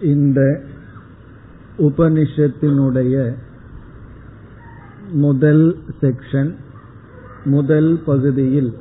இந்த 0.00 0.62
உபனிஷத்தினுடைய 1.78 3.36
முதல் 5.12 5.76
செக்ஷன் 6.00 6.54
முதல் 7.44 8.02
பகுதியில் 8.06 8.74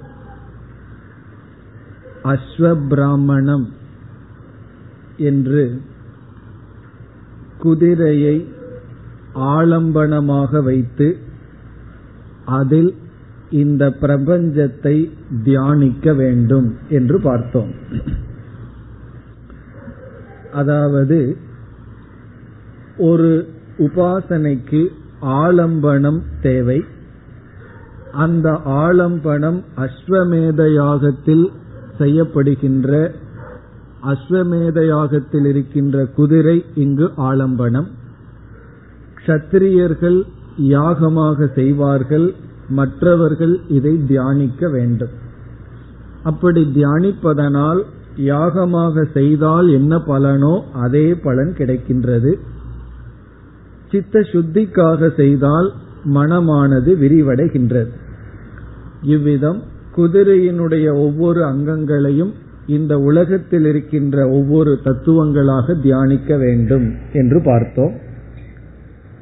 அஸ்வபிராமணம் 2.23 3.67
என்று 5.17 5.81
குதிரையை 7.57 8.47
ஆலம்பனமாக 9.33 10.63
வைத்து 10.63 11.17
அதில் 12.45 12.95
இந்த 13.49 13.95
பிரபஞ்சத்தை 14.01 15.11
தியானிக்க 15.43 16.13
வேண்டும் 16.13 16.75
என்று 16.89 17.21
பார்த்தோம். 17.21 17.73
அதாவது 20.53 21.37
ஒரு 22.97 23.47
உபாசனைக்கு 23.77 24.87
ஆலம்பனம் 25.21 26.21
தேவை. 26.41 26.83
அந்த 28.11 28.49
ஆலம்பனம் 28.65 29.63
அஸ்வமேத 29.77 30.61
யாகத்தில் 30.73 31.45
செய்யப்படுகின்ற 31.97 33.11
அஸ்வமேத 34.03 34.79
யாகத்தில் 34.85 35.45
இருக்கின்ற 35.45 36.05
குதிரை 36.05 36.65
இங்கு 36.75 37.11
ஆலம்பனம். 37.17 37.87
க்ஷத்திரியர்கள் 39.25 40.23
யாகமாக 40.57 41.53
செய்வார்கள் 41.53 42.33
மற்றவர்கள் 42.69 43.59
இதை 43.67 44.05
தியானிக்க 44.07 44.69
வேண்டும். 44.69 45.09
அப்படி 46.23 46.71
தியானிப்பதனால் 46.75 47.83
யாகமாக 48.17 49.05
செய்தால் 49.13 49.69
என்ன 49.69 49.97
பலனோ 49.97 50.61
அதே 50.73 51.13
பலன் 51.13 51.53
கிடைக்கின்றது. 51.57 52.33
சித்த 53.91 54.19
சுத்திக்காக 54.19 55.15
செய்தால் 55.15 55.73
மனமானது 56.13 56.97
விரிவடைகின்றது. 56.97 57.87
இவ்விதம் 59.01 59.63
குதிரையினுடைய 59.95 60.93
ஒவ்வொரு 60.93 61.43
அங்கங்களையும் 61.43 62.33
இந்த 62.67 62.99
உலகத்தில் 62.99 63.65
இருக்கின்ற 63.65 64.29
ஒவ்வொரு 64.29 64.79
தத்துவங்களாக 64.83 65.73
தியானிக்க 65.73 66.37
வேண்டும் 66.37 66.93
என்று 67.13 67.41
பார்த்தோம். 67.45 67.93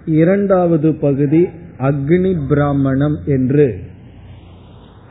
இரண்டாவது 0.05 0.95
பகுதி 0.95 1.47
அக்னி 1.79 2.37
பிராமணம் 2.47 3.17
என்று 3.25 3.86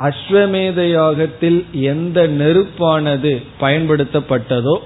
அஸ்வமேத 0.00 0.80
யாகத்தில் 0.90 1.64
எந்த 1.72 2.26
நெருப்பானது 2.26 3.42
பயன்படுத்தப்பட்டதோ 3.60 4.76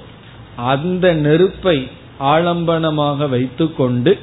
அந்த 0.56 1.12
நெருப்பை 1.12 1.88
ஆலம்பனமாக 2.20 3.28
வைத்துக்கொண்டு 3.28 4.18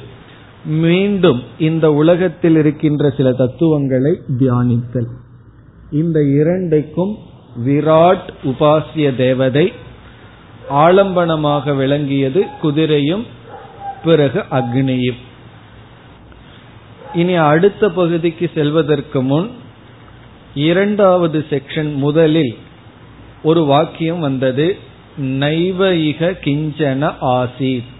மீண்டும் 0.65 1.43
இந்த 1.57 1.93
உலகத்தில் 1.93 2.55
இருக்கின்ற 2.55 3.09
சில 3.09 3.31
தத்துவங்களை 3.31 4.19
தியானித்தல். 4.39 5.09
இந்த 5.91 6.23
இரண்டுக்கும் 6.23 7.17
விராட் 7.65 8.29
உபாசிய 8.43 9.15
தேவதை 9.15 9.71
ஆலம்பனமாக 10.69 11.75
விளங்கியது 11.75 12.45
குதிரையும் 12.63 13.23
பிறகு 14.03 14.39
அக்னியும். 14.51 15.17
இனி 17.13 17.33
அடுத்த 17.33 17.89
பகுதிக்கு 17.89 18.51
செல்வதற்கு 18.53 19.21
முன் 19.21 19.51
இரண்டாவது 20.57 21.45
செக்ஷன் 21.49 21.95
முதலில் 21.95 22.57
ஒரு 23.43 23.63
வாக்கியம் 23.63 24.19
வந்தது 24.19 24.77
நைவயிக 25.21 26.31
கிஞ்சன 26.45 27.13
ஆசீத். 27.21 27.95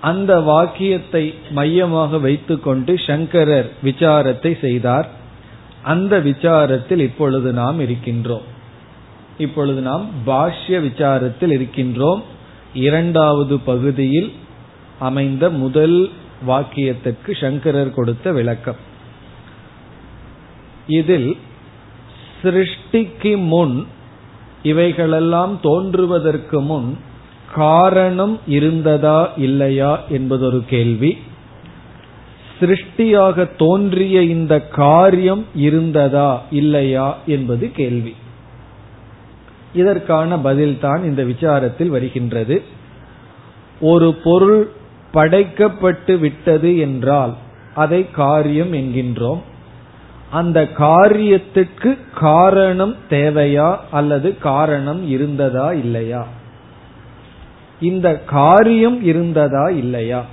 அந்த 0.00 0.40
வாக்கியத்தை 0.40 1.34
மையமாக 1.50 2.18
வைத்துக்கொண்டு 2.18 2.98
சங்கரர் 3.06 3.72
விசாரத்தை 3.84 4.60
செய்தார். 4.60 5.08
அந்த 5.82 6.18
விசாரத்தில் 6.18 6.98
இப்பொழுது 6.98 7.52
நாம் 7.52 7.80
இருக்கின்றோம். 7.80 8.46
இப்பொழுது 9.38 9.80
நாம் 9.80 10.06
பாஷ்ய 10.26 10.80
விசாரத்தில் 10.88 11.54
இருக்கின்றோம். 11.58 12.22
இரண்டாவது 12.74 13.58
பகுதியில் 13.58 14.32
அமைந்த 14.98 15.50
முதல் 15.50 16.10
வாக்கியத்திற்கு 16.48 17.40
சங்கரர் 17.40 17.94
கொடுத்த 17.94 18.32
விளக்கம். 18.32 18.94
இதில் 20.86 21.36
சிருஷ்டிக்கு 22.42 23.36
முன் 23.36 23.86
இவைகளெல்லாம் 24.62 25.58
தோன்றுவதற்கு 25.62 26.60
முன் 26.60 26.96
காரணம் 27.54 28.40
இருந்ததா 28.46 29.32
இல்லையா 29.36 30.00
என்பதொரு 30.08 30.64
கேள்வி. 30.68 31.18
சிருஷ்டியாக 32.60 33.56
தோன்றிய 33.56 34.22
இந்த 34.22 34.60
காரியம் 34.60 35.44
இருந்ததா 35.54 36.42
இல்லையா 36.50 37.18
என்பது 37.26 37.72
கேள்வி. 37.72 38.14
இதற்கான 39.74 40.36
பதில்தான் 40.36 41.04
இந்த 41.04 41.24
விசாரத்தில் 41.24 41.86
வருகின்றது. 41.86 42.62
ஒரு 43.80 44.14
பொருள் 44.14 44.70
படைக்கப்பட்டு 45.12 46.18
விட்டது 46.18 46.78
என்றால் 46.78 47.34
அதை 47.74 48.10
காரியம் 48.10 48.72
என்கின்றோம். 48.72 49.40
அந்த 50.30 50.62
காரியத்துக்கு 50.62 51.98
காரணம் 52.14 52.96
தேவையா 53.10 53.76
அல்லது 53.90 54.38
காரணம் 54.38 55.08
இருந்ததா 55.08 55.72
இல்லையா? 55.72 56.26
இந்த 57.80 58.20
காரியம் 58.20 59.02
இருந்ததா 59.02 59.68
இல்லையா? 59.68 60.24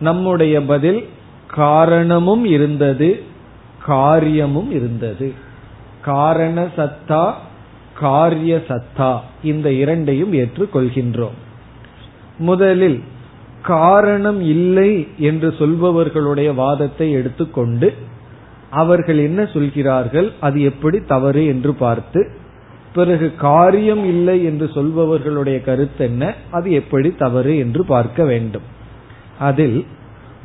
நம்முடைய 0.00 0.62
பதில் 0.62 1.08
காரணமும் 1.46 2.44
இருந்தது 2.44 3.22
காரியமும் 3.84 4.70
இருந்தது. 4.70 5.32
காரண 6.02 6.68
சத்தா 6.76 7.32
காரிய 7.98 8.62
சத்தா. 8.68 9.18
இந்த 9.42 9.72
இரண்டையும் 9.72 10.32
ஏற்றுக்கொள்கின்றோம் 10.32 11.34
முதலில் 12.38 13.02
காரணம் 13.62 14.40
இல்லை 14.40 15.08
என்று 15.18 15.54
சொல்பவர்களுடைய 15.58 16.54
வாதத்தை 16.54 17.12
எடுத்துக்கொண்டு 17.12 17.94
அவர்கள் 18.70 19.18
என்ன 19.18 19.44
சொல்கிறார்கள்? 19.44 20.32
அது 20.40 20.62
எப்படி 20.62 20.98
தவறு 21.00 21.46
என்று 21.46 21.74
பார்த்து 21.74 22.30
பிறகு 22.94 23.34
காரியம் 23.34 24.04
இல்லை 24.04 24.44
என்று 24.44 24.70
சொல்பவர்களுடைய 24.74 25.64
கருத்து 25.64 26.04
என்ன? 26.04 26.34
அது 26.50 26.70
எப்படி 26.72 27.14
தவறு 27.14 27.58
என்று 27.58 27.84
பார்க்க 27.84 28.24
வேண்டும். 28.24 28.62
அதில் 29.38 29.86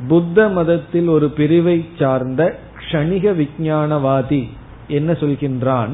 புத்த 0.08 0.48
மதத்தில் 0.48 1.08
ஒரு 1.08 1.28
பிரிவை 1.28 1.84
சார்ந்த 1.98 2.58
க்ஷணிக 2.78 3.32
விஞ்ஞானவாதி 3.36 4.48
என்ன 4.88 5.12
சொல்கின்றான்? 5.12 5.90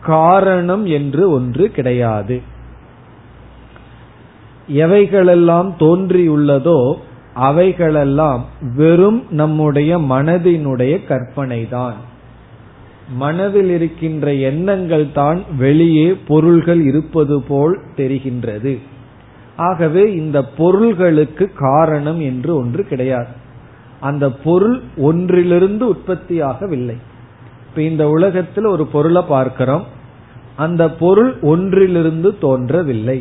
காரணம் 0.00 0.86
என்று 0.86 1.30
ஒன்று 1.30 1.70
கிடையாது. 1.70 2.42
எவைகளெல்லாம் 4.68 5.70
தோன்றியுள்ளதோ 5.78 6.98
அவைகளெல்லாம் 7.38 8.44
வெறும் 8.76 9.20
நம்முடைய 9.30 9.98
மனதினுடைய 9.98 10.94
கற்பனை 11.06 11.68
தான் 11.68 11.98
மனதில் 13.14 13.70
இருக்கின்ற 13.70 14.34
எண்ணங்கள் 14.34 15.12
தான் 15.12 15.42
வெளியே 15.58 16.08
பொருள்கள் 16.26 16.80
இருப்பது 16.80 17.36
போல் 17.42 17.74
தெரிகின்றது. 17.96 18.72
ஆகவே 19.56 20.02
இந்த 20.14 20.38
பொருள்களுக்கு 20.56 21.44
காரணம் 21.58 22.20
என்று 22.20 22.56
ஒன்று 22.56 22.82
கிடையாது. 22.84 23.32
அந்த 24.00 24.30
பொருள் 24.30 24.80
ஒன்றிலிருந்து 24.96 25.84
உற்பத்தியாகவில்லை. 25.92 26.96
இப்ப 27.68 27.82
இந்த 27.82 28.08
உலகத்தில் 28.08 28.64
ஒரு 28.64 28.86
பொருளை 28.86 29.22
பார்க்கிறோம். 29.28 29.86
அந்த 30.56 30.90
பொருள் 30.90 31.32
ஒன்றிலிருந்து 31.42 32.38
தோன்றவில்லை. 32.38 33.18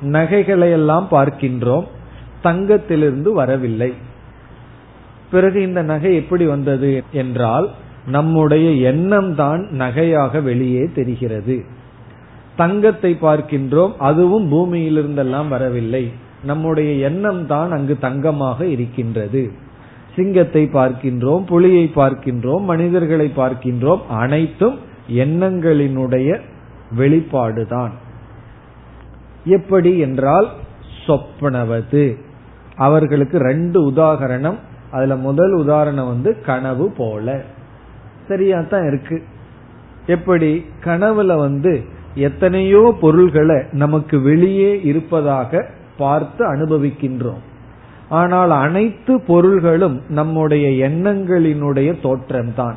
நகைகளை 0.00 0.70
எல்லாம் 0.70 1.08
பார்க்கின்றோம். 1.10 1.86
தங்கத்திலிருந்து 2.42 3.32
வரவில்லை. 3.32 3.92
பிறகு 5.30 5.62
இந்த 5.62 5.82
நகை 5.82 6.14
எப்படி 6.14 6.44
வந்தது 6.44 7.02
என்றால் 7.12 7.70
நம்முடைய 8.06 8.70
எண்ணம் 8.90 9.34
தான் 9.34 9.60
நகையாக 9.78 10.42
வெளியே 10.42 10.84
தெரிகிறது. 10.94 11.64
தங்கத்தை 12.56 13.18
பார்க்கின்றோம் 13.22 13.92
அதுவும் 13.98 14.46
பூமியிலிருந்தெல்லாம் 14.52 15.48
வரவில்லை. 15.48 16.04
நம்முடைய 16.42 16.92
எண்ணம் 17.08 17.46
தான் 17.46 17.70
அங்கு 17.70 17.94
தங்கமாக 18.00 18.66
இருக்கின்றது. 18.66 19.52
சிங்கத்தை 20.16 20.62
பார்க்கின்றோம் 20.72 21.44
புலியை 21.46 21.90
பார்க்கின்றோம் 21.94 22.64
மனிதர்களை 22.64 23.32
பார்க்கின்றோம் 23.36 24.02
அனைத்தும் 24.08 24.76
எண்ணங்களினுடைய 25.08 26.40
வெளிப்பாடுதான். 26.98 27.92
எப்படி 29.44 29.98
என்றால் 29.98 30.48
சொப்பனவது 31.06 32.04
அவர்களுக்கு 32.76 33.38
ரெண்டு 33.38 33.90
உதாகரணம். 33.90 34.56
அதுல 34.90 35.16
முதல் 35.16 35.52
உதாரணம் 35.52 36.06
வந்து 36.06 36.40
கனவு 36.40 36.90
போல. 36.90 37.42
சரியா 38.28 38.60
தான் 38.60 38.86
இருக்கு. 38.86 39.22
எப்படி? 40.06 40.64
கனவுல 40.84 41.36
வந்து 41.36 41.84
எத்தனையோ 42.14 42.96
பொருள்களை 43.00 43.62
நமக்கு 43.72 44.20
வெளியே 44.20 44.82
இருப்பதாக 44.82 45.66
பார்த்து 45.96 46.54
அனுபவிக்கின்றோம். 46.54 47.40
ஆனால் 48.08 48.50
அனைத்து 48.50 49.20
பொருள்களும் 49.20 50.02
நம்முடைய 50.08 50.88
எண்ணங்களினுடைய 50.88 51.94
தோற்றம்தான். 52.02 52.74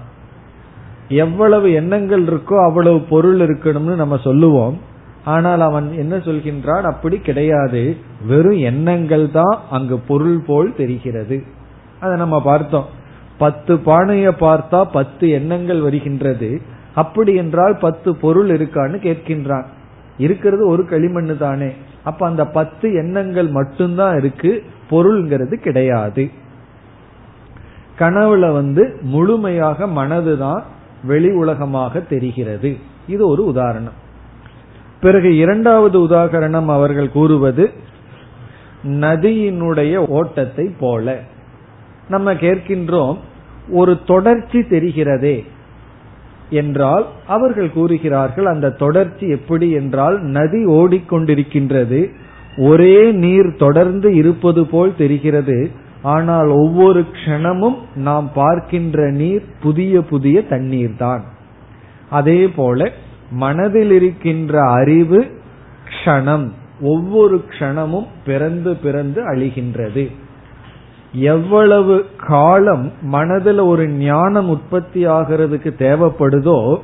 எவ்வளவு 1.09 1.73
எண்ணங்கள் 1.73 2.23
இருக்கோ 2.23 2.63
அவ்வளவு 2.63 3.01
பொருள் 3.01 3.39
இருக்கணும்னு 3.39 3.95
நம்ம 3.95 4.17
சொல்லுவோம். 4.17 4.77
ஆனால் 5.25 5.61
அவன் 5.61 5.93
என்ன 5.93 6.17
சொல்கின்றான்? 6.17 6.81
அப்படி 6.81 7.17
கிடையாது. 7.17 7.97
வெறும் 8.27 8.57
எண்ணங்கள் 8.57 9.31
தான் 9.31 9.59
அங்கு 9.69 9.99
பொருள் 9.99 10.39
போல் 10.39 10.75
தெரிகிறது. 10.75 11.43
அதை 11.99 12.17
நம்ம 12.17 12.41
பார்த்தோம். 12.41 12.85
பத்து 13.37 13.75
பானைய 13.75 14.31
பார்த்தா 14.39 14.83
பத்து 14.91 15.29
எண்ணங்கள் 15.29 15.81
வருகின்றது. 15.81 16.61
அப்படி 16.95 17.35
என்றால் 17.35 17.77
பத்து 17.77 18.15
பொருள் 18.15 18.49
இருக்கான்னு 18.49 18.97
கேட்கின்றான். 18.97 19.65
இருக்கிறது 20.17 20.67
ஒரு 20.67 20.85
களிமண் 20.85 21.37
தானே. 21.37 21.71
அப்ப 22.03 22.25
அந்த 22.25 22.45
பத்து 22.45 22.93
எண்ணங்கள் 22.93 23.47
மட்டும்தான் 23.47 24.17
இருக்கு. 24.17 24.63
பொருள்ங்கிறது 24.89 25.53
கிடையாது. 25.53 26.29
கனவுல 27.99 28.51
வந்து 28.51 28.97
முழுமையாக 29.01 29.85
மனதுதான் 29.85 30.61
வெளி 31.03 31.31
உலகமாக 31.31 31.99
தெரிகிறது. 31.99 32.77
இது 33.07 33.27
ஒரு 33.27 33.45
உதாரணம். 33.45 34.03
பிறகு 35.05 35.37
இரண்டாவது 35.37 35.97
உதாகரணம் 36.07 36.69
அவர்கள் 36.69 37.11
கூறுவது 37.11 37.65
நதியினுடைய 38.99 39.95
ஓட்டத்தை 40.11 40.65
போல. 40.79 41.07
நம்ம 42.07 42.33
கேட்கின்றோம் 42.33 43.17
ஒரு 43.71 43.93
தொடர்ச்சி 44.05 44.59
தெரிகிறதே 44.69 45.37
என்றால் 46.49 47.05
அவர்கள் 47.27 47.71
கூறுகிறார்கள் 47.71 48.45
அந்த 48.45 48.75
தொடர்ச்சி 48.75 49.27
எப்படி 49.29 49.71
என்றால் 49.71 50.17
நதி 50.29 50.61
ஓடிக்கொண்டிருக்கின்றது 50.71 52.01
ஒரே 52.63 52.97
நீர் 53.15 53.49
தொடர்ந்து 53.55 54.15
இருப்பது 54.15 54.65
போல் 54.65 54.95
தெரிகிறது 54.95 55.57
ஆனால் 56.07 56.49
ஒவ்வொரு 56.57 57.05
க்ஷணமும் 57.13 57.77
நாம் 57.99 58.27
பார்க்கின்ற 58.33 59.07
நீர் 59.11 59.45
புதிய 59.61 60.01
புதிய 60.03 60.43
தண்ணீர் 60.43 60.95
தான் 60.97 61.23
அதே 62.09 62.47
போல 62.55 62.79
மனதில் 63.31 63.91
இருக்கின்ற 63.91 64.61
அறிவு 64.69 65.41
க்ஷணம். 65.89 66.49
ஒவ்வொரு 66.81 67.43
க்ஷணமும் 67.49 68.07
பிறந்து 68.25 68.75
பிறந்து 68.75 69.35
அழிகின்றது. 69.35 70.11
எவ்வளவு 71.11 72.05
காலம் 72.17 72.91
மனதில் 73.01 73.59
ஒரு 73.59 73.87
ஞானம் 73.87 74.49
உற்பத்தி 74.49 75.07
ஆகிறதுக்கு 75.07 75.71
தேவைப்படுதோ 75.77 76.79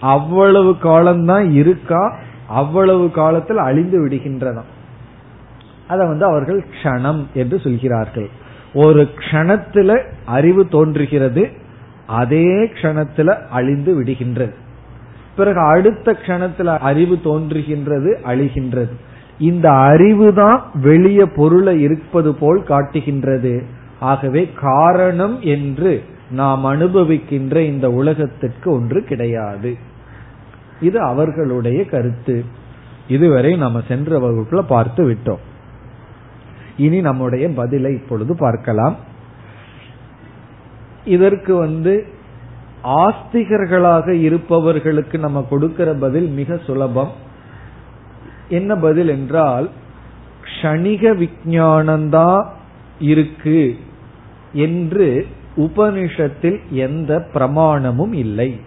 அவ்வளவு 0.00 0.78
காலம்தான் 0.78 1.50
இருக்கா 1.50 2.16
அவ்வளவு 2.48 3.10
காலத்தில் 3.10 3.56
அழிந்து 3.56 4.06
விடுகின்றதாம். 4.06 4.70
அதை 5.88 6.06
வந்து 6.06 6.24
அவர்கள் 6.24 6.66
க்ஷணம் 6.82 7.26
என்று 7.34 7.60
சொல்கிறார்கள். 7.60 8.30
ஒரு 8.74 9.08
க்ஷணத்துல 9.16 10.04
அறிவு 10.24 10.68
தோன்றுகிறது 10.68 11.48
அதே 12.06 12.46
க்ஷணத்துல 12.46 13.46
அழிந்து 13.50 14.02
விடுகின்றது. 14.02 14.54
பிறகு 15.36 15.60
அடுத்த 15.60 16.16
கணத்துல 16.26 16.78
அறிவு 16.78 17.18
தோன்றுகின்றது 17.24 18.16
அழிகின்றது. 18.24 18.92
இந்த 19.38 19.70
அறிவு 19.72 20.34
தான் 20.34 20.70
வெளிய 20.74 21.26
பொருளை 21.26 21.80
இருப்பது 21.80 22.34
போல் 22.34 22.62
காட்டுகின்றது. 22.62 23.62
ஆகவே 24.00 24.50
காரணம் 24.60 25.40
என்று 25.40 26.02
நாம் 26.30 26.64
அனுபவிக்கின்ற 26.64 27.56
இந்த 27.56 27.90
உலகத்திற்கு 27.90 28.72
ஒன்று 28.72 29.04
கிடையாது. 29.04 29.76
இது 30.80 31.00
அவர்களுடைய 31.00 31.84
கருத்து. 31.84 32.44
இதுவரை 33.08 33.56
நம்ம 33.56 33.82
சென்ற 33.88 34.18
வகுப்புல 34.18 34.60
பார்த்து 34.60 35.10
விட்டோம். 35.10 35.44
இனி 36.76 37.00
நம்முடைய 37.00 37.48
பதிலை 37.48 37.92
இப்பொழுது 37.92 38.36
பார்க்கலாம். 38.36 38.96
இதற்கு 41.04 41.54
வந்து 41.54 42.06
ஆஸ்திகர்களாக 42.86 44.08
இருப்பவர்களுக்கு 44.08 45.18
நம்ம 45.18 45.46
கொடுக்கிற 45.50 45.94
பதில் 45.94 46.28
மிக 46.28 46.58
சுலபம். 46.66 47.12
என்ன 48.48 48.76
பதில் 48.76 49.08
என்றால் 49.08 49.70
க்ஷணிக 50.44 51.28
விஞ்ஞானம்தான் 51.28 52.46
இருக்கு 52.98 53.76
என்று 54.52 55.26
உபனிஷத்தில் 55.56 56.58
எந்த 56.70 57.28
பிரமாணமும் 57.34 58.12
இல்லை. 58.12 58.60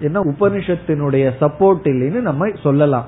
என்ன 0.00 0.20
உபனிஷத்தினுடைய 0.20 1.32
சப்போர்ட் 1.40 1.84
இல்லைன்னு 1.84 2.20
நம்ம 2.20 2.48
சொல்லலாம். 2.62 3.06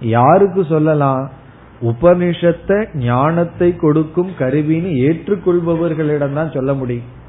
யாருக்கு 0.00 0.64
சொல்லலாம்? 0.64 1.30
உபனிஷத்தை 1.82 2.96
ஞானத்தை 2.96 3.76
கொடுக்கும் 3.76 4.30
கருவின்னு 4.38 4.92
ஏற்றுக்கொள்பவர்களிடம் 5.08 6.32
தான் 6.32 6.50
சொல்ல 6.50 6.74
முடியும். 6.74 7.20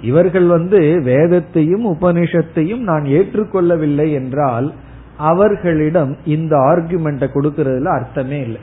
இவர்கள் 0.00 0.46
வந்து 0.46 1.00
வேதத்தையும் 1.02 1.86
உபனிஷத்தையும் 1.94 2.80
நான் 2.80 3.02
ஏற்றுக்கொள்ளவில்லை 3.02 4.12
என்றால் 4.12 4.72
அவர்களிடம் 5.16 6.16
இந்த 6.24 6.56
ஆர்குமெண்ட்டை 6.56 7.28
கொடுக்கறதுல 7.34 7.84
அர்த்தமே 7.84 8.40
இல்லை. 8.40 8.60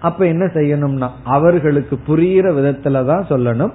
அப்ப 0.00 0.26
என்ன 0.26 0.44
செய்யணும்னா 0.44 1.08
அவர்களுக்கு 1.24 1.98
புரிகிற 2.06 2.52
விதத்துல 2.52 3.04
தான் 3.04 3.26
சொல்லணும். 3.28 3.70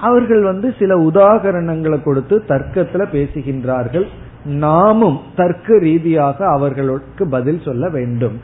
அவர்கள் 0.00 0.42
வந்து 0.42 0.74
சில 0.78 0.96
உதாகரணங்களை 0.96 2.02
கொடுத்து 2.02 2.44
தர்க்கத்துல 2.48 3.04
பேசுகின்றார்கள். 3.12 4.06
நாமும் 4.44 5.18
தர்க்க 5.36 5.78
ரீதியாக 5.78 6.46
அவர்களுக்கு 6.46 7.28
பதில் 7.28 7.60
சொல்ல 7.64 7.88
வேண்டும். 7.88 8.40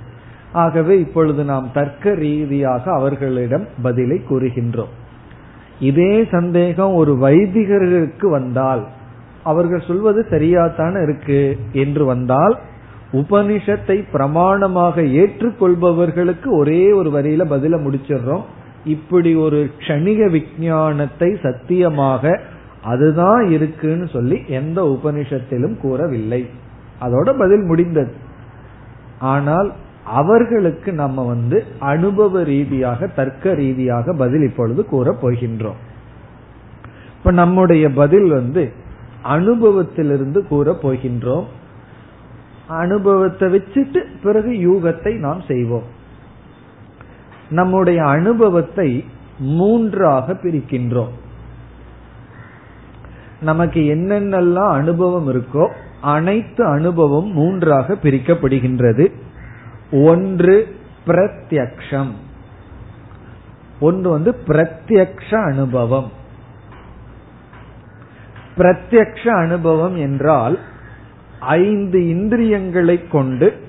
ஆகவே 0.52 0.98
இப்பொழுது 0.98 1.44
நாம் 1.44 1.70
தர்க்க 1.74 2.14
ரீதியாக 2.14 2.92
அவர்களிடம் 2.92 3.66
பதிலை 3.82 4.20
கூறுகின்றோம். 4.30 4.94
இதே 5.80 6.24
சந்தேகம் 6.30 6.94
ஒரு 6.94 7.12
வைதிகர்களுக்கு 7.22 8.26
வந்தால் 8.30 8.86
அவர்கள் 9.44 9.86
சொல்வது 9.86 10.26
சரியாத்தான 10.30 11.02
இருக்கு 11.02 11.56
என்று 11.72 12.04
வந்தால் 12.04 12.58
உபனிஷத்தை 13.12 14.04
பிரமாணமாக 14.12 15.04
ஏற்றுக்கொள்பவர்களுக்கு 15.20 16.48
ஒரே 16.50 16.92
ஒரு 16.92 17.10
வரியில 17.10 17.44
பதில 17.50 17.76
முடிச்சிடுறோம். 17.84 18.42
இப்படி 18.84 19.34
ஒரு 19.34 19.70
க்ஷணிக 19.78 20.30
விஞ்ஞானத்தை 20.30 21.36
சத்தியமாக 21.42 22.40
அதுதான் 22.82 23.50
இருக்குன்னு 23.50 24.08
சொல்லி 24.08 24.42
எந்த 24.48 24.82
உபனிஷத்திலும் 24.82 25.76
கூறவில்லை. 25.80 26.46
அதோட 27.00 27.38
பதில் 27.38 27.64
முடிந்தது. 27.64 28.12
ஆனால் 29.18 29.72
அவர்களுக்கு 30.04 30.92
நம்ம 30.92 31.26
வந்து 31.26 31.64
அனுபவ 31.78 32.42
ரீதியாக 32.42 33.06
தர்க்க 33.06 33.54
ரீதியாக 33.54 34.12
பதில் 34.12 34.42
இப்பொழுது 34.42 34.84
கூற 34.84 35.16
போகின்றோம். 35.22 35.78
இப்ப 37.18 37.30
நம்முடைய 37.30 37.90
பதில் 37.90 38.28
வந்து 38.28 38.72
அனுபவத்திலிருந்து 39.24 40.46
கூற 40.46 40.78
போகின்றோம். 40.82 41.44
அனுபவத்தை 42.68 43.54
வச்சுட்டு 43.54 44.04
பிறகு 44.22 44.50
யூகத்தை 44.50 45.18
நாம் 45.18 45.42
செய்வோம். 45.48 45.82
நம்முடைய 47.50 48.04
அனுபவத்தை 48.04 49.04
மூன்றாக 49.38 50.32
பிரிக்கின்றோம். 50.32 51.08
நமக்கு 53.40 53.80
என்னென்னலாம் 53.80 54.70
அனுபவம் 54.70 55.28
இருக்கோ 55.28 55.72
அனைத்து 56.00 56.64
அனுபவம் 56.64 57.32
மூன்றாக 57.32 57.96
பிரிக்கப்படுகின்றது. 58.02 59.12
ஒன்று 59.90 60.76
பிரத்யக்ஷம். 61.06 62.10
ஒன்று 63.80 64.10
வந்து 64.10 64.36
பிரத்யக்ஷ 64.46 65.44
அனுபவம். 65.44 66.12
பிரத்யக்ஷ 68.56 69.28
அனுபவம் 69.28 69.96
என்றால் 69.96 70.58
ஐந்து 71.40 72.08
இந்திரியங்களை 72.08 73.08
கொண்டு 73.08 73.66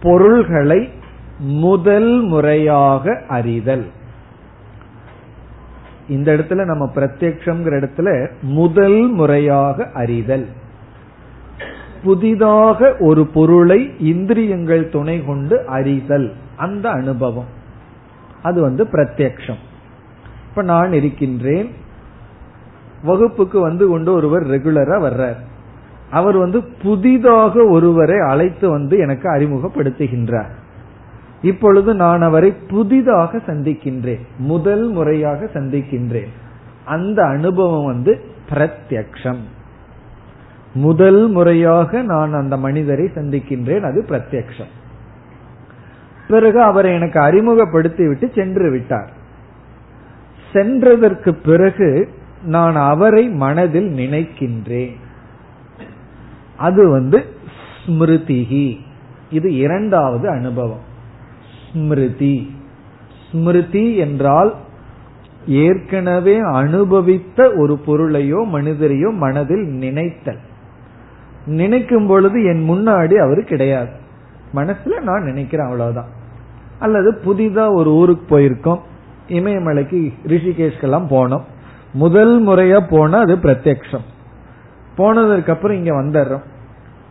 பொருள்களை 0.00 0.90
முதல் 1.38 2.20
முறையாக 2.20 3.22
அறிதல். 3.28 3.86
இந்த 6.08 6.36
இடத்துல 6.36 6.64
நம்ம 6.64 6.92
பிரத்யக்ஷங்கிற 6.94 7.80
இடத்துல 7.80 8.30
முதல் 8.40 9.08
முறையாக 9.08 9.90
அறிதல். 9.94 10.46
புதிதாக 12.04 12.96
ஒரு 12.98 13.26
பொருளை 13.26 13.90
இந்திரியங்கள் 13.98 14.88
துணை 14.88 15.24
கொண்டு 15.24 15.66
அறிதல். 15.66 16.32
அந்த 16.56 16.90
அனுபவம். 16.90 17.62
அது 18.42 18.60
வந்து 18.60 18.84
பிரத்யக்ஷம். 18.84 19.58
இப்ப 20.48 20.62
நான் 20.62 20.92
இருக்கின்றேன். 20.92 21.70
வகுப்புக்கு 23.02 23.60
வந்து 23.60 23.88
கொண்டு 23.88 24.12
ஒருவர் 24.12 24.46
ரெகுலரா 24.46 24.96
வர்றார். 25.02 25.36
அவர் 26.10 26.36
வந்து 26.36 26.62
புதிதாக 26.62 27.64
ஒருவரை 27.64 28.18
அழைத்து 28.18 28.70
வந்து 28.70 28.98
எனக்கு 28.98 29.28
அறிமுகப்படுத்துகின்றார். 29.28 30.50
இப்பொழுது 31.42 31.94
நான் 31.94 32.22
அவரை 32.22 32.54
புதிதாக 32.68 33.38
சந்திக்கின்றேன். 33.38 34.20
முதல் 34.38 34.90
முறையாக 34.90 35.50
சந்திக்கின்றேன். 35.54 36.28
அந்த 36.84 37.26
அனுபவம் 37.26 37.84
வந்து 37.84 38.24
பிரத்யக்ஷம். 38.50 39.38
முதல் 40.74 41.28
முறையாக 41.28 42.02
நான் 42.02 42.32
அந்த 42.32 42.56
மனிதரை 42.56 43.04
சந்திக்கின்றேன் 43.04 43.80
அது 43.80 44.04
பிரத்யக்ஷம். 44.08 44.72
பிறகு 46.28 46.62
அவரை 46.62 46.92
எனக்கு 46.92 47.20
அறிமுகப்படுத்தி 47.20 48.08
விட்டு 48.08 48.30
சென்று 48.34 48.70
விட்டார். 48.70 49.10
சென்றதற்கு 50.52 51.30
பிறகு 51.44 52.08
நான் 52.44 52.76
அவரை 52.76 53.28
மனதில் 53.28 53.94
நினைக்கின்றேன். 53.94 54.96
அது 56.56 56.88
வந்து 56.88 57.24
ஸ்மிருதிகி 57.86 58.76
இது 59.30 59.54
இரண்டாவது 59.54 60.28
அனுபவம். 60.28 60.84
ஸ்மிருதி. 61.72 62.54
ஸ்மிருதி 63.30 63.96
என்றால் 63.96 64.54
ஏற்கனவே 65.46 66.38
அனுபவித்த 66.38 67.52
ஒரு 67.56 67.80
பொருளையோ 67.86 68.44
மனிதரையோ 68.52 69.12
மனதில் 69.12 69.64
நினைத்தல். 69.64 70.38
நினைக்கும் 71.46 72.06
பொழுது 72.06 72.44
என் 72.44 72.70
முன்னாடி 72.70 73.14
அவர் 73.14 73.44
கிடையாது. 73.44 73.90
மனசுல 74.54 75.00
நான் 75.00 75.22
நினைக்கிறேன் 75.22 75.66
அவ்வளவுதான். 75.66 76.08
அல்லது 76.78 77.20
புதிதா 77.24 77.74
ஒரு 77.74 77.92
ஊருக்கு 77.92 78.38
போயிருக்கோம். 78.38 78.80
இமயமலைக்கு 79.28 80.12
ரிஷிகேஷ்கெல்லாம் 80.26 81.06
போனோம். 81.06 81.42
முதல் 81.92 82.46
முறையா 82.46 82.88
போனா 82.88 83.18
அது 83.18 83.36
பிரத்யக்ஷம். 83.36 84.04
போனதற்கு 84.96 85.52
அப்புறம் 85.52 85.76
இங்க 85.76 85.92
வந்துடுறோம். 85.92 86.42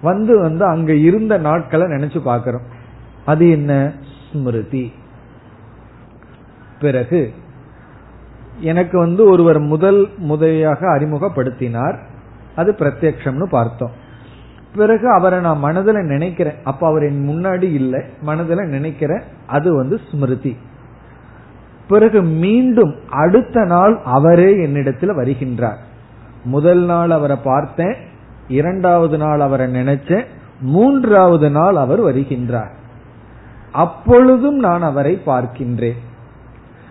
வந்து 0.02 0.40
வந்து 0.40 0.66
அங்க 0.66 0.94
இருந்த 0.94 1.38
நாட்களை 1.38 1.86
நினைச்சு 1.86 2.20
பாக்கிறோம் 2.26 2.64
அது 3.26 3.50
என்ன? 3.50 3.94
ஸ்மிருதி. 4.32 4.94
பிறகு 6.80 7.34
எனக்கு 8.60 8.98
வந்து 8.98 9.30
ஒருவர் 9.30 9.60
முதல் 9.60 10.10
முதையாக 10.18 10.88
அறிமுகப்படுத்தினார். 10.88 11.98
அது 12.56 12.72
பிரத்யக்ஷம்னு 12.72 13.44
பார்த்தோம். 13.44 14.02
பிறகு 14.76 15.10
அவரை 15.10 15.40
நான் 15.40 15.60
மனதில் 15.60 15.96
நினைக்கிறேன். 15.96 16.56
அப்ப 16.64 16.88
அவர் 16.88 17.04
என் 17.04 17.28
முன்னாடி 17.28 17.64
இல்லை. 17.64 18.02
மனதில் 18.22 18.68
நினைக்கிறேன். 18.68 19.22
அது 19.48 19.76
வந்து 19.76 20.00
ஸ்மிருதி. 20.12 20.58
பிறகு 21.88 22.22
மீண்டும் 22.22 22.96
அடுத்த 23.10 23.66
நாள் 23.66 24.00
அவரே 24.04 24.62
என்னிடத்தில் 24.62 25.12
வருகின்றார். 25.12 25.78
முதல் 26.44 26.86
நாள் 26.86 27.12
அவரை 27.12 27.38
பார்த்தேன். 27.44 27.96
இரண்டாவது 28.48 29.18
நாள் 29.18 29.40
அவரை 29.40 29.68
நினைச்சேன். 29.68 30.26
மூன்றாவது 30.62 31.50
நாள் 31.50 31.76
அவர் 31.76 32.02
வருகின்றார். 32.02 32.72
அப்பொழுதும் 33.72 34.58
நான் 34.58 34.82
அவரை 34.82 35.22
பார்க்கின்றேன். 35.26 35.98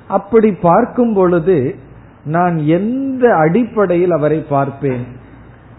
அப்படி 0.09 0.53
பார்க்கும் 0.53 1.15
பொழுது 1.15 1.77
நான் 2.25 2.59
எந்த 2.59 3.35
அடிப்படையில் 3.35 4.11
அவரை 4.11 4.47
பார்ப்பேன்? 4.49 5.07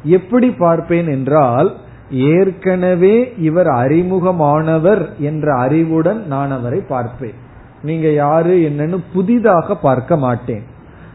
எப்படி 0.04 0.52
பார்ப்பேன் 0.52 1.08
என்றால் 1.08 1.74
ஏற்கனவே 2.10 3.34
இவர் 3.38 3.68
அறிமுகமானவர் 3.68 5.18
என்ற 5.20 5.56
அறிவுடன் 5.56 6.26
நான் 6.26 6.52
அவரை 6.52 6.80
பார்ப்பேன். 6.80 7.34
நீங்க 7.82 8.10
யாரு 8.10 8.54
என்னன்னு 8.54 9.04
புதிதாக 9.14 9.76
பார்க்க 9.76 10.18
மாட்டேன். 10.18 10.64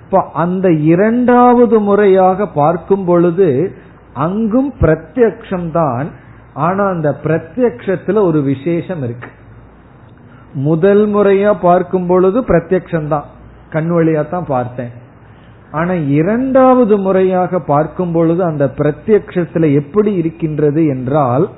இப்ப 0.04 0.30
அந்த 0.32 0.70
இரண்டாவது 0.70 1.80
முறையாக 1.80 2.46
பார்க்கும் 2.46 3.04
பொழுது 3.04 3.76
அங்கும் 4.14 4.72
பிரத்யக்ஷம் 4.80 5.70
தான் 5.70 6.10
ஆனா 6.54 6.86
அந்த 6.86 7.16
பிரத்யக்ஷத்துல 7.22 8.22
ஒரு 8.22 8.42
விசேஷம் 8.42 9.02
இருக்கு. 9.02 9.28
முதல் 10.52 11.08
முறையா 11.08 11.54
பார்க்கும் 11.60 12.06
பொழுது 12.06 12.40
பிரத்யக்ஷம் 12.40 13.08
தான் 13.08 13.24
கண் 13.70 13.90
வழியா 13.90 14.28
தான் 14.28 14.44
பார்த்தேன். 14.46 14.90
ஆனா 15.70 15.92
இரண்டாவது 15.92 16.98
முறையாக 16.98 17.60
பார்க்கும் 17.60 18.12
பொழுது 18.12 18.44
அந்த 18.44 18.72
பிரத்யக்ஷத்துல 18.76 19.74
எப்படி 19.74 20.14
இருக்கின்றது 20.14 20.86
என்றால் 20.86 21.50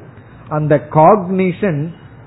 அந்த 0.49 0.81
காக்னிஷன் 0.91 1.87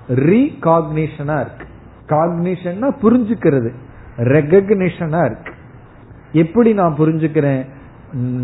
ரீகாக்னிஷனா 0.09 1.39
இருக்கு. 1.39 1.67
காக்னிஷன்னா 2.07 2.95
புரிஞ்சுக்கிறது. 3.01 3.69
ரெகக்னிஷனா 4.17 5.25
இருக்கு. 5.25 5.53
எப்படி 6.31 6.73
நான் 6.73 6.95
புரிஞ்சுக்கிறேன்? 6.97 7.65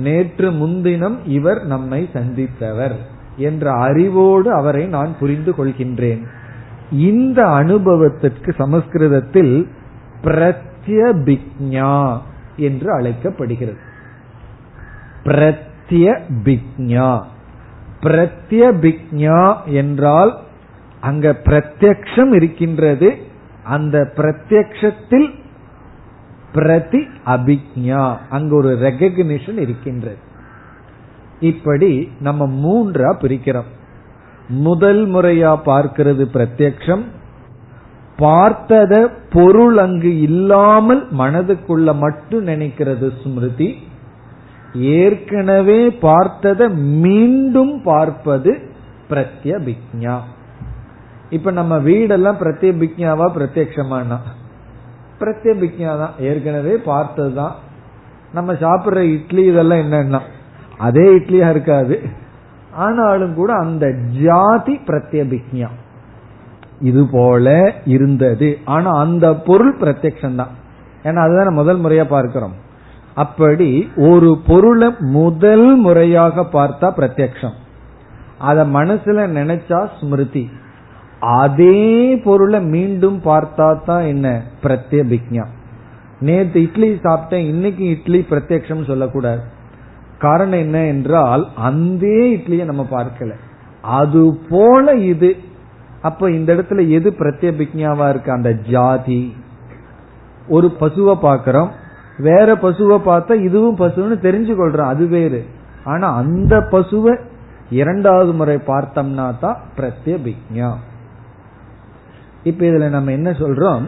நேற்று 0.04 0.52
முன்தினம் 0.52 1.18
இவர் 1.26 1.66
நம்மை 1.66 2.10
சந்தித்தவர் 2.14 2.96
என்ற 3.38 3.72
அறிவோடு 3.72 4.52
அவரை 4.52 4.86
நான் 4.86 5.18
புரிந்து 5.20 5.52
கொள்கின்றேன். 5.52 6.24
இந்த 6.92 7.48
அனுபவத்திற்கு 7.48 8.52
சமஸ்கிருதத்தில் 8.52 9.68
பிரத்யபிக்ஞா 10.24 12.18
என்று 12.60 12.92
அழைக்கப்படுகிறது. 12.92 13.78
பிரத்யபிக்ஞா. 15.24 17.22
பிரத்யபிக்ஞா 18.02 19.66
என்றால் 19.66 20.40
அங்க 21.02 21.40
பிரத்யக்ஷம் 21.44 22.36
இருக்கின்றது. 22.36 23.18
அந்த 23.64 24.12
பிரத்யக்ஷத்தில் 24.16 25.34
பிரதி 26.54 27.08
அபிக்ஞா. 27.26 28.18
அங்க 28.30 28.56
ஒரு 28.56 28.70
ரெகக்னிஷன் 28.70 29.58
இருக்கின்றது. 29.58 30.18
இப்படி 31.40 32.12
நம்ம 32.20 32.48
மூன்றா 32.48 32.94
பிரிக்கிறோம். 32.94 33.70
முதல் 34.48 35.08
முறையா 35.08 35.60
பார்க்கிறது 35.66 36.28
பிரத்யக்ஷம் 36.34 37.04
பார்த்தத 38.20 39.08
பொருள் 39.34 39.78
அங்கு 39.78 40.22
இல்லாமல் 40.22 41.08
மனதுக்குள்ள 41.18 41.96
மட்டும் 41.96 42.48
நினைக்கிறது 42.48 43.12
ஸ்மிருதி. 43.24 43.78
ஏற்கனவே 44.74 45.88
பார்த்தத 45.88 46.74
மீண்டும் 46.76 47.82
பார்ப்பது 47.84 48.62
பிரத்யபிக்ஞா. 49.10 50.20
இப்ப 51.30 51.52
நம்ம 51.52 51.78
வீடெல்லாம் 51.78 52.42
பிரத்யபிக்ஞாவா 52.42 53.28
பிரத்யக்ஷமானா 53.36 54.18
பிரத்யபிக்ஞா 55.20 55.98
தான். 55.98 56.14
ஏற்கனவே 56.20 56.78
பார்த்தது 56.78 57.34
தான். 57.34 57.56
நம்ம 58.34 58.54
சாப்பிடுற 58.54 58.98
இட்லி 58.98 59.44
இதெல்லாம் 59.44 59.78
என்னன்னா? 59.78 60.20
அதே 60.78 61.06
இட்லியா 61.10 61.50
இருக்காது. 61.50 62.02
ஆனாலும் 62.72 63.34
கூட 63.34 63.54
அந்த 63.54 63.92
ஜாதி 64.24 64.80
பிரத்யபிக்ஞா. 64.88 65.68
இது 66.82 67.08
போல 67.12 67.76
இருந்தது. 67.86 68.58
ஆனா 68.66 68.90
அந்த 68.92 69.36
பொருள் 69.36 69.78
பிரத்யக்ஷம் 69.78 70.36
தான் 70.36 70.54
ஏன்னா 71.04 71.16
அதுதான் 71.16 71.54
முதல் 71.54 71.82
முறையா 71.84 72.04
பார்க்கிறோம். 72.04 72.56
அப்படி 73.16 73.90
ஒரு 73.96 74.40
பொருளை 74.48 74.90
முதல் 75.00 75.76
முறையாக 75.76 76.42
பார்த்தா 76.42 76.88
பிரத்யக்ஷம். 76.98 77.58
அத 78.38 78.66
மனசுல 78.66 79.26
நினைச்சா 79.40 79.80
ஸ்மிருதி. 80.00 80.50
அதே 81.20 82.16
பொருளை 82.24 82.60
மீண்டும் 82.62 83.22
பார்த்தா 83.24 83.84
தான் 83.86 84.06
என்ன? 84.06 84.42
பிரத்யபிக்யா 84.64 85.46
நேற்று 86.20 86.62
இட்லி 86.62 86.90
சாப்பிட்டேன் 87.04 87.48
இன்னைக்கு 87.54 87.84
இட்லி 87.86 88.26
பிரத்யக்ஷம் 88.30 88.86
சொல்லக்கூடாது. 88.86 89.42
காரணம் 90.20 90.60
என்ன 90.60 90.86
என்றால் 90.86 91.48
அந்த 91.56 92.08
இட்லியை 92.08 92.66
நம்ம 92.66 92.86
பார்க்கல. 92.92 93.34
அது 93.82 94.38
போல 94.50 94.94
இது 94.94 95.30
அப்ப 96.02 96.32
இந்த 96.32 96.54
இடத்துல 96.54 96.90
எது 96.90 97.16
பிரத்யபிக்ஞாவா 97.20 98.10
இருக்கு? 98.10 98.32
அந்த 98.32 98.54
ஜாதி. 98.54 99.36
ஒரு 100.48 100.76
பசுவை 100.80 101.14
பார்க்கிறோம். 101.14 101.72
வேற 102.18 102.56
பசுவை 102.56 103.00
பார்த்தா 103.06 103.42
இதுவும் 103.44 103.78
பசுன்னு 103.78 104.24
தெரிஞ்சு 104.24 104.56
கொள்றோம் 104.58 104.86
அது 104.86 105.08
வேறு. 105.08 105.46
ஆனா 105.84 106.16
அந்த 106.16 106.58
பசுவை 106.72 107.20
இரண்டாவது 107.70 108.34
முறை 108.34 108.56
பார்த்தோம்னா 108.56 109.40
தான் 109.40 109.58
பிரத்யபிக்ஞா. 109.78 110.74
இப்ப 112.44 112.66
இதுல 112.66 112.90
நம்ம 112.90 113.12
என்ன 113.12 113.32
சொல்றோம்? 113.32 113.82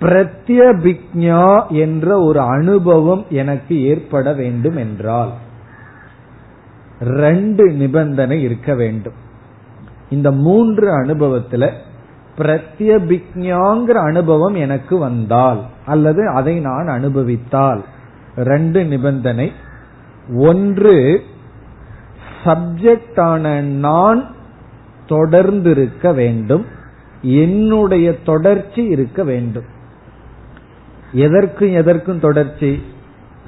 பிரத்யபிக்ஞா 0.00 1.68
என்ற 1.68 2.18
ஒரு 2.18 2.40
அனுபவம் 2.40 3.24
எனக்கு 3.30 3.82
ஏற்பட 3.82 4.32
வேண்டும் 4.32 4.76
என்றால் 4.76 5.32
ரெண்டு 7.00 7.72
நிபந்தனை 7.72 8.42
இருக்க 8.42 8.74
வேண்டும். 8.74 9.26
இந்த 10.10 10.30
மூன்று 10.30 11.04
அனுபவத்துல 11.04 11.72
பிரத்யபிக்ஞாங்கிற 12.38 14.06
அனுபவம் 14.06 14.54
எனக்கு 14.54 14.98
வந்தால் 14.98 15.64
அல்லது 15.86 16.28
அதை 16.28 16.60
நான் 16.60 16.88
அனுபவித்தால். 16.88 17.84
ரெண்டு 18.36 18.84
நிபந்தனை. 18.84 19.52
ஒன்று 20.36 21.24
சப்ஜெக்டான 22.44 23.60
நான் 23.60 24.34
தொடர்ந்து 25.06 25.70
இருக்க 25.70 26.12
வேண்டும். 26.12 26.66
என்னுடைய 27.22 28.22
தொடர்ச்சி 28.22 28.84
இருக்க 28.84 29.24
வேண்டும். 29.24 29.64
எதற்கும் 31.12 31.72
எதற்கும் 31.72 32.20
தொடர்ச்சி? 32.20 32.82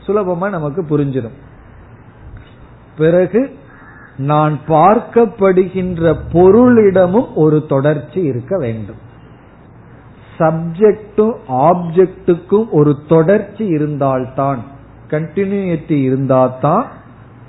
சுலபமா 0.07 0.51
நமக்கு 0.51 0.83
புரிஞ்சிடும். 0.83 1.39
பிறகு 2.99 3.59
நான் 4.21 4.59
பார்க்கப்படுகின்ற 4.69 6.15
பொருளிடமும் 6.33 7.29
ஒரு 7.35 7.67
தொடர்ச்சி 7.69 8.21
இருக்க 8.21 8.57
வேண்டும். 8.59 9.09
சப்ஜெக்டும் 10.39 11.35
ஆப்ஜெக்டுக்கும் 11.49 12.69
ஒரு 12.71 12.97
தொடர்ச்சி 13.09 13.67
இருந்தால்தான் 13.67 14.59
கண்டினியூட்டி 15.11 16.01
இருந்தால்தான் 16.03 16.87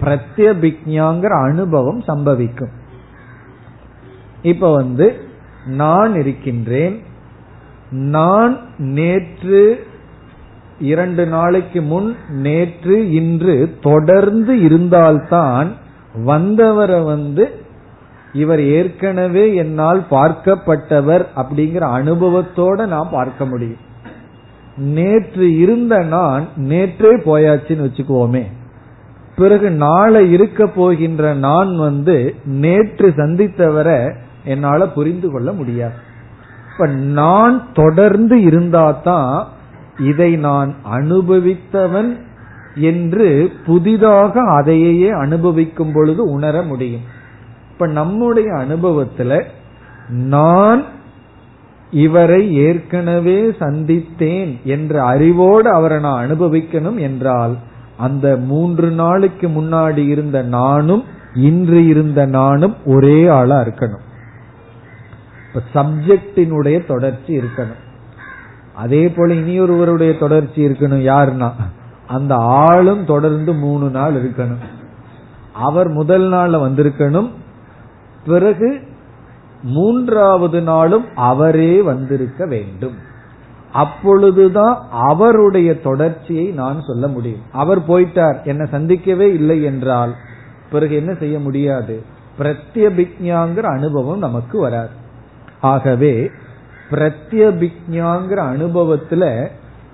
பிரத்யபிக்ஞாங்கிற 0.04 1.44
அனுபவம் 1.44 2.00
சம்பவிக்கும். 2.00 2.72
இப்ப 4.42 4.74
வந்து 4.76 5.16
நான் 5.66 6.20
இருக்கின்றேன் 6.20 7.02
நான் 7.92 8.58
நேற்று 8.78 9.86
இரண்டு 10.80 11.26
நாளைக்கு 11.26 11.82
முன் 11.82 12.16
நேற்று 12.30 13.12
இன்று 13.12 13.78
தொடர்ந்து 13.82 14.60
இருந்தால்தான் 14.60 15.81
வந்தவரை 16.14 17.04
வந்து 17.04 17.52
இவர் 18.34 18.62
ஏற்கனவே 18.62 19.56
என்னால் 19.56 20.04
பார்க்கப்பட்டவர் 20.12 21.26
அப்படிங்கிற 21.36 21.84
அனுபவத்தோட 22.00 22.88
நான் 22.88 23.08
பார்க்க 23.12 23.46
முடியும். 23.46 23.90
நேற்று 24.78 25.58
இருந்த 25.58 26.00
நான் 26.00 26.48
நேற்றே 26.58 27.14
போயாச்சுன்னு 27.26 27.86
வச்சுக்குவோமே. 27.88 28.44
பிறகு 29.36 29.72
நாளை 29.72 30.32
இருக்க 30.32 30.68
போகின்ற 30.68 31.34
நான் 31.34 31.78
வந்து 31.78 32.36
நேற்று 32.46 33.14
சந்தித்தவரை 33.18 34.16
என்னால 34.44 34.88
புரிந்து 34.88 35.32
கொள்ள 35.32 35.52
முடியாது. 35.52 35.94
இப்ப 36.72 36.88
நான் 36.88 37.68
தொடர்ந்து 37.74 38.36
இருந்தாதான் 38.36 39.44
இதை 40.00 40.36
நான் 40.36 40.76
அனுபவித்தவன் 40.94 42.18
என்று 42.76 43.52
புதிதாக 43.66 44.42
அதையே 44.42 45.10
அனுபவிக்கும் 45.10 45.92
பொழுது 45.94 46.24
உணர 46.24 46.62
முடியும். 46.62 47.02
இப்ப 47.72 47.88
நம்முடைய 47.88 48.52
அனுபவத்துல 48.52 49.44
நான் 50.10 50.84
இவரை 51.92 52.54
ஏற்கனவே 52.54 53.50
சந்தித்தேன் 53.60 54.62
என்ற 54.64 55.04
அறிவோடு 55.04 55.70
அவரை 55.70 56.00
நான் 56.00 56.30
அனுபவிக்கணும் 56.30 57.00
என்றால் 57.00 57.56
அந்த 57.98 58.38
மூன்று 58.38 58.90
நாளுக்கு 58.90 59.48
முன்னாடி 59.48 60.08
இருந்த 60.08 60.42
நானும் 60.42 61.04
இன்று 61.34 61.86
இருந்த 61.86 62.26
நானும் 62.26 62.76
ஒரே 62.86 63.28
ஆளா 63.28 63.62
இருக்கணும். 63.62 64.02
இப்ப 65.54 65.84
சப்ஜெக்டினுடைய 65.84 66.86
தொடர்ச்சி 66.86 67.38
இருக்கணும். 67.38 67.82
அதே 68.76 69.10
போல 69.10 69.34
இனியொருவருடைய 69.34 70.20
தொடர்ச்சி 70.20 70.68
இருக்கணும் 70.68 71.04
யாருன்னா? 71.04 71.52
அந்த 72.12 72.36
ஆளும் 72.36 73.06
தொடர்ந்து 73.06 73.54
மூணு 73.54 73.90
நாள் 73.90 74.14
இருக்கணும். 74.14 74.62
அவர் 75.54 75.90
முதல் 75.90 76.32
நாள்ல 76.32 76.58
வந்திருக்கணும். 76.58 77.30
பிறகு 78.26 78.82
மூன்றாவது 79.64 80.62
நாளும் 80.62 81.06
அவரே 81.16 81.82
வந்திருக்க 81.82 82.46
வேண்டும். 82.46 82.96
அப்பொழுதுதான் 83.74 84.88
அவருடைய 84.92 85.82
தொடர்ச்சியை 85.82 86.46
நான் 86.46 86.82
சொல்ல 86.82 87.08
முடியும். 87.08 87.42
அவர் 87.52 87.88
போயிட்டார். 87.88 88.44
என்னை 88.44 88.70
சந்திக்கவே 88.72 89.34
இல்லை 89.34 89.64
என்றால் 89.64 90.14
பிறகு 90.72 90.96
என்ன 90.96 91.14
செய்ய 91.14 91.40
முடியாது? 91.40 92.04
பிரத்யபிக்ஞாங்கிற 92.40 93.62
அனுபவம் 93.62 94.20
நமக்கு 94.20 94.60
வராது. 94.60 94.90
ஆகவே 95.62 96.32
பிரத்யபிக்ஞாங்கிற 96.92 98.40
அனுபவத்துல 98.54 99.48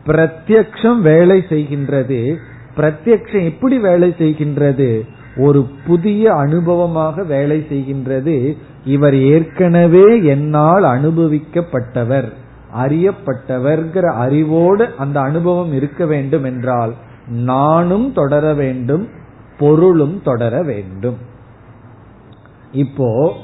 பிரத்யக்ஷம் 0.08 1.00
வேலை 1.02 1.46
செய்கின்றது. 1.50 2.36
பிரத்யக்ஷம் 2.76 3.44
எப்படி 3.44 3.80
வேலை 3.80 4.16
செய்கின்றது? 4.20 5.02
ஒரு 5.38 5.68
புதிய 5.88 6.34
அனுபவமாக 6.34 7.26
வேலை 7.26 7.66
செய்கின்றது. 7.70 8.58
இவர் 8.86 9.16
ஏற்கனவே 9.16 10.24
என்னால் 10.24 10.84
அனுபவிக்கப்பட்டவர் 10.84 12.30
அறியப்பட்டவர்கிற 12.86 14.06
அறிவோடு 14.14 14.90
அந்த 14.98 15.20
அனுபவம் 15.20 15.74
இருக்க 15.74 16.06
வேண்டும் 16.06 16.44
என்றால் 16.44 16.94
நானும் 17.28 18.14
தொடர 18.14 18.54
வேண்டும் 18.54 19.08
பொருளும் 19.60 20.22
தொடர 20.24 20.62
வேண்டும். 20.62 21.18
இப்போ 22.72 23.36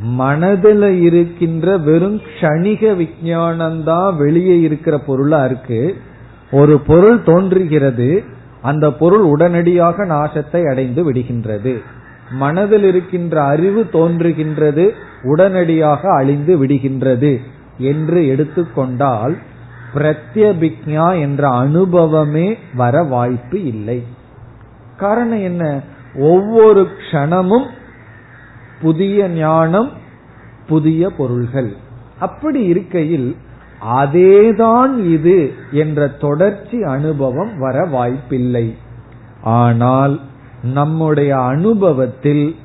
மனதில் 0.00 1.00
இருக்கின்ற 1.00 1.76
வெறும் 1.76 2.16
க்ஷணிக 2.16 2.96
விஞ்ஞானம்தான் 2.96 4.16
வெளியே 4.16 4.60
இருக்கிற 4.60 4.98
பொருளா 4.98 5.44
இருக்கு. 5.44 5.96
ஒரு 6.50 6.78
பொருள் 6.78 7.22
தோன்றுகிறது. 7.22 8.22
அந்த 8.62 8.92
பொருள் 8.92 9.20
உடனடியாக 9.20 10.04
நாசத்தை 10.04 10.70
அடைந்து 10.70 11.12
விடுகின்றது. 11.12 11.82
மனதில் 12.30 12.84
இருக்கின்ற 12.84 13.42
அறிவு 13.42 13.88
தோன்றுகின்றது. 13.92 14.90
உடனடியாக 15.22 16.12
அழிந்து 16.12 16.64
விடுகின்றது 16.64 17.38
என்று 17.78 18.26
எடுத்துக்கொண்டால் 18.26 19.36
பிரத்யபிக்ஞா 19.94 21.20
என்ற 21.20 21.48
அனுபவமே 21.48 22.58
வர 22.74 23.02
வாய்ப்பு 23.02 23.64
இல்லை. 23.64 24.02
காரணம் 24.96 25.42
என்ன? 25.42 25.80
ஒவ்வொரு 26.14 26.88
க்ஷணமும் 26.98 27.66
புதிய 28.80 29.28
ஞானம் 29.28 29.90
புதிய 30.66 31.10
பொருள்கள். 31.10 31.72
அப்படி 32.18 32.62
இருக்கையில் 32.62 33.36
அதேதான் 34.00 34.98
இது 35.04 35.52
என்ற 35.70 36.08
தொடர்ச்சி 36.08 36.82
அனுபவம் 36.82 37.58
வர 37.58 37.84
வாய்ப்பில்லை. 37.84 38.76
ஆனால் 39.42 40.20
நம்முடைய 40.62 41.38
அனுபவத்தில் 41.38 42.56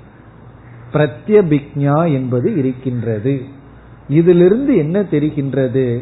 பிரத்யபிக்ஞா 0.94 2.14
என்பது 2.14 2.58
இருக்கின்றது. 2.58 3.42
இதிலிருந்து 4.10 4.76
என்ன 4.76 5.02
தெரிகின்றது? 5.02 6.00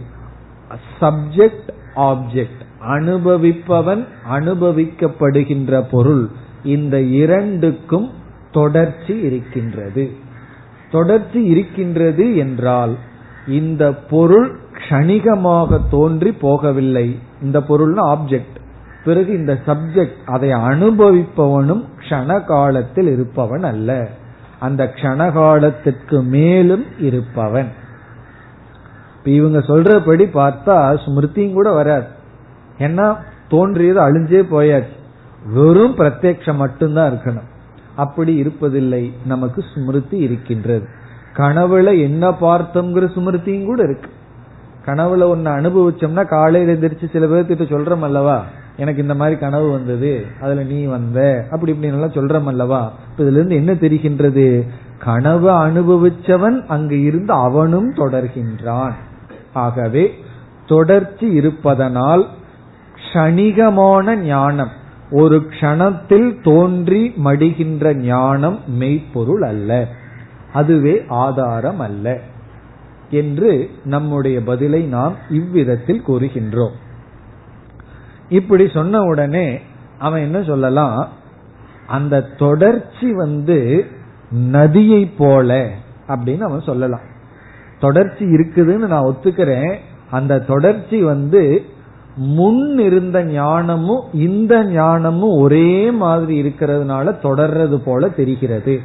Subject 1.01 1.69
object. 1.95 2.61
அனுபவிப்பவன் 2.87 4.05
அனுபவிக்கப்படுகின்ற 4.31 5.83
பொருள் 5.91 6.29
இந்த 6.63 7.01
இரண்டுக்கும் 7.01 8.09
தொடர்ச்சி 8.53 9.15
இருக்கின்றது. 9.19 10.05
தொடர்ச்சி 10.91 11.39
இருக்கின்றது 11.43 12.25
என்றால் 12.37 12.95
இந்த 13.47 13.83
பொருள் 13.93 14.49
க்ஷணிகமாக 14.77 15.79
தோன்றி 15.89 16.31
போகவில்லை. 16.41 17.07
இந்த 17.41 17.59
பொருள்னா 17.59 18.03
ஆப்ஜெக்ட் 18.15 18.57
பிறகு 19.05 19.31
இந்த 19.33 19.53
சப்ஜெக்ட் 19.65 20.19
அதை 20.25 20.49
அனுபவிப்பவனும் 20.49 21.83
க்ஷண 22.01 22.45
காலத்தில் 22.45 23.09
இருப்பவன் 23.13 23.63
அல்ல. 23.63 24.07
அந்த 24.59 24.91
க்ஷணகாலத்திற்கு 24.95 26.17
மேலும் 26.35 26.85
இருப்பவன். 26.99 27.71
இவங்க 29.23 29.59
சொல்றபடி 29.59 30.25
பார்த்தா 30.33 30.75
ஸ்மிருதியும் 31.05 31.53
கூட 31.53 31.71
வராது 31.71 32.07
ஏன்னா 32.79 33.07
தோன்றியது 33.49 33.99
அழிஞ்சே 34.01 34.41
போயாச்சு. 34.51 34.95
வெறும் 35.53 35.97
பிரத்யக்ஷம் 35.97 36.61
மட்டும்தான் 36.63 37.11
இருக்கணும். 37.11 37.49
அப்படி 37.95 38.41
இருப்பதில்லை. 38.41 39.11
நமக்கு 39.25 39.63
ஸ்மிருதி 39.75 40.17
இருக்கின்றது. 40.17 40.87
கனவுல 41.37 41.99
என்ன 42.01 42.29
பார்த்தோம்ங்கிற 42.29 43.07
ஸ்மிருதியும் 43.15 43.65
கூட 43.65 43.83
இருக்கு. 43.83 44.09
கனவுல 44.85 45.23
ஒன்னு 45.23 45.49
அனுபவிச்சோம்னா 45.49 46.25
காலையில 46.25 46.73
எந்திரிச்சு 46.73 47.11
சில 47.11 47.25
பேர்த்திட்ட 47.25 47.63
சொல்றோம் 47.67 47.99
அல்லவா? 47.99 48.43
எனக்கு 48.77 49.01
இந்த 49.01 49.15
மாதிரி 49.15 49.39
கனவு 49.39 49.71
வந்தது 49.71 50.25
அதுல 50.41 50.63
நீ 50.63 50.83
வந்த 50.83 51.47
அப்படி 51.51 51.71
இப்படின்னு 51.71 51.83
எல்லாம் 51.83 52.11
சொல்றோம் 52.11 52.47
அல்லவா? 52.47 52.91
இதுல 53.17 53.31
இருந்து 53.31 53.55
என்ன 53.55 53.73
தெரிகின்றது? 53.73 54.67
கனவு 54.99 55.49
அனுபவிச்சவன் 55.49 56.65
அங்கு 56.67 57.01
இருந்து 57.01 57.33
அவனும் 57.33 57.93
தொடர்கின்றான். 57.93 58.91
ஆகவே 59.53 60.13
தொடர்ச்சி 60.67 61.25
இருப்பதனால் 61.25 62.27
க்ஷணிகமான 62.95 64.15
ஞானம் 64.15 64.81
ஒரு 65.15 65.45
க்ஷணத்தில் 65.49 66.41
தோன்றி 66.41 67.13
மடிகின்ற 67.25 67.93
ஞானம் 67.93 68.59
மெய்ப்பொருள் 68.67 69.41
அல்ல. 69.41 69.87
அதுவே 70.53 71.05
ஆதாரம் 71.07 71.79
அல்ல 71.79 72.19
என்று 73.09 73.69
நம்முடைய 73.85 74.43
பதிலை 74.43 74.83
நாம் 74.83 75.15
இவ்விதத்தில் 75.29 76.03
கூறுகின்றோம். 76.07 76.71
இப்படி 78.29 78.67
சொன்ன 78.67 79.01
உடனே 79.01 79.59
அவன் 79.99 80.21
என்ன 80.21 80.43
சொல்லலாம்? 80.43 81.07
அந்த 81.87 82.21
தொடர்ச்சி 82.21 83.13
வந்து 83.13 83.85
நதியை 84.31 85.05
போல 85.05 85.69
அப்படின்னு 86.07 86.41
அவன் 86.41 86.61
சொல்லலாம். 86.61 87.11
தொடர்ச்சி 87.79 88.25
இருக்குதுன்னு 88.25 88.87
நான் 88.87 89.03
ஒத்துக்கிறேன். 89.03 89.75
அந்த 90.11 90.39
தொடர்ச்சி 90.39 91.01
வந்து 91.01 91.65
முன் 92.15 92.77
இருந்த 92.77 93.23
ஞானமும் 93.23 94.03
இந்த 94.13 94.63
ஞானமும் 94.63 95.37
ஒரே 95.37 95.91
மாதிரி 95.91 96.41
இருக்கிறதுனால 96.41 97.15
தொடர்றது 97.23 97.75
போல 97.75 98.09
தெரிகிறது. 98.09 98.79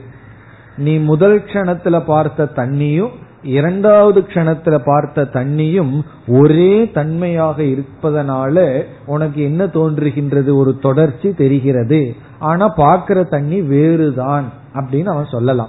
நீ 0.76 0.98
முதல் 0.98 1.42
கணத்துல 1.42 2.04
பார்த்த 2.04 2.48
தண்ணியும் 2.56 3.10
இரண்டாவது 3.42 4.20
கணத்துல 4.20 4.78
பார்த்த 4.84 5.22
தண்ணியும் 5.22 6.02
ஒரே 6.26 6.90
தன்மையாக 6.90 7.62
இருப்பதனால 7.62 8.82
உனக்கு 9.06 9.42
என்ன 9.42 9.66
தோன்றுகின்றது? 9.66 10.54
ஒரு 10.54 10.78
தொடர்ச்சி 10.78 11.32
தெரிகிறது. 11.32 12.14
ஆனா 12.38 12.68
பார்க்கிற 12.68 13.22
தண்ணி 13.22 13.62
வேறுதான் 13.62 14.44
அப்படின்னு 14.74 15.04
அவன் 15.04 15.24
சொல்லலாம். 15.24 15.68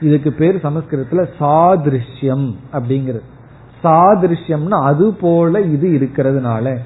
இதுக்கு 0.00 0.32
பேர் 0.32 0.56
சமஸ்கிருதத்துல 0.56 1.26
சாதிருஷ்யம் 1.40 2.54
அப்படிங்கிறது. 2.72 3.22
சாதிருஷ்யம்னா 3.84 4.82
அது 4.82 5.14
போல 5.14 5.60
இது 5.60 5.88
இருக்கிறதுனால 5.88 6.76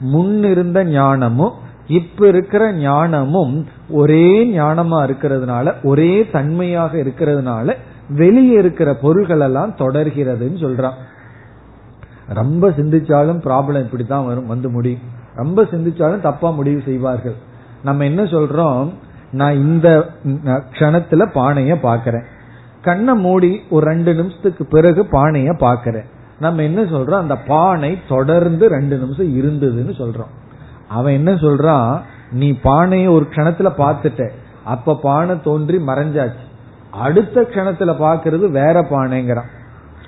முன்னிருந்த 0.00 0.84
ஞானமும் 0.84 1.52
இப்ப 1.86 2.28
இருக்கிற 2.28 2.72
ஞானமும் 2.72 3.66
ஒரே 3.90 4.58
ஞானமா 4.58 4.98
இருக்கிறதுனால 5.08 5.74
ஒரே 5.82 6.28
தன்மையாக 6.30 6.96
இருக்கிறதுனால 6.96 7.74
வெளியே 8.08 8.52
இருக்கிற 8.52 8.94
பொருள்கள் 8.94 9.40
எல்லாம் 9.40 9.74
தொடர்கிறதுன்னு 9.78 10.62
சொல்றான். 10.64 10.98
ரொம்ப 12.28 12.68
சிந்திச்சாலும் 12.68 13.40
ப்ராப்ளம் 13.44 13.80
இப்படித்தான் 13.80 14.26
வரும் 14.26 14.46
வந்து 14.46 14.70
முடியும். 14.70 15.00
ரொம்ப 15.34 15.62
சிந்திச்சாலும் 15.62 16.20
தப்பா 16.20 16.50
முடிவு 16.50 16.82
செய்வார்கள். 16.84 17.34
நம்ம 17.82 18.04
என்ன 18.04 18.22
சொல்றோம்? 18.22 18.88
நான் 19.30 19.54
இந்த 19.54 20.08
கணத்துல 20.78 21.22
பானைய 21.34 21.76
பாக்கிறேன் 21.82 22.26
கண்ணை 22.82 23.14
மூடி 23.14 23.60
ஒரு 23.70 23.86
ரெண்டு 23.86 24.14
நிமிஷத்துக்கு 24.14 24.64
பிறகு 24.66 25.02
பானைய 25.12 25.52
பாக்கிறேன் 25.58 26.06
நம்ம 26.38 26.62
என்ன 26.62 26.82
சொல்றோம்? 26.82 27.18
அந்த 27.18 27.36
பானை 27.36 27.98
தொடர்ந்து 28.08 28.68
ரெண்டு 28.68 28.96
நிமிஷம் 28.96 29.36
இருந்ததுன்னு 29.36 29.92
சொல்றோம். 29.92 30.34
அவன் 30.88 31.12
என்ன 31.12 31.34
சொல்றான்? 31.34 32.00
நீ 32.30 32.52
பானையை 32.52 33.08
ஒரு 33.08 33.26
கணத்துல 33.30 33.72
பார்த்துட்ட. 33.78 34.30
அப்ப 34.64 34.94
பானை 34.94 35.40
தோன்றி 35.44 35.76
மறைஞ்சாச்சு. 35.76 36.44
அடுத்த 36.90 37.40
கணத்துல 37.40 37.94
பாக்குறது 38.00 38.50
வேற 38.50 38.80
பானைங்கிறான். 38.82 39.48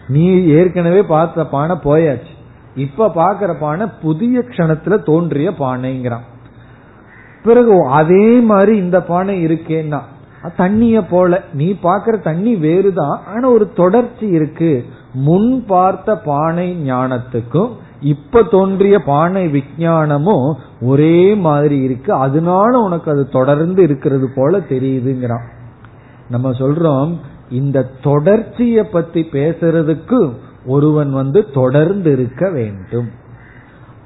நீ 0.09 0.45
ஏற்கனவே 0.45 1.03
பார்த்த 1.03 1.47
பானை 1.47 1.77
போயாச்சு. 1.77 2.37
இப்ப 2.75 3.09
பாக்குற 3.09 3.59
பானை 3.59 3.87
புதிய 4.03 4.39
கணத்துல 4.39 5.03
தோன்றிய 5.03 5.51
பானைங்கிறான். 5.51 6.27
பிறகு 7.45 7.87
அதே 7.87 8.41
மாதிரி 8.41 8.77
இந்த 8.77 9.03
பானை 9.03 9.47
இருக்கேன்னா 9.47 10.01
தண்ணிய 10.57 11.07
போல. 11.07 11.43
நீ 11.53 11.77
பாக்குற 11.83 12.23
தண்ணி 12.23 12.55
வேறுதான் 12.55 13.21
ஆனா 13.27 13.49
ஒரு 13.49 13.73
தொடர்ச்சி 13.73 14.27
இருக்கு. 14.27 14.87
முன் 15.13 15.65
பார்த்த 15.67 16.17
பானை 16.17 16.93
ஞானத்துக்கும் 16.93 17.71
இப்ப 18.01 18.43
தோன்றிய 18.43 18.99
பானை 18.99 19.49
விஞ்ஞானமும் 19.49 20.57
ஒரே 20.81 21.35
மாதிரி 21.35 21.83
இருக்கு. 21.83 22.13
அதனால 22.13 22.79
உனக்கு 22.79 23.11
அது 23.11 23.29
தொடர்ந்து 23.29 23.83
இருக்கிறது 23.83 24.31
போல 24.35 24.59
தெரியுதுங்கிறான். 24.59 25.47
நம்ம 26.31 26.51
சொல்றோம் 26.51 27.17
இந்த 27.51 27.91
தொடர்ச்சிய 28.05 28.83
பத்தி 28.83 29.29
பேசுறதுக்கு 29.33 30.33
ஒருவன் 30.67 31.13
வந்து 31.13 31.51
தொடர்ந்து 31.51 32.13
இருக்க 32.13 32.51
வேண்டும். 32.51 33.09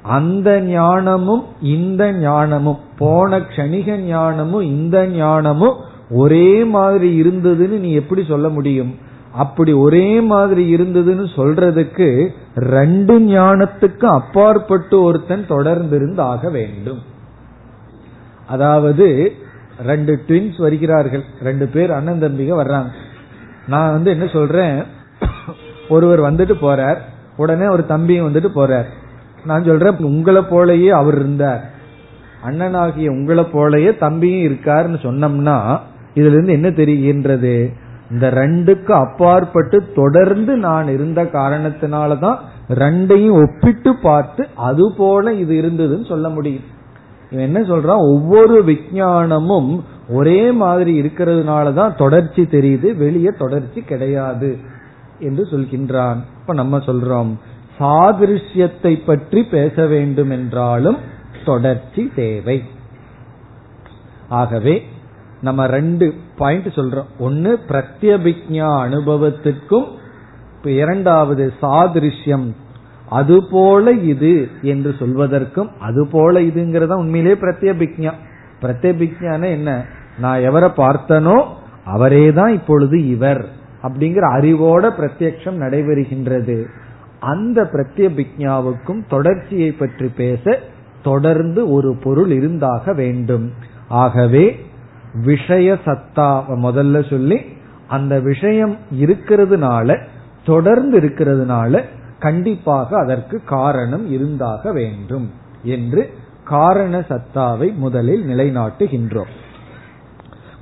அந்த 0.01 0.61
ஞானமும் 0.61 1.43
இந்த 1.61 2.11
ஞானமும் 2.11 2.77
போன 2.97 3.39
கணிக 3.39 3.97
ஞானமும் 3.97 4.61
இந்த 4.61 5.07
ஞானமும் 5.07 5.75
ஒரே 6.09 6.63
மாதிரி 6.63 7.21
இருந்ததுன்னு 7.21 7.79
நீ 7.79 7.91
எப்படி 7.91 8.23
சொல்ல 8.27 8.49
முடியும்? 8.49 9.02
அப்படி 9.33 9.71
ஒரே 9.71 10.21
மாதிரி 10.21 10.75
இருந்ததுன்னு 10.75 11.27
சொல்றதுக்கு 11.35 12.27
ரெண்டு 12.55 13.19
ஞானத்துக்கு 13.19 14.05
அப்பாற்பட்டு 14.05 15.01
ஒருத்தன் 15.01 15.47
தொடர்ந்து 15.47 15.95
இருந்து 15.95 16.21
ஆக 16.21 16.49
வேண்டும். 16.49 17.01
அதாவது 18.47 19.31
ரெண்டு 19.83 20.21
ட்வின்ஸ் 20.27 20.57
வருகிறார்கள். 20.57 21.23
ரெண்டு 21.43 21.67
பேர் 21.67 21.91
அண்ணன் 21.91 22.21
தம்பிக 22.21 22.51
வர்றாங்க. 22.51 22.89
நான் 23.67 23.91
வந்து 23.91 24.11
என்ன 24.11 24.27
சொல்றேன்? 24.27 24.83
ஒருவர் 25.89 26.21
வந்துட்டு 26.21 26.53
போறார். 26.61 26.97
உடனே 27.37 27.67
ஒரு 27.67 27.85
தம்பியும் 27.85 28.33
வந்துட்டு 28.33 28.47
போறார். 28.55 28.85
நான் 29.45 29.63
சொல்றேன் 29.63 29.97
உங்களை 29.97 30.41
போலயே 30.41 30.87
அவர் 30.87 31.15
இருந்தார். 31.15 31.71
அண்ணனாகிய 32.49 33.09
உங்களை 33.09 33.43
போலயே 33.43 33.97
தம்பியும் 33.97 34.51
இருக்காருன்னு 34.51 34.97
சொன்னோம்னா 35.01 35.79
இதுல 36.15 36.37
இருந்து 36.37 36.51
என்ன 36.51 36.69
தெரிகின்றது? 36.69 37.81
இந்த 38.13 38.27
ரெண்டுக்கு 38.29 38.91
அப்பாற்பட்டு 38.91 39.91
தொடர்ந்து 39.95 40.55
நான் 40.57 40.87
இருந்த 40.87 41.23
காரணத்தினாலதான் 41.23 42.37
ரெண்டையும் 42.69 43.41
ஒப்பிட்டு 43.41 43.95
பார்த்து 44.01 44.47
அது 44.55 44.93
போல 44.97 45.33
இது 45.33 45.53
இருந்ததுன்னு 45.61 46.07
சொல்ல 46.07 46.29
முடியும். 46.29 46.63
இவன் 47.31 47.45
என்ன 47.45 47.59
சொல்றான்? 47.59 48.03
ஒவ்வொரு 48.13 48.63
விஞ்ஞானமும் 48.63 49.83
ஒரே 50.09 50.51
மாதிரி 50.51 51.01
இருக்கிறதுனாலதான் 51.01 51.95
தொடர்ச்சி 51.95 52.41
தெரியுது 52.41 52.95
வெளியே 52.97 53.31
தொடர்ச்சி 53.37 53.81
கிடையாது 53.81 54.57
என்று 55.19 55.47
சொல்கின்றான். 55.51 56.19
இப்ப 56.41 56.53
நம்ம 56.53 56.77
சொல்றோம் 56.77 57.31
சாதிருஷ்யத்தை 57.79 58.93
பற்றி 59.05 59.43
பேச 59.43 59.85
வேண்டும் 59.85 60.29
என்றாலும் 60.29 60.97
தொடர்ச்சி 61.45 62.11
தேவை. 62.15 62.63
ஆகவே 64.29 64.75
நம்ம 65.43 65.67
ரெண்டு 65.67 66.13
பாயிண்ட் 66.37 66.67
சொல்றோம். 66.67 67.09
ஒன்னு 67.19 67.59
பிரத்யபிக்ஞா 67.67 68.69
அனுபவத்திற்கும் 68.79 69.87
இரண்டாவது 70.63 71.53
சாதிருஷ்யம் 71.61 72.47
அதுபோல 73.09 73.91
இது 73.91 74.49
என்று 74.61 74.95
சொல்வதற்கும் 74.99 75.69
அதுபோல 75.79 76.39
இதுங்கிறத 76.39 76.43
இதுங்கிறதா 76.43 76.93
உண்மையிலேயே 76.93 77.41
பிரத்யபிக்ஞா. 77.41 78.11
பிரத்யபிக்ஞான 78.61 79.43
என்ன? 79.49 79.85
நான் 80.19 80.39
எவரை 80.39 80.71
பார்த்தனோ 80.77 81.43
அவரே 81.85 82.31
தான் 82.31 82.53
இப்பொழுது 82.53 83.09
இவர் 83.09 83.49
அப்படிங்கிற 83.83 84.25
அறிவோட 84.33 84.91
பிரத்யக்ஷம் 84.99 85.59
நடைபெறுகின்றது. 85.59 86.65
அந்த 87.19 87.69
பிரத்யபிக்ஞாவுக்கும் 87.73 89.03
தொடர்ச்சியை 89.09 89.71
பற்றி 89.71 90.07
பேச 90.07 90.59
தொடர்ந்து 91.03 91.71
ஒரு 91.71 91.95
பொருள் 92.03 92.31
இருந்தாக 92.31 92.93
வேண்டும். 92.93 93.51
ஆகவே 93.87 94.65
விஷய 95.13 95.73
சத்தா 95.73 96.43
முதல்ல 96.47 97.09
சொல்லி 97.09 97.39
அந்த 97.87 98.19
விஷயம் 98.19 98.77
இருக்கிறதுனால 98.91 100.05
தொடர்ந்து 100.45 100.99
இருக்கிறதுனால 100.99 101.83
கண்டிப்பாக 102.19 102.97
அதற்கு 102.97 103.41
காரணம் 103.43 104.11
இருந்தாக 104.11 104.71
வேண்டும் 104.71 105.31
என்று 105.63 106.13
காரண 106.43 106.99
சத்தாவை 106.99 107.75
முதலில் 107.75 108.23
நிலைநாட்டுகின்றோம். 108.27 109.31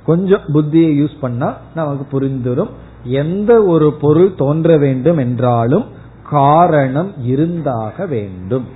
கொஞ்சம் 0.06 0.40
புத்தியை 0.54 0.90
யூஸ் 1.00 1.18
பண்ணா 1.20 1.56
நமக்கு 1.74 2.20
புரிந்துடும் 2.20 2.70
எந்த 3.02 3.64
ஒரு 3.64 3.92
பொருள் 3.92 4.34
தோன்ற 4.34 4.78
வேண்டும் 4.78 5.18
என்றாலும் 5.18 5.84
காரணம் 6.30 7.12
இருந்தாக 7.24 8.06
வேண்டும். 8.06 8.66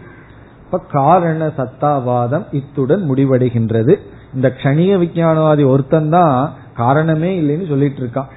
இப்ப 0.64 0.78
காரண 0.78 1.46
சத்தாவாதம் 1.46 2.44
இத்துடன் 2.50 3.10
முடிவடைகின்றது. 3.10 3.96
இந்த 4.36 4.54
க்ஷணிய 4.62 4.98
விஞ்ஞானவாதி 4.98 5.66
ஒருத்தன் 5.66 6.10
தான் 6.10 6.52
காரணமே 6.76 7.40
இல்லைன்னு 7.40 7.68
சொல்லிட்டு 7.68 8.02
இருக்கான். 8.02 8.30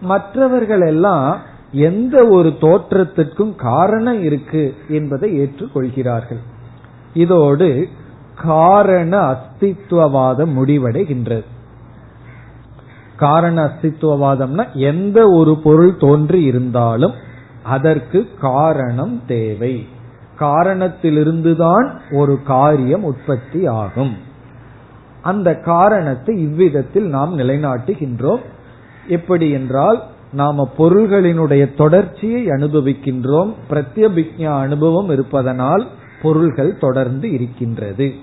மற்றவர்கள் 0.00 0.80
எல்லாம் 0.80 1.38
எந்த 1.72 2.24
ஒரு 2.24 2.48
தோற்றத்திற்கும் 2.60 3.54
காரணம் 3.54 4.22
இருக்கு 4.22 4.74
என்பதை 4.88 5.40
ஏற்றுக்கொள்கிறார்கள். 5.40 6.38
இதோடு 7.14 7.88
காரண 8.42 9.20
அஸ்தித்வவாதம் 9.30 10.54
முடிவடைகின்றது. 10.58 11.44
காரண 13.16 13.64
அஸ்தித்வவாதம்னா 13.64 14.72
எந்த 14.72 15.28
ஒரு 15.28 15.58
பொருள் 15.64 15.96
தோன்றி 15.96 16.42
இருந்தாலும் 16.42 17.14
அதற்கு 17.62 18.28
காரணம் 18.40 19.22
தேவை. 19.26 19.88
காரணத்திலிருந்துதான் 20.40 21.98
ஒரு 22.10 22.42
காரியம் 22.42 23.04
உற்பத்தி 23.04 23.66
ஆகும். 23.66 24.26
அந்த 25.28 25.54
காரணத்தை 25.54 26.34
இவ்விதத்தில் 26.40 27.08
நாம் 27.08 27.38
நிலைநாட்டுகின்றோம். 27.38 28.42
எப்படி 29.06 29.50
என்றால் 29.50 30.02
நாம 30.32 30.68
பொருள்களினுடைய 30.78 31.74
தொடர்ச்சியை 31.74 32.46
அனுபவிக்கின்றோம். 32.46 33.52
பிரத்யபிக்ஞா 33.70 34.52
அனுபவம் 34.58 35.10
இருப்பதனால் 35.10 35.86
பொருள்கள் 36.22 36.78
தொடர்ந்து 36.78 37.32
இருக்கின்றது. 37.32 38.14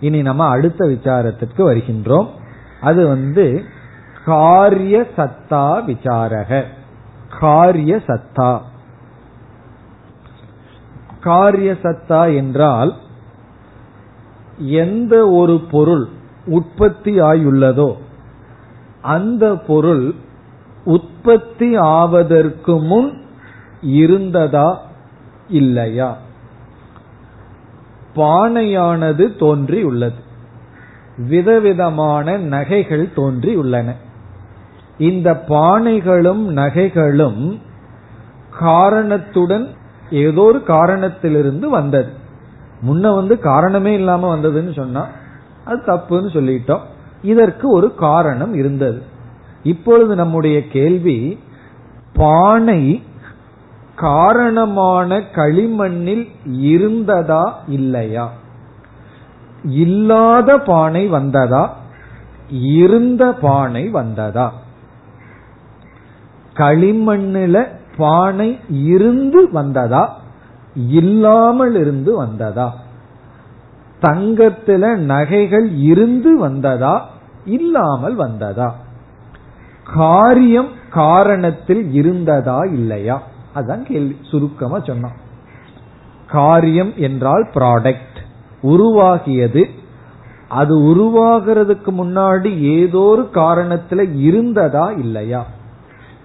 இனி 0.00 0.22
நம்ம 0.22 0.46
அடுத்த 0.46 0.86
விசாரத்திற்கு 0.86 1.58
வருகின்றோம். 1.58 2.28
அது 2.80 3.06
வந்து 3.06 3.64
காரிய 4.24 5.06
சத்தா 5.16 5.66
விசாரக. 5.90 6.62
காரிய 7.40 8.00
சத்தா. 8.06 8.60
காரிய 11.20 11.76
சத்தா 11.82 12.34
என்றால் 12.34 12.92
எந்த 14.58 15.28
ஒரு 15.28 15.60
பொருள் 15.70 16.08
உற்பத்தி 16.46 17.20
ஆயுள்ளதோ 17.20 17.96
அந்த 19.02 19.56
பொருள் 19.56 20.14
உற்பத்தி 20.84 21.76
ஆவதற்கு 21.76 22.78
முன் 22.80 23.22
இருந்ததா 23.82 24.80
இல்லையா? 25.48 26.16
பானையானது 28.16 29.36
தோன்றியுள்ளது 29.36 30.22
விதவிதமான 31.18 32.36
நகைகள் 32.36 33.08
தோன்றியுள்ளன 33.16 33.94
இந்த 34.98 35.44
பானைகளும் 35.48 36.44
நகைகளும் 36.44 37.60
காரணத்துடன் 38.58 39.68
ஏதோ 40.10 40.42
ஒரு 40.42 40.62
காரணத்திலிருந்து 40.62 41.70
வந்தது. 41.70 42.22
முன்ன 42.86 43.14
வந்து 43.14 43.38
காரணமே 43.38 43.94
இல்லாம 43.94 44.36
வந்ததுன்னு 44.36 44.72
சொன்னா 44.72 45.06
அது 45.64 45.82
தப்புன்னு 45.86 46.30
சொல்லிட்டோம். 46.32 46.80
இதற்கு 47.22 47.70
ஒரு 47.72 47.94
காரணம் 47.94 48.54
இருந்தது. 48.54 49.02
இப்பொழுது 49.62 50.14
நம்முடைய 50.14 50.68
கேள்வி 50.68 51.38
பானை 52.12 53.02
காரணமான 53.96 55.18
களிமண்ணில் 55.18 56.28
இருந்ததா 56.46 57.58
இல்லையா? 57.66 58.30
இல்லாத 59.64 60.58
பானை 60.58 61.08
வந்ததா? 61.08 61.76
இருந்த 62.48 63.32
பானை 63.32 63.88
வந்ததா? 63.88 64.52
களிமண்ணில 66.54 67.66
பானை 67.96 68.58
இருந்து 68.68 69.48
வந்ததா? 69.52 70.22
இல்லாமல் 70.76 71.74
இருந்து 71.74 72.16
வந்ததா? 72.16 72.74
தங்கத்துல 74.02 74.96
நகைகள் 74.96 75.70
இருந்து 75.76 76.38
வந்ததா? 76.38 77.08
இல்லாமல் 77.44 78.14
வந்ததா? 78.14 78.74
காரியம் 79.94 80.68
காரணத்தில் 80.94 81.92
இருந்ததா 81.92 82.58
இல்லையா? 82.64 83.22
அதான் 83.54 83.82
கேள்வி 83.82 84.16
சுருக்கமா 84.30 84.80
சொன்னான். 84.80 85.16
காரியம் 86.26 86.92
என்றால் 86.96 87.48
ப்ராடக்ட் 87.54 88.18
உருவாகியது. 88.62 89.64
அது 90.48 90.78
உருவாகிறதுக்கு 90.78 91.86
முன்னாடி 91.86 92.58
ஏதோ 92.58 92.98
ஒரு 92.98 93.28
காரணத்துல 93.34 94.14
இருந்ததா 94.16 94.90
இல்லையா? 94.90 95.46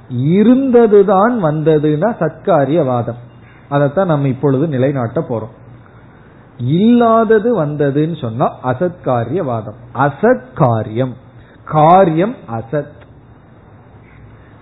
இருந்ததுதான் 0.09 1.43
வந்ததுன்னா 1.43 2.15
சத்காரியவாதம். 2.19 3.27
அதைத்தான் 3.69 4.05
நம்ம 4.05 4.27
இப்பொழுது 4.27 4.67
நிலைநாட்ட 4.67 5.25
போறோம். 5.29 5.57
இல்லாதது 6.57 7.65
வந்ததுன்னு 7.65 8.21
சொன்னா 8.21 8.55
அசத்காரியவாதம். 8.63 9.75
அசத்காரியம். 9.93 11.13
காரியம் 11.65 12.35
அசத். 12.51 12.97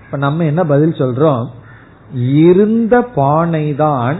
இப்ப 0.06 0.18
நம்ம 0.18 0.44
என்ன 0.44 0.64
பதில் 0.64 0.92
சொல்றோம்? 0.92 1.48
இருந்த 2.14 3.02
பானை 3.02 3.76
தான் 3.76 4.18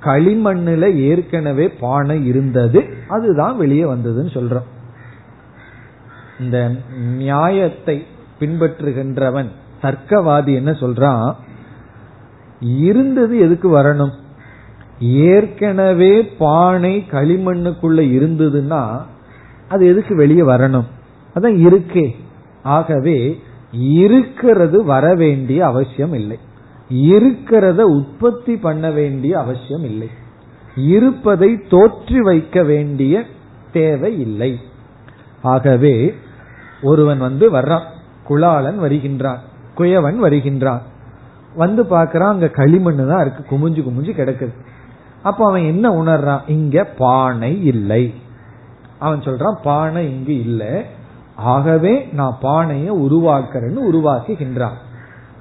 களிமண்ணுல 0.00 0.94
ஏற்கனவே 0.94 1.68
பானை 1.70 2.26
இருந்தது 2.26 2.94
அதுதான் 3.08 3.56
வெளியே 3.56 3.82
வந்ததுன்னு 3.82 4.32
சொல்றோம். 4.34 4.68
இந்த 6.40 6.72
நியாயத்தை 7.16 8.06
பின்பற்றுகின்றவன் 8.40 9.48
தர்க்கவாதி 9.82 10.54
என்ன 10.54 10.70
சொல்றான்? 10.70 11.34
இருந்தது 12.60 13.38
எதுக்கு 13.38 13.78
வரணும்? 13.78 14.10
ஏற்கனவே 15.00 16.22
பானை 16.22 17.04
களிமண்ணுக்குள்ள 17.10 18.00
இருந்ததுன்னா 18.00 19.00
அது 19.68 19.86
எதுக்கு 19.86 20.16
வெளியே 20.16 20.40
வரணும்? 20.40 20.84
அதான் 21.34 21.56
இருக்கே. 21.56 22.16
ஆகவே 22.62 23.40
இருக்கிறது 23.72 24.84
வர 24.84 25.14
வேண்டிய 25.14 25.66
அவசியம் 25.66 26.12
இல்லை. 26.12 26.38
இருக்கிறத 26.94 27.80
உற்பத்தி 27.80 28.56
பண்ண 28.56 28.90
வேண்டிய 28.90 29.38
அவசியம் 29.38 29.84
இல்லை. 29.84 30.08
இருப்பதை 30.76 31.54
தோற்றி 31.70 32.18
வைக்க 32.18 32.62
வேண்டிய 32.62 33.24
தேவை 33.72 34.20
இல்லை. 34.20 34.58
ஆகவே 35.42 36.14
ஒருவன் 36.82 37.18
வந்து 37.18 37.52
வர்றான். 37.52 37.84
குளாளன் 38.28 38.76
வருகின்றான். 38.76 39.38
குயவன் 39.78 40.16
வருகின்றான். 40.16 40.82
வந்து 41.54 41.82
பாக்குறான் 41.82 42.28
அங்க 42.28 42.46
களிமண்ணு 42.46 43.08
தான் 43.08 43.20
இருக்கு. 43.20 43.44
குமிஞ்சு 43.50 43.72
குமிஞ்சு 43.72 44.10
கிடக்குது. 44.10 44.54
அப்ப 45.22 45.48
அவன் 45.48 45.62
என்ன 45.62 45.90
உணர்றான்? 45.90 46.40
இங்க 46.46 46.84
பானை 46.84 47.64
இல்லை. 47.64 48.14
அவன் 48.98 49.18
சொல்றான் 49.18 49.54
பானை 49.62 50.10
இங்கு 50.10 50.40
இல்லை. 50.40 50.84
ஆகவே 51.36 52.08
நான் 52.12 52.36
பானையை 52.40 52.96
உருவாக்குறேன்னு 52.96 53.78
உருவாக்குகின்றான். 53.92 54.78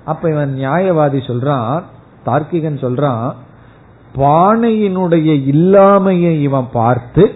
அப்ப 0.06 0.30
இவன் 0.30 0.56
நியாயவாதி 0.58 1.18
சொல்றான் 1.28 1.84
தார்க்கிகன் 2.26 2.82
சொல்றான் 2.82 3.34
பானையினுடைய 4.16 5.54
இல்லாமையை 5.54 6.40
இவன் 6.40 6.68
பார்த்து 6.74 7.34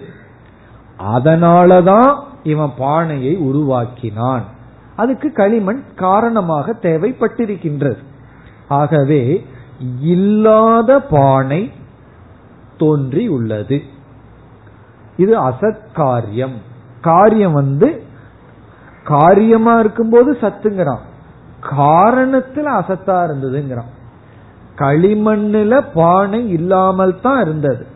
அதனாலதான் 1.14 2.14
இவன் 2.42 2.70
பானையை 2.78 3.36
உருவாக்கினான். 3.36 4.42
அதுக்கு 4.96 5.32
களிமண் 5.32 5.82
காரணமாக 5.96 6.72
தேவைப்பட்டிருக்கின்றது. 6.82 7.98
ஆகவே 8.74 9.22
இல்லாத 10.00 11.00
பானை 11.00 11.72
தோன்றி 12.78 13.26
உள்ளது 13.28 13.82
இது 15.16 15.34
அசத்காரியம். 15.40 16.56
காரியம் 17.00 17.52
வந்து 17.52 18.02
காரியமா 19.04 19.78
இருக்கும்போது 19.78 20.36
சத்துங்கிறான். 20.40 21.04
காரணத்துல 21.70 22.68
அசத்தா 22.80 23.16
இருந்ததுங்கிறான். 23.26 23.90
களிமண்ணுல 24.78 25.84
பானை 25.94 26.48
இல்லாமல் 26.48 27.20
தான் 27.20 27.40
இருந்தது. 27.40 27.86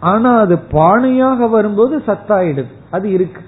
ஆனா 0.00 0.38
அது 0.38 0.56
பானையாக 0.56 1.50
வரும்போது 1.50 2.02
சத்தாயிடுது. 2.06 2.72
அது 2.90 3.12
இருக்கு. 3.12 3.42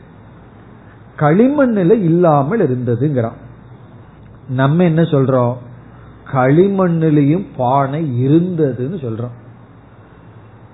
களிமண்ணுல 1.19 1.91
இல்லாமல் 1.91 2.63
இருந்ததுங்கிறான். 2.69 3.39
நம்ம 4.49 4.85
என்ன 4.85 5.03
சொல்றோம்? 5.03 5.57
களிமண்ணிலையும் 6.33 7.47
பானை 7.57 8.27
இருந்ததுன்னு 8.27 8.99
சொல்றான். 9.01 9.35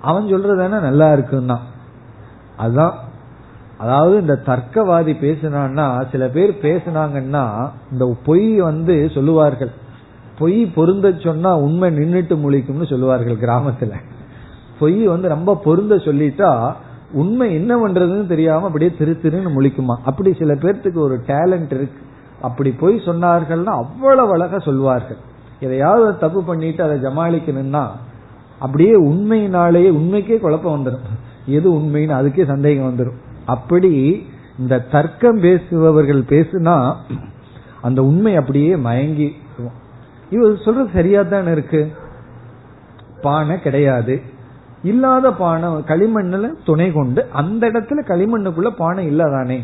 அவன் 0.01 0.27
சொல்றது 0.27 0.67
நல்லா 0.69 1.13
இருக்குன்னா. 1.13 1.57
அதான். 2.59 2.91
அதாவது 3.77 4.21
இந்த 4.21 4.41
தர்க்கவாதி 4.45 5.13
பேசினான்னா 5.21 6.09
சில 6.11 6.27
பேர் 6.27 6.59
பேசினாங்கன்னா 6.61 7.69
இந்த 7.91 8.15
பொய் 8.25 8.61
வந்து 8.61 9.11
சொல்லுவார்கள். 9.13 9.69
பொய் 10.39 10.65
பொருந்த 10.65 11.13
சொன்னா 11.23 11.57
உண்மை 11.57 11.97
நின்றுட்டு 11.97 12.35
முழிக்கும்னு 12.35 12.89
சொல்லுவார்கள் 12.89 13.35
கிராமத்துல. 13.35 13.91
பொய் 14.79 15.07
வந்து 15.07 15.27
ரொம்ப 15.27 15.55
பொருந்த 15.55 15.95
சொல்லிட்டா 15.95 16.73
உண்மை 17.11 17.53
என்ன 17.53 17.87
பண்றதுன்னு 17.87 18.27
தெரியாம 18.27 18.65
அப்படியே 18.65 18.95
திரு 18.97 19.19
திருன்னு 19.21 19.49
முழிக்குமா. 19.49 19.95
அப்படி 20.05 20.33
சில 20.33 20.53
பேர்த்துக்கு 20.53 20.97
ஒரு 20.97 21.15
டேலண்ட் 21.27 21.73
இருக்கு. 21.73 22.05
அப்படி 22.41 22.71
போய் 22.71 22.95
சொன்னார்கள்னா 22.95 23.63
அவ்வளவு 23.63 24.31
அழகா 24.31 24.57
சொல்வார்கள் 24.57 25.35
எதையாவது 25.59 26.17
தப்பு 26.17 26.43
பண்ணிட்டு 26.43 26.83
அதை 26.83 26.97
ஜமாளிக்கணும்னா 26.97 27.89
அப்படியே 28.59 28.95
உண்மையினாலேயே 28.95 29.89
உண்மைக்கே 29.89 30.39
குழப்பம் 30.39 30.75
வந்துடும் 30.75 31.05
எது 31.45 31.71
உண்மைன்னு 31.71 32.19
அதுக்கே 32.19 32.45
சந்தேகம் 32.45 32.89
வந்துடும் 32.89 33.19
அப்படி 33.45 34.27
இந்த 34.57 34.79
தர்க்கம் 34.79 35.39
பேசுபவர்கள் 35.39 36.23
பேசுனா 36.23 36.95
அந்த 37.81 38.03
உண்மை 38.03 38.35
அப்படியே 38.35 38.75
மயங்கி 38.75 39.35
இவர் 40.29 40.57
சொல்றது 40.57 40.89
சரியா 40.93 41.21
தானே 41.21 41.51
இருக்கு? 41.51 41.93
பானை 43.21 43.61
கிடையாது. 43.61 44.21
இல்லாத 44.83 45.31
பானை 45.31 45.69
களிமண்ணுல 45.69 46.53
துணை 46.63 46.91
கொண்டு 46.91 47.27
அந்த 47.31 47.67
இடத்துல 47.67 47.99
களிமண்ணுக்குள்ள 48.07 48.69
பானை 48.69 49.07
இல்லாதானே? 49.11 49.59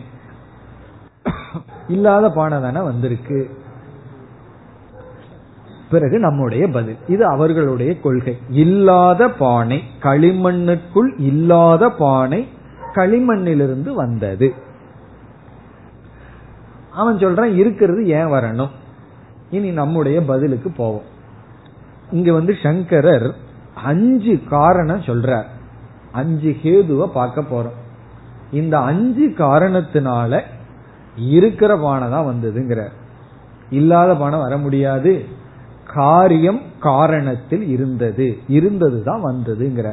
இல்லாத 1.87 2.29
பானை 2.29 2.61
தானே 2.61 2.79
வந்திருக்கு. 2.79 3.49
பிறகு 5.93 6.17
நம்முடைய 6.19 6.63
பதில். 6.67 6.99
இது 7.07 7.23
அவர்களுடைய 7.25 7.91
கொள்கை. 7.99 8.33
இல்லாத 8.49 9.29
பானை 9.29 9.79
களிமண்ணுக்குள் 10.01 11.09
இல்லாத 11.17 11.89
பானை 11.89 12.47
களிமண்ணிலிருந்து 12.95 13.91
வந்தது. 13.93 14.53
அவன் 16.93 17.17
சொல்றான் 17.17 17.55
இருக்கிறது 17.55 18.01
ஏன் 18.07 18.31
வரணும்? 18.31 18.73
இனி 19.49 19.69
நம்முடைய 19.71 20.17
பதிலுக்கு 20.21 20.69
போவோம். 20.71 21.07
இங்க 22.11 22.33
வந்து 22.33 22.53
சங்கரர் 22.63 23.27
அஞ்சு 23.83 24.33
காரணம் 24.49 25.07
சொல்றார். 25.09 25.47
அஞ்சு 26.11 26.51
ஹேதுவ 26.63 27.05
பார்க்க 27.13 27.41
போறோம். 27.41 27.77
இந்த 28.51 28.75
அஞ்சு 28.79 29.25
காரணத்தினால 29.37 30.41
இருக்கிற 31.15 31.71
பானை 31.77 32.09
தான் 32.09 32.27
வந்ததுங்கிற 32.27 32.81
இல்லாத 33.69 34.11
பானை 34.15 34.39
வர 34.39 34.57
முடியாது. 34.57 35.41
காரியம் 35.93 36.61
காரணத்தில் 36.81 37.65
இருந்தது. 37.67 38.27
இருந்தது 38.47 38.99
தான் 39.03 39.23
வந்ததுங்கிற. 39.25 39.89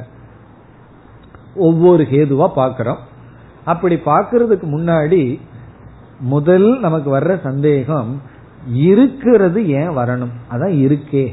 ஒவ்வொரு 1.57 2.03
ஹேதுவா 2.11 2.47
பார்க்கிறோம். 2.55 3.01
அப்படி 3.65 3.97
பார்க்கறதுக்கு 4.05 4.67
முன்னாடி 4.77 5.23
முதல் 6.35 6.69
நமக்கு 6.81 7.09
வர்ற 7.17 7.33
சந்தேகம் 7.41 8.11
இருக்கிறது 8.85 9.61
ஏன் 9.81 9.93
வரணும்? 9.99 10.35
அதான் 10.53 10.75
இருக்கே 10.87 11.27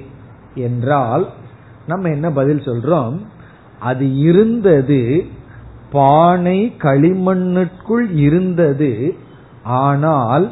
என்றால் 0.66 1.26
நம்ம 1.88 2.10
என்ன 2.10 2.28
பதில் 2.32 2.68
சொல்றோம்? 2.68 3.18
அது 3.80 4.06
இருந்தது 4.20 5.02
பானை 5.92 6.60
களிமண்ணுக்குள் 6.78 8.08
இருந்தது 8.26 8.92
ஆனால் 9.82 10.46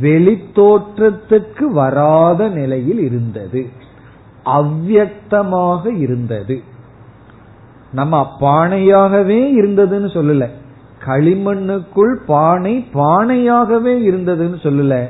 வெளித்தோற்றத்துக்கு 0.00 1.62
வராத 1.62 2.48
நிலையில் 2.48 2.98
இருந்தது. 2.98 3.68
அவ்வக்தமாக 4.44 5.98
இருந்தது. 5.98 6.62
நம்ம 7.92 8.36
பானையாகவே 8.40 9.40
இருந்ததுன்னு 9.62 10.08
சொல்லல. 10.12 10.48
களிமண்ணுக்குள் 11.06 12.14
பானை 12.26 12.86
பானையாகவே 12.94 13.92
இருந்ததுன்னு 14.10 14.58
சொல்லல. 14.62 15.08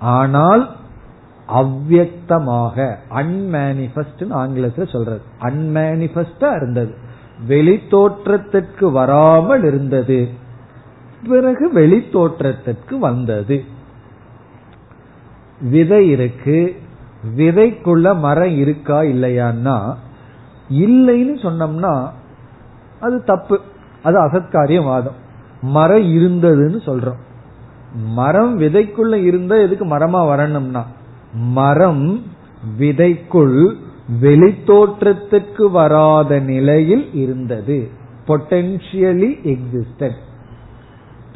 ஆனால் 0.00 0.76
அவ்வக்தமாக 1.56 2.94
அன்மேனிபெஸ்ட் 3.14 4.30
ஆங்கிலத்தில் 4.30 4.86
சொல்றது. 4.86 5.20
அன்மேனிபெஸ்டா 5.40 6.56
இருந்தது. 6.56 6.94
வெளித்தோற்றத்திற்கு 7.48 8.92
வராமல் 8.92 9.64
இருந்தது. 9.64 10.28
பிறகு 11.28 11.70
வெளித்தோற்றத்திற்கு 11.74 12.98
வந்தது. 12.98 13.64
விதை 15.60 16.08
இருக்கு 16.08 16.76
விதைக்குள்ள 17.36 18.18
மரம் 18.18 18.56
இருக்கா 18.56 19.00
இல்லையான்னா 19.00 19.94
இல்லைன்னு 20.72 21.36
சொன்னோம்னா 21.42 22.10
அது 23.00 23.24
தப்பு. 23.24 23.60
அது 24.02 24.20
அசத்காரியவாதம் 24.20 25.16
மரம் 25.62 26.02
இருந்ததுன்னு 26.02 26.78
சொல்றோம். 26.86 27.20
மரம் 27.94 28.60
விதைக்குள்ள 28.60 29.14
இருந்தா 29.14 29.56
எதுக்கு 29.56 29.86
மரமா 29.86 30.26
வரணும்னா? 30.26 30.86
மரம் 31.32 32.22
விதைக்குள் 32.78 33.74
வெளித்தோற்றத்திற்கு 34.20 35.70
வராத 35.70 36.38
நிலையில் 36.38 37.12
இருந்தது. 37.12 37.90
பொட்டென்சியலி 38.28 39.30
எக்ஸிஸ்டன்ட் 39.44 40.26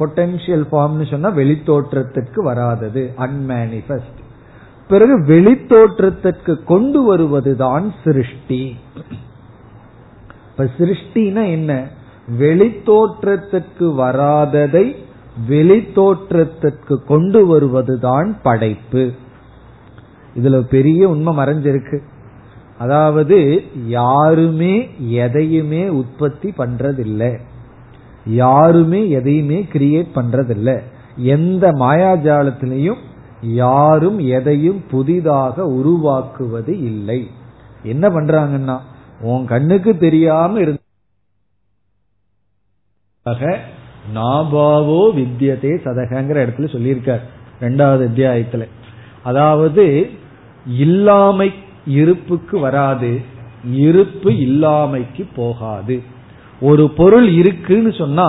பொட்டன்சியல் 0.02 0.66
ஃபார்ம்னு 0.72 1.10
சொன்னா 1.10 1.30
வெளித்தோற்றத்திற்கு 1.30 2.42
வராதது 2.42 3.14
அன்மேனிபெஸ்ட் 3.18 4.20
பிறகு 4.88 5.20
வெளித்தோற்றத்திற்கு 5.20 6.64
கொண்டு 6.64 7.02
வருவதுதான் 7.02 7.92
சிருஷ்டி. 8.04 8.76
இப்ப 10.50 10.70
சிருஷ்டினா 10.78 11.50
என்ன? 11.50 11.88
வெளித்தோற்றத்திற்கு 12.38 13.94
வராததை 13.94 14.96
வெளித்தோற்றத்திற்கு 15.48 17.04
கொண்டு 17.04 17.46
வருவதுதான் 17.46 18.36
படைப்பு. 18.42 19.10
இதுல 20.38 20.60
பெரிய 20.60 21.08
உண்மை 21.08 21.36
மறைஞ்சிருக்கு. 21.36 21.98
அதாவது 22.78 23.62
யாருமே 23.86 24.90
எதையுமே 24.98 25.88
உற்பத்தி 25.88 26.54
பண்றதில்லை. 26.58 27.38
யாருமே 28.26 29.08
எதையுமே 29.08 29.66
கிரியேட் 29.72 30.06
பண்றதில்லை. 30.14 30.82
எந்த 31.16 31.70
மாயாஜாலத்திலையும் 31.70 32.98
யாரும் 33.42 34.18
எதையும் 34.18 34.84
புதிதாக 34.90 35.66
உருவாக்குவது 35.66 36.80
இல்லை. 36.80 37.30
என்ன 37.82 38.08
பண்றாங்கன்னா 38.08 38.78
உன் 39.20 39.46
கண்ணுக்கு 39.46 39.98
தெரியாம 39.98 40.60
இருந்த 40.60 40.80
நாபாவோ 44.14 45.02
வித்தியதே 45.16 45.72
சதகங்கிற 45.84 46.38
இடத்துல 46.44 46.68
சொல்லியிருக்கார் 46.74 47.20
ரெண்டாவது 47.60 48.08
அத்தியாயத்துல. 48.08 48.68
அதாவது 49.22 50.10
இல்லாமை 50.66 51.52
இருப்புக்கு 51.86 52.58
வராது 52.58 53.20
இருப்பு 53.72 54.30
இல்லாமைக்கு 54.30 55.26
போகாது. 55.36 56.02
ஒரு 56.62 56.84
பொருள் 56.90 57.28
இருக்குன்னு 57.28 57.92
சொன்னா 57.92 58.26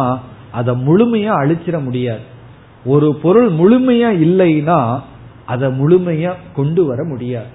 அதை 0.51 0.73
முழுமையா 0.87 1.31
அழிச்சிட 1.41 1.77
முடியாது. 1.83 2.23
ஒரு 2.85 3.09
பொருள் 3.15 3.49
முழுமையா 3.51 4.09
இல்லைன்னா 4.25 4.79
அதை 5.45 5.69
முழுமையா 5.79 6.31
கொண்டு 6.55 6.81
வர 6.85 7.03
முடியாது. 7.03 7.51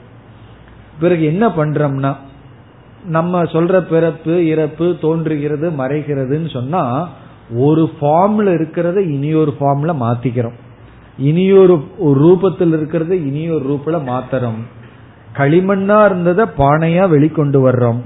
பிறகு 1.00 1.24
என்ன 1.24 1.48
பண்றோம்னா 1.48 2.12
நம்ம 3.06 3.42
சொல்ற 3.42 3.80
பிறப்பு 3.80 4.46
இறப்பு 4.46 4.86
தோன்றுகிறது 5.00 5.70
மறைகிறதுன்னு 5.70 6.50
சொன்னா 6.50 7.08
ஒரு 7.56 7.84
ஃபார்ம்ல 8.00 8.48
இருக்கிறத 8.56 8.98
இனியொரு 9.10 9.52
ஃபார்ம்ல 9.60 9.92
மாத்திக்கிறோம். 10.00 10.56
இனியொரு 11.18 11.76
ரூபத்தில் 12.04 12.74
இருக்கிறத 12.74 13.10
இனியொரு 13.10 13.64
ரூபல 13.70 13.96
மாத்துறோம். 14.10 14.60
களிமண்ணா 15.36 15.98
இருந்ததை 16.04 16.44
பானையா 16.58 17.04
வெளிக்கொண்டு 17.14 17.58
வர்றோம். 17.66 18.00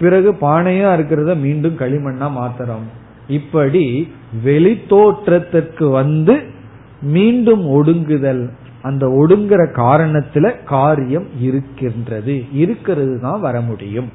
பிறகு 0.00 0.30
பானையா 0.40 0.88
இருக்கிறத 0.98 1.34
மீண்டும் 1.36 1.76
களிமண்ணா 1.78 2.28
மாத்துறோம். 2.38 2.86
இப்படி 3.28 3.84
வெளித்தோற்றத்திற்கு 4.44 5.90
வந்து 5.90 6.34
மீண்டும் 7.02 7.64
ஒடுங்குதல். 7.68 8.42
அந்த 8.82 9.06
ஒடுங்குற 9.06 9.62
காரணத்துல 9.74 10.64
காரியம் 10.64 11.26
இருக்கின்றது. 11.40 12.34
இருக்கிறது 12.52 13.20
தான் 13.20 13.40
வர 13.40 13.60
முடியும். 13.60 14.10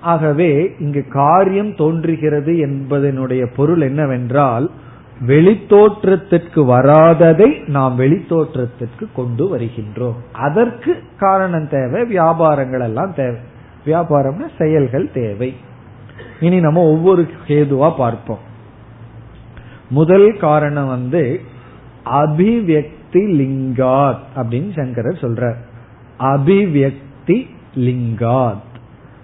ஆகவே 0.00 0.50
இங்கு 0.78 1.02
காரியம் 1.08 1.74
தோன்றுகிறது 1.74 2.52
என்பதனுடைய 2.52 3.42
பொருள் 3.56 3.80
என்னவென்றால் 3.80 4.70
வெளித்தோற்றத்திற்கு 5.26 6.64
வராததை 6.64 7.62
நாம் 7.66 8.00
வெளித்தோற்றத்திற்கு 8.00 9.06
கொண்டு 9.14 9.58
வருகின்றோம். 9.58 10.14
அதற்கு 10.32 11.02
காரணம் 11.18 11.68
தேவை 11.68 12.02
வியாபாரங்கள் 12.02 12.82
எல்லாம் 12.82 13.14
தேவை. 13.14 13.40
வியாபாரம்னா 13.86 14.48
செயல்கள் 14.58 15.12
தேவை. 15.12 15.56
இனி 16.40 16.60
நம்ம 16.60 16.82
ஒவ்வொரு 16.82 17.28
ஹேதுவா 17.48 17.96
பார்ப்போம். 17.96 18.38
முதல் 19.90 20.36
காரணம் 20.36 20.86
வந்து 20.86 21.40
அபிவியக்தி 22.04 22.90
லிங்காத் 23.12 24.18
அப்படின்னு 24.36 24.74
சங்கரர் 24.76 25.18
சொல்றார். 25.20 25.56
அபிவியக்தி 26.18 27.48
லிங்காத் 27.74 28.68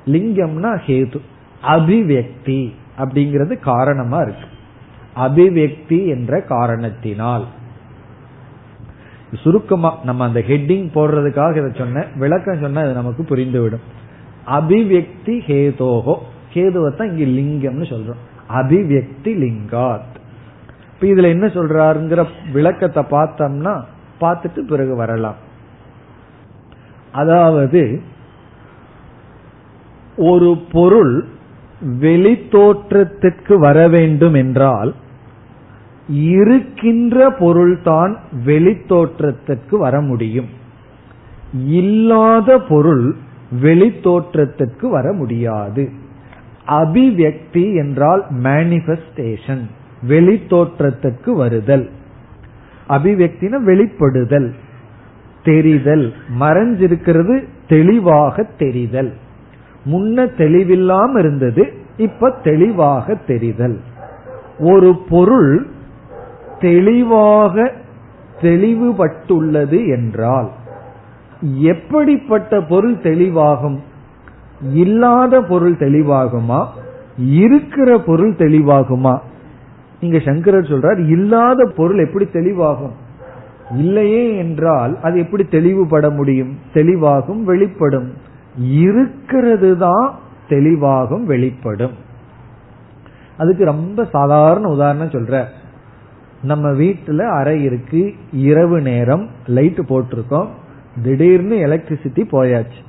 லிங்கம்னா 0.06 0.80
ஹேது. 0.86 1.20
அபிவியக்தி 1.62 2.72
அப்படிங்கிறது 2.98 3.58
காரணமா 3.58 4.18
இருக்கு. 4.18 4.54
அபிவியக்தி 5.16 6.06
என்ற 6.06 6.40
காரணத்தினால். 6.40 7.44
சுருக்கமா 9.32 9.98
நம்ம 10.04 10.24
அந்த 10.24 10.40
ஹெட்டிங் 10.40 10.88
போடுறதுக்காக 10.94 11.56
இதை 11.56 11.70
சொன்ன 11.74 12.04
விளக்கம் 12.14 12.60
சொன்னா 12.60 12.80
அது 12.80 12.92
நமக்கு 12.92 13.22
புரிந்துவிடும். 13.22 13.84
அபிவியக்தி 14.46 15.34
ஹேதோகோ 15.46 16.14
ஹேதுவத்தான் 16.54 17.12
இங்க 17.12 17.24
லிங்கம்னு 17.38 17.86
சொல்றோம். 17.92 18.22
அபிவியக்தி 18.48 19.32
லிங்காத். 19.42 20.14
இப்ப 20.92 21.06
இதுல 21.06 21.28
என்ன 21.28 21.46
சொல்றாருங்கிற 21.46 22.26
விளக்கத்தை 22.52 23.02
பார்த்தோம்னா 23.10 23.74
பார்த்துட்டு 24.20 24.60
பிறகு 24.60 24.96
வரலாம். 24.96 25.36
அதாவது 27.12 28.02
ஒரு 30.16 30.58
பொருள் 30.72 31.26
வெளித்தோற்றத்திற்கு 32.00 33.54
வர 33.58 33.88
வேண்டும் 33.88 34.34
என்றால் 34.34 34.94
இருக்கின்ற 36.08 37.30
பொருள்தான் 37.30 38.18
வெளித்தோற்றத்திற்கு 38.46 39.78
வர 39.78 40.00
முடியும். 40.00 40.46
இல்லாத 41.66 42.58
பொருள் 42.58 43.14
வெளித்தோற்றத்திற்கு 43.62 44.90
வர 44.90 45.12
முடியாது. 45.12 45.90
அபிவியக்தி 46.66 47.74
என்றால் 47.74 48.24
மேனிபெஸ்டேஷன் 48.42 49.60
வெளித்தோற்றத்திற்கு 50.08 51.30
வருதல். 51.30 51.90
அபிவியக்தின 52.88 53.58
வெளிப்படுதல் 53.66 54.52
தெரிதல். 55.44 56.12
மறைஞ்சிருக்கிறது 56.40 57.44
தெளிவாக 57.68 58.42
தெரிதல். 58.58 59.12
முன்ன 59.84 60.30
தெளிவில்லாம 60.38 61.18
இருந்தது 61.18 61.72
இப்ப 61.96 62.30
தெளிவாக 62.30 63.14
தெரிதல். 63.14 63.80
ஒரு 64.58 64.96
பொருள் 65.08 65.66
தெளிவாக 66.60 67.72
தெளிவுபட்டுள்ளது 68.40 69.86
என்றால் 69.86 70.50
எப்படிப்பட்ட 71.58 72.60
பொருள் 72.60 72.94
தெளிவாகும்? 72.94 73.78
இல்லாத 74.72 75.42
பொருள் 75.42 75.74
தெளிவாகுமா? 75.74 76.66
இருக்கிற 77.16 77.98
பொருள் 77.98 78.32
தெளிவாகுமா? 78.32 79.18
இங்க 80.00 80.18
சங்கரர் 80.18 80.62
சொல்றார் 80.62 81.08
இல்லாத 81.08 81.72
பொருள் 81.76 81.98
எப்படி 81.98 82.24
தெளிவாகும்? 82.24 82.92
இல்லையே 83.76 84.36
என்றால் 84.36 84.98
அது 85.02 85.18
எப்படி 85.18 85.44
தெளிவுபட 85.44 86.10
முடியும்? 86.10 86.58
தெளிவாகும் 86.74 87.42
வெளிப்படும். 87.42 88.12
இருக்கிறது 88.56 89.78
தான் 89.78 90.14
தெளிவாகும் 90.48 91.24
வெளிப்படும். 91.24 91.92
அதுக்கு 93.38 93.64
ரொம்ப 93.64 94.04
சாதாரண 94.04 94.68
உதாரணம் 94.68 95.08
சொல்ற 95.08 95.46
நம்ம 96.42 96.70
வீட்டுல 96.70 97.28
அறை 97.28 97.62
இருக்கு 97.62 98.14
இரவு 98.32 98.80
நேரம் 98.80 99.28
லைட் 99.46 99.78
போட்டிருக்கோம் 99.78 100.48
திடீர்னு 101.02 101.56
எலக்ட்ரிசிட்டி 101.56 102.22
போயாச்சு. 102.32 102.84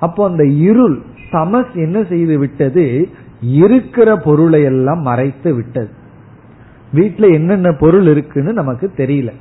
அப்போ 0.00 0.28
அந்த 0.28 0.44
இருள் 0.44 1.02
தமஸ் 1.32 1.74
என்ன 1.74 2.04
செய்து 2.04 2.38
விட்டது? 2.38 3.08
இருக்கிற 3.40 4.16
பொருளை 4.16 4.62
எல்லாம் 4.62 5.00
மறைத்து 5.00 5.54
விட்டது. 5.54 5.88
வீட்டுல 6.94 7.32
என்னென்ன 7.32 7.72
பொருள் 7.72 8.06
இருக்குன்னு 8.06 8.52
நமக்கு 8.52 8.92
தெரியல. 8.96 9.32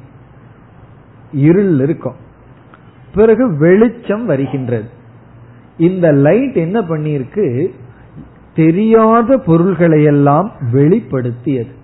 இருள் 1.31 1.79
இருக்கும். 1.79 2.15
பிறகு 3.13 3.57
வெளிச்சம் 3.57 4.25
வருகின்றது. 4.25 4.89
இந்த 5.77 6.11
லைட் 6.11 6.55
என்ன 6.55 6.81
பண்ணிருக்கு 6.81 7.67
தெரியாத 8.55 9.37
பொருள்களை 9.37 10.03
எல்லாம் 10.03 10.51
வெளிப்படுத்தியது. 10.73 11.75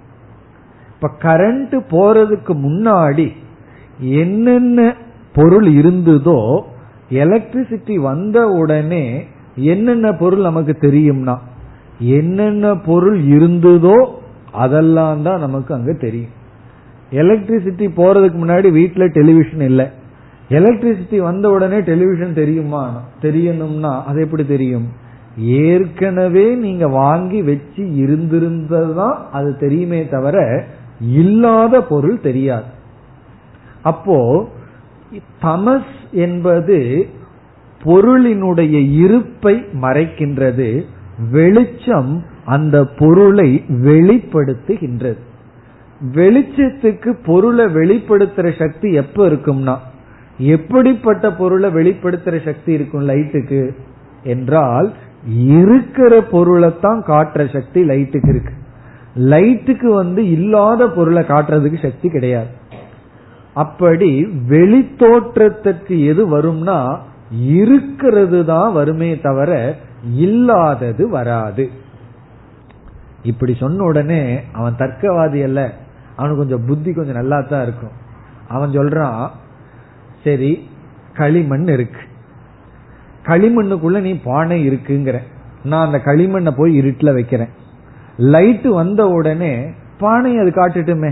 இப்ப 1.04 1.16
கரண்ட் 1.28 1.74
போறதுக்கு 1.92 2.54
முன்னாடி 2.66 3.26
என்னென்ன 4.00 4.80
பொருள் 5.34 5.68
இருந்ததோ 5.68 6.64
எலக்ட்ரிசிட்டி 7.10 7.96
வந்த 7.96 8.48
உடனே 8.48 9.26
என்னென்ன 9.56 10.14
பொருள் 10.14 10.42
நமக்கு 10.42 10.74
தெரியும்னா 10.82 11.36
என்னென்ன 12.00 12.76
பொருள் 12.76 13.20
இருந்ததோ 13.24 13.98
அதெல்லாம் 14.52 15.22
தான் 15.22 15.40
நமக்கு 15.40 15.74
அங்க 15.74 15.94
தெரியும். 15.94 16.34
எலக்ட்ரிசிட்டி 17.12 17.86
போறதுக்கு 17.98 18.38
முன்னாடி 18.42 18.68
வீட்டுல 18.80 19.12
டெலிவிஷன் 19.12 19.62
இல்லை. 19.62 19.86
எலக்ட்ரிசிட்டி 20.50 21.18
வந்த 21.18 21.50
உடனே 21.50 21.80
டெலிவிஷன் 21.80 22.34
தெரியுமா? 22.34 22.84
தெரியணும்னா 23.22 24.04
அது 24.04 24.22
எப்படி 24.22 24.46
தெரியும்? 24.46 24.88
ஏற்கனவே 25.38 26.56
நீங்க 26.56 26.88
வாங்கி 26.88 27.42
வச்சு 27.42 27.84
இருந்திருந்ததுதான் 28.04 29.18
அது 29.32 29.58
தெரியுமே 29.58 30.08
தவிர 30.08 30.38
இல்லாத 31.04 31.82
பொருள் 31.84 32.20
தெரியாது. 32.20 32.70
அப்போ 33.82 34.48
தமஸ் 35.42 35.96
என்பது 36.12 37.08
பொருளினுடைய 37.84 38.92
இருப்பை 38.92 39.56
மறைக்கின்றது 39.82 40.86
வெளிச்சம் 41.32 42.24
அந்த 42.46 42.86
பொருளை 42.86 43.64
வெளிப்படுத்துகின்றது. 43.70 45.18
வெளிச்சத்துக்கு 46.16 47.18
பொருளை 47.26 47.66
வெளிப்படுத்துற 47.66 48.58
சக்தி 48.58 48.94
எப்ப 48.94 49.30
இருக்கும்னா 49.30 49.78
எப்படிப்பட்ட 50.38 51.34
பொருளை 51.34 51.70
வெளிப்படுத்துற 51.70 52.46
சக்தி 52.46 52.74
இருக்கும் 52.74 53.08
லைட்டுக்கு? 53.08 53.76
என்றால் 54.24 54.94
இருக்கிற 55.46 56.22
பொருளைத்தான் 56.22 57.04
காட்டுற 57.08 57.54
சக்தி 57.54 57.82
லைட்டுக்கு 57.82 58.30
இருக்கு. 58.30 58.54
லைட்டுக்கு 59.16 59.86
வந்து 59.86 60.30
இல்லாத 60.30 60.88
பொருளை 60.90 61.24
காட்டுறதுக்கு 61.24 61.82
சக்தி 61.82 62.10
கிடையாது. 62.10 62.48
அப்படி 63.54 64.26
வெளி 64.26 64.96
தோற்றத்திற்கு 64.98 66.06
எது 66.06 66.38
வரும்னா 66.38 66.98
இருக்கிறது 67.32 68.46
தான் 68.46 68.74
வருமே 68.74 69.20
தவிர 69.20 69.76
இல்லாதது 70.14 71.10
வராது. 71.10 71.70
இப்படி 73.24 73.54
சொன்ன 73.54 73.84
உடனே 73.84 74.40
அவன் 74.52 74.74
தர்க்கவாதி 74.74 75.44
அல்ல. 75.44 75.74
அவனுக்கு 76.16 76.42
கொஞ்சம் 76.42 76.66
புத்தி 76.66 76.94
கொஞ்சம் 76.94 77.16
நல்லா 77.16 77.42
தான் 77.42 77.64
இருக்கும். 77.64 77.92
அவன் 78.48 78.70
சொல்றான் 78.70 79.30
சரி 80.24 80.70
களிமண் 81.14 81.68
இருக்கு. 81.68 82.02
களிமண்ணுக்குள்ள 83.26 84.02
நீ 84.02 84.14
பானை 84.14 84.70
இருக்குங்கிற. 84.70 85.20
நான் 85.64 85.86
அந்த 85.86 86.02
களிமண்ணை 86.06 86.52
போய் 86.58 86.76
இருட்டில் 86.76 87.14
வைக்கிறேன். 87.14 87.50
லைட்டு 88.18 88.68
வந்த 88.68 89.08
உடனே 89.08 89.66
பானை 90.00 90.38
அது 90.38 90.50
காட்டுட்டுமே. 90.50 91.12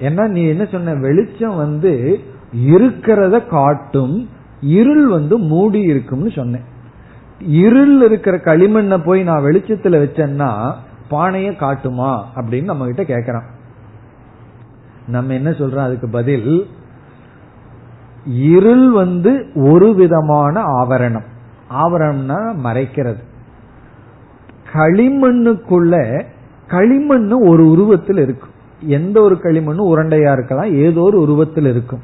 ஏன்னா 0.00 0.28
நீ 0.28 0.48
என்ன 0.48 0.64
சொன்ன? 0.64 0.94
வெளிச்சம் 0.94 1.56
வந்து 1.56 2.20
இருக்கிறத 2.66 3.46
காட்டும் 3.46 4.28
இருள் 4.60 5.06
வந்து 5.06 5.38
மூடி 5.38 5.80
இருக்கும்னு 5.80 6.30
சொன்னேன். 6.30 6.64
இருள் 7.40 8.04
இருக்கிற 8.04 8.36
களிமண்ணை 8.36 9.04
போய் 9.04 9.22
நான் 9.22 9.42
வெளிச்சத்துல 9.42 10.06
வச்சேன்னா 10.06 10.74
பானைய 11.10 11.56
காட்டுமா? 11.56 12.26
அப்படின்னு 12.34 12.64
நம்ம 12.64 12.86
கிட்ட 12.86 13.14
கேக்குறான். 13.14 13.44
நம்ம 15.08 15.32
என்ன 15.32 15.50
சொல்றோம்? 15.50 15.76
அதுக்கு 15.76 16.08
பதில் 16.08 16.66
இருள் 18.26 18.90
வந்து 18.90 19.50
ஒரு 19.54 19.94
விதமான 19.94 20.62
ஆவரணம். 20.62 21.24
ஆவரணம்னா 21.70 22.54
மறைக்கிறது. 22.64 23.20
களிமண்ணுக்குள்ள 24.76 25.94
களிமண் 26.68 27.30
ஒரு 27.30 27.70
உருவத்தில் 27.70 28.18
இருக்கும். 28.18 28.54
எந்த 28.80 29.16
ஒரு 29.20 29.34
களிமண்ணும் 29.42 29.90
உருண்டையா 29.92 30.32
இருக்கலாம் 30.32 30.72
ஏதோ 30.74 31.00
ஒரு 31.00 31.20
உருவத்தில் 31.20 31.68
இருக்கும். 31.70 32.02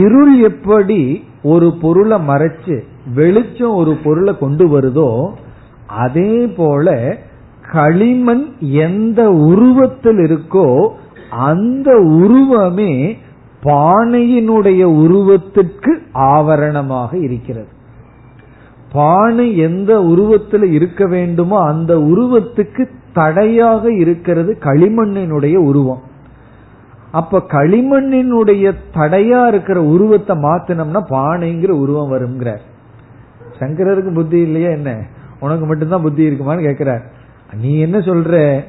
இருள் 0.00 0.40
எப்படி 0.40 1.24
ஒரு 1.42 1.74
பொருளை 1.80 2.18
மறைச்சு 2.28 2.76
வெளிச்சம் 3.14 3.74
ஒரு 3.74 3.96
பொருளை 4.04 4.38
கொண்டு 4.38 4.64
வருதோ 4.66 5.10
அதே 5.86 6.46
போல 6.46 7.16
களிமண் 7.72 8.44
எந்த 8.60 9.30
உருவத்தில் 9.30 10.16
இருக்கோ 10.16 10.88
அந்த 11.30 11.90
உருவமே 11.96 12.92
பானையினுடைய 13.62 14.82
உருவத்திற்கு 15.02 15.92
ஆவரணமாக 16.14 17.10
இருக்கிறது. 17.22 17.68
பானை 18.92 19.56
எந்த 19.56 20.02
உருவத்தில் 20.02 20.72
இருக்க 20.72 21.06
வேண்டுமோ 21.06 21.62
அந்த 21.62 21.96
உருவத்துக்கு 21.96 22.88
தடையாக 23.12 23.92
இருக்கிறது 23.92 24.58
களிமண்ணினுடைய 24.60 25.56
உருவம். 25.56 26.02
அப்ப 27.10 27.42
களிமண்ணினுடைய 27.48 28.72
தடையா 28.94 29.46
இருக்கிற 29.46 29.82
உருவத்தை 29.82 30.36
மாத்தினோம்னா 30.36 31.02
பானைங்கிற 31.10 31.68
உருவம் 31.68 32.12
வருங்கிறார் 32.12 32.64
சங்கரருக்கு 33.60 34.14
புத்தி 34.14 34.38
இல்லையா 34.38 34.70
என்ன? 34.70 35.02
உனக்கு 35.40 35.66
மட்டும்தான் 35.66 36.02
புத்தி 36.02 36.28
இருக்குமான்னு 36.28 36.66
கேக்குறார். 36.68 37.02
நீ 37.54 37.78
என்ன 37.78 37.98
சொல்ற? 37.98 38.64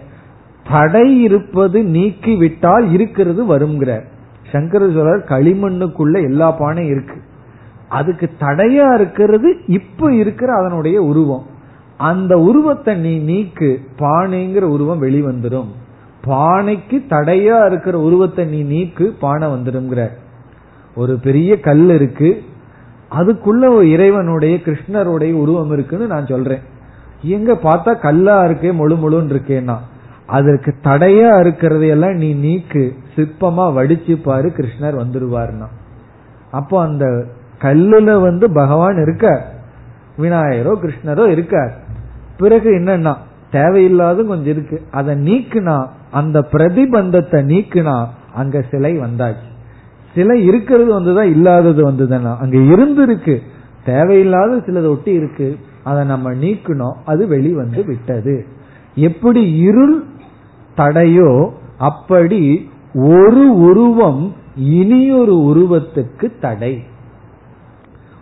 தடை 0.71 1.21
இருப்பது 1.21 1.83
நீக்கி 1.83 2.35
விட்டால் 2.35 2.91
இருக்கிறது 2.91 3.57
வருங்கிறார் 3.57 4.05
சங்கர 4.51 4.85
சொல்றார் 4.85 5.21
களிமண்ணுக்குள்ள 5.27 6.23
எல்லா 6.23 6.59
பானையும் 6.59 6.89
இருக்கு. 6.89 7.15
அதுக்கு 7.89 8.27
தடையா 8.39 8.87
இருக்கிறது 8.93 9.49
இப்ப 9.67 10.11
இருக்கிற 10.13 10.49
அதனுடைய 10.53 11.01
உருவம். 11.01 11.45
அந்த 11.97 12.33
உருவத்தை 12.39 12.93
நீ 12.95 13.13
நீக்கு 13.31 13.69
பானைங்கிற 13.99 14.65
உருவம் 14.75 15.01
வெளிவந்துடும் 15.01 15.69
பானைக்கு 16.27 16.97
தடையா 17.09 17.57
இருக்கிற 17.65 17.95
உருவத்தை 17.99 18.45
நீ 18.45 18.59
நீக்கு 18.63 19.05
பானை 19.19 19.47
வந்துடும்ங்கிற 19.47 20.03
ஒரு 20.95 21.13
பெரிய 21.19 21.59
கல் 21.59 21.89
இருக்கு. 21.89 22.29
அதுக்குள்ள 23.19 23.63
ஒரு 23.75 23.85
இறைவனுடைய 23.89 24.55
கிருஷ்ணருடைய 24.57 25.33
உருவம் 25.33 25.71
இருக்குன்னு 25.71 26.07
நான் 26.07 26.25
சொல்றேன். 26.25 26.63
எங்க 27.21 27.53
பார்த்தா 27.63 27.99
கல்லா 27.99 28.35
இருக்கே 28.43 28.71
முழு 28.73 28.95
முழுன்னு 28.95 29.33
இருக்கேன்னா. 29.35 29.77
அதற்கு 30.25 30.71
தடையா 30.83 31.29
இருக்கிறதையெல்லாம் 31.43 32.15
நீ 32.15 32.29
நீக்கு 32.45 32.83
சிற்பமா 33.15 33.65
வடிச்சு 33.77 34.13
பாரு 34.23 34.49
கிருஷ்ணர் 34.57 34.97
வந்துருவார்னா 35.01 35.67
அப்போ 36.51 36.75
அந்த 36.81 37.05
கல்லுல 37.61 38.21
வந்து 38.21 38.51
பகவான் 38.51 39.01
இருக்க 39.01 39.45
விநாயகரோ 40.17 40.73
கிருஷ்ணரோ 40.81 41.27
இருக்கார் 41.27 41.73
பிறகு 42.37 42.71
என்னன்னா 42.71 43.15
தேவையில்லாத 43.51 44.23
கொஞ்சம் 44.23 44.51
இருக்கு. 44.51 44.81
அதை 44.91 45.15
நீக்குனா 45.15 45.87
அந்த 46.11 46.47
பிரதிபந்தத்தை 46.51 47.39
நீக்குனா 47.51 48.05
அங்க 48.33 48.65
சிலை 48.71 48.99
வந்தாச்சு. 48.99 49.47
சிலை 50.15 50.45
இருக்கிறது 50.45 51.01
வந்துதான் 51.01 51.31
இல்லாதது 51.31 51.91
வந்ததுன்னா 51.91 52.37
அங்க 52.37 52.57
இருந்திருக்கு. 52.57 53.39
தேவையில்லாத 53.85 54.55
சிலது 54.55 54.87
ஒட்டி 54.87 55.11
இருக்கு. 55.11 55.57
அதை 55.83 56.05
நம்ம 56.05 56.33
நீக்கணும் 56.33 56.95
அது 57.05 57.27
வெளி 57.27 57.53
வந்து 57.53 57.85
விட்டது. 57.85 58.45
எப்படி 58.95 59.57
இருள் 59.57 60.03
தடையோ 60.77 61.51
அப்படி 61.77 62.69
ஒரு 62.93 63.57
உருவம் 63.59 64.33
இனியொரு 64.55 65.35
உருவத்துக்கு 65.35 66.39
தடை. 66.39 66.83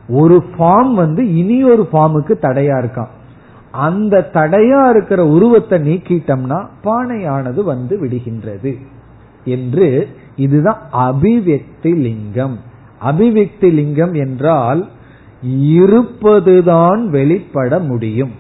ஒரு 0.10 0.44
ஃபார்ம் 0.58 0.94
வந்து 0.94 1.36
இனி 1.36 1.64
ஒரு 1.64 1.88
ஃபார்முக்கு 1.92 2.34
தடையா 2.42 2.78
இருக்கான். 2.78 3.08
அந்த 3.72 4.30
தடையா 4.34 4.90
இருக்கிற 4.90 5.28
உருவத்தை 5.28 5.94
நீக்கிட்டோம்னா 5.94 6.68
பானையானது 6.84 7.64
வந்து 7.64 7.98
விடுகின்றது. 8.02 8.78
என்று 9.46 10.08
இதுதான் 10.36 10.82
அபிவெக்தி 10.94 11.96
லிங்கம். 11.96 12.58
அபிவெக்தி 13.02 13.72
லிங்கம் 13.74 14.14
என்றால் 14.14 14.88
இருப்பதுதான் 15.60 17.10
வெளிப்பட 17.10 17.80
முடியும். 17.80 18.32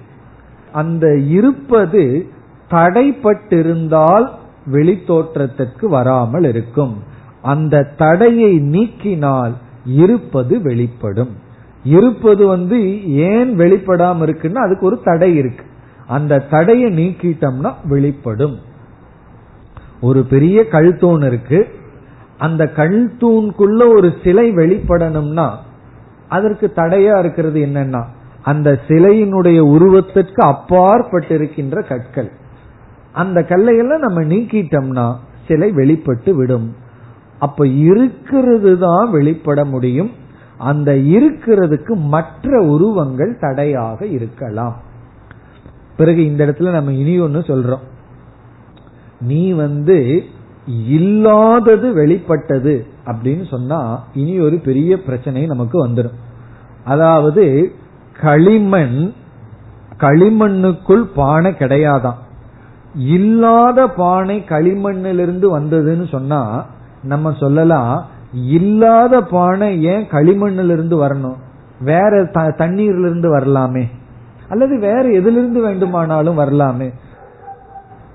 அந்த 0.72 1.18
இருப்பது 1.18 2.30
தடைப்பட்டிருந்தால் 2.70 4.30
வெளித்தோற்றத்திற்கு 4.72 5.86
வராமல் 5.86 6.44
இருக்கும். 6.44 6.98
அந்த 7.42 7.84
தடையை 7.98 8.60
நீக்கினால் 8.60 9.52
இருப்பது 9.86 10.62
வெளிப்படும். 10.62 11.46
இருப்பது 11.88 12.48
வந்து 12.48 12.78
ஏன் 13.14 13.58
வெளிப்படாம 13.58 14.20
இருக்குன்னா 14.24 14.54
அதுக்கு 14.54 14.86
ஒரு 14.86 15.00
தடை 15.04 15.36
இருக்கு. 15.36 15.66
அந்த 16.08 16.40
தடையை 16.40 16.90
நீக்கிட்டோம்னா 16.92 17.74
வெளிப்படும். 17.84 18.58
ஒரு 20.02 20.24
பெரிய 20.24 20.68
கல் 20.68 20.98
தூண் 20.98 21.22
இருக்கு. 21.22 21.68
அந்த 22.38 22.68
கல் 22.68 23.12
தூண்குள்ள 23.20 23.96
ஒரு 23.96 24.14
சிலை 24.24 24.52
வெளிப்படணும்னா 24.52 25.48
அதற்கு 26.30 26.72
தடையா 26.76 27.20
இருக்கிறது 27.20 27.60
என்னன்னா 27.66 28.04
அந்த 28.42 28.80
சிலையினுடைய 28.88 29.60
உருவத்திற்கு 29.60 30.42
அப்பாற்பட்டிருக்கின்ற 30.46 31.88
கற்கள். 31.88 32.32
அந்த 33.12 33.42
கல்லையெல்லாம் 33.42 34.06
நம்ம 34.06 34.24
நீக்கிட்டோம்னா 34.24 35.16
சிலை 35.48 35.72
வெளிப்பட்டு 35.72 36.36
விடும். 36.36 36.76
அப்ப 37.40 37.68
இருக்கிறது 37.68 38.78
தான் 38.80 39.12
வெளிப்பட 39.12 39.66
முடியும். 39.66 40.12
அந்த 40.58 40.92
இருக்கிறதுக்கு 40.94 41.96
மற்ற 41.96 42.62
உருவங்கள் 42.62 43.38
தடையாக 43.40 44.06
இருக்கலாம். 44.06 44.76
பிறகு 45.98 46.26
இந்த 46.26 46.46
இடத்துல 46.46 46.72
நம்ம 46.72 46.92
இனி 46.92 47.20
ஒன்னு 47.20 47.40
சொல்றோம். 47.40 47.86
நீ 49.22 49.52
வந்து 49.52 50.24
இல்லாதது 50.88 51.94
வெளிப்பட்டது 51.94 52.86
அப்படின்னு 53.06 53.48
சொன்னா 53.48 54.04
இனி 54.14 54.40
ஒரு 54.40 54.60
பெரிய 54.60 55.04
பிரச்சனை 55.04 55.46
நமக்கு 55.46 55.88
வந்துடும் 55.88 56.14
அதாவது 56.84 57.72
களிமண் 58.20 59.14
களிமண்ணுக்குள் 59.98 61.04
பானை 61.16 61.52
கிடையாதான். 61.52 62.16
இல்லாத 62.96 63.88
பானை 63.88 64.44
களிமண்ணிலிருந்து 64.48 65.60
வந்ததுன்னு 65.60 66.08
சொன்னா 66.08 66.66
நம்ம 67.04 67.34
சொல்லலாம் 67.40 68.06
இல்லாத 68.34 69.22
பானை 69.22 69.84
ஏன் 69.84 70.06
களிமண்ணிலிருந்து 70.12 70.96
வரணும்? 71.06 71.38
வேற 71.82 72.24
தண்ணீர்ல 72.34 73.06
இருந்து 73.10 73.30
வரலாமே. 73.30 73.90
அல்லது 74.50 74.80
வேற 74.80 75.10
எதிலிருந்து 75.10 75.62
வேண்டுமானாலும் 75.62 76.36
வரலாமே. 76.36 76.90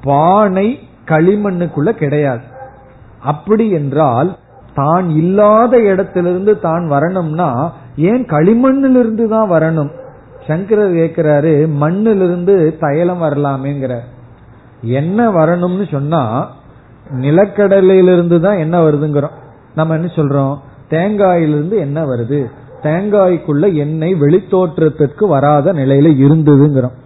பானை 0.04 0.66
களிமண்ணுக்குள்ள 1.08 1.90
கிடையாது. 1.90 2.44
அப்படி 3.20 3.70
என்றால் 3.70 4.36
தான் 4.74 5.10
இல்லாத 5.10 5.78
இடத்திலிருந்து 5.80 6.58
தான் 6.58 6.88
வரணும்னா 6.88 7.48
ஏன் 7.96 8.24
களிமண்ணிலிருந்து 8.24 9.28
தான் 9.28 9.50
வரணும்? 9.50 9.90
சங்கரர் 10.46 10.90
கேட்கிறாரு 10.90 11.68
மண்ணிலிருந்து 11.68 12.76
தைலம் 12.78 13.22
வரலாமேங்கிற 13.22 14.00
என்ன 14.82 15.30
வரணும்னு 15.30 15.84
சொன்னா 15.90 16.48
நிலக்கடலையிலிருந்து 17.10 18.40
தான் 18.40 18.56
என்ன 18.56 18.76
வருதுங்கிறோம். 18.80 19.36
நம்ம 19.74 19.94
என்ன 19.94 20.06
சொல்றோம்? 20.06 20.58
தேங்காயிலிருந்து 20.90 21.78
என்ன 21.78 22.04
வருது. 22.04 22.50
தேங்காய்க்குள்ள 22.82 23.74
எண்ணெய் 23.74 24.14
வெளித்தோற்றத்திற்கு 24.14 25.26
வராத 25.26 25.72
நிலையில 25.72 26.10
இருந்ததுங்கிறோம். 26.26 26.96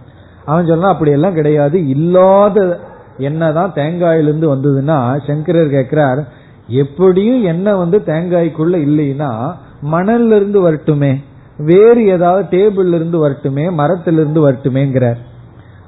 அவன் 0.45 0.65
சொன்னா 0.65 0.87
அப்படி 0.87 1.11
எல்லாம் 1.11 1.33
கிடையாது. 1.33 1.87
இல்லாத 1.87 2.79
எண்ணெய் 3.17 3.53
தான் 3.53 3.71
தேங்காயிலிருந்து 3.75 4.47
வந்ததுன்னா 4.55 5.27
சங்கரர் 5.27 5.69
கேட்கிறார் 5.69 6.27
எப்படியும் 6.67 7.43
எண்ணெய் 7.43 7.75
வந்து 7.75 7.97
தேங்காய்க்குள்ள 8.05 8.75
இல்லைன்னா 8.87 9.51
மணல்ல 9.91 10.35
இருந்து 10.35 10.71
வரட்டுமே. 10.71 11.23
வேறு 11.57 12.05
ஏதாவது 12.05 12.57
டேபிள்ல 12.57 12.93
இருந்து 12.93 13.29
வரட்டுமே 13.29 13.71
மரத்திலிருந்து 13.71 14.51
வரட்டுமேங்கிறார். 14.51 15.17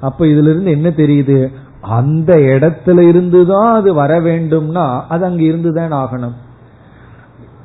அப்ப 0.00 0.24
இதுல 0.24 0.50
இருந்து 0.50 0.70
என்ன 0.70 0.88
தெரியுது? 0.88 1.52
அந்த 1.80 2.36
இடத்துல 2.36 3.08
இருந்துதான் 3.08 3.74
அது 3.74 3.94
வர 3.94 4.20
வேண்டும்னா 4.20 5.00
அது 5.08 5.24
அங்க 5.24 5.42
இருந்துதான் 5.42 5.92
ஆகணும். 5.92 6.32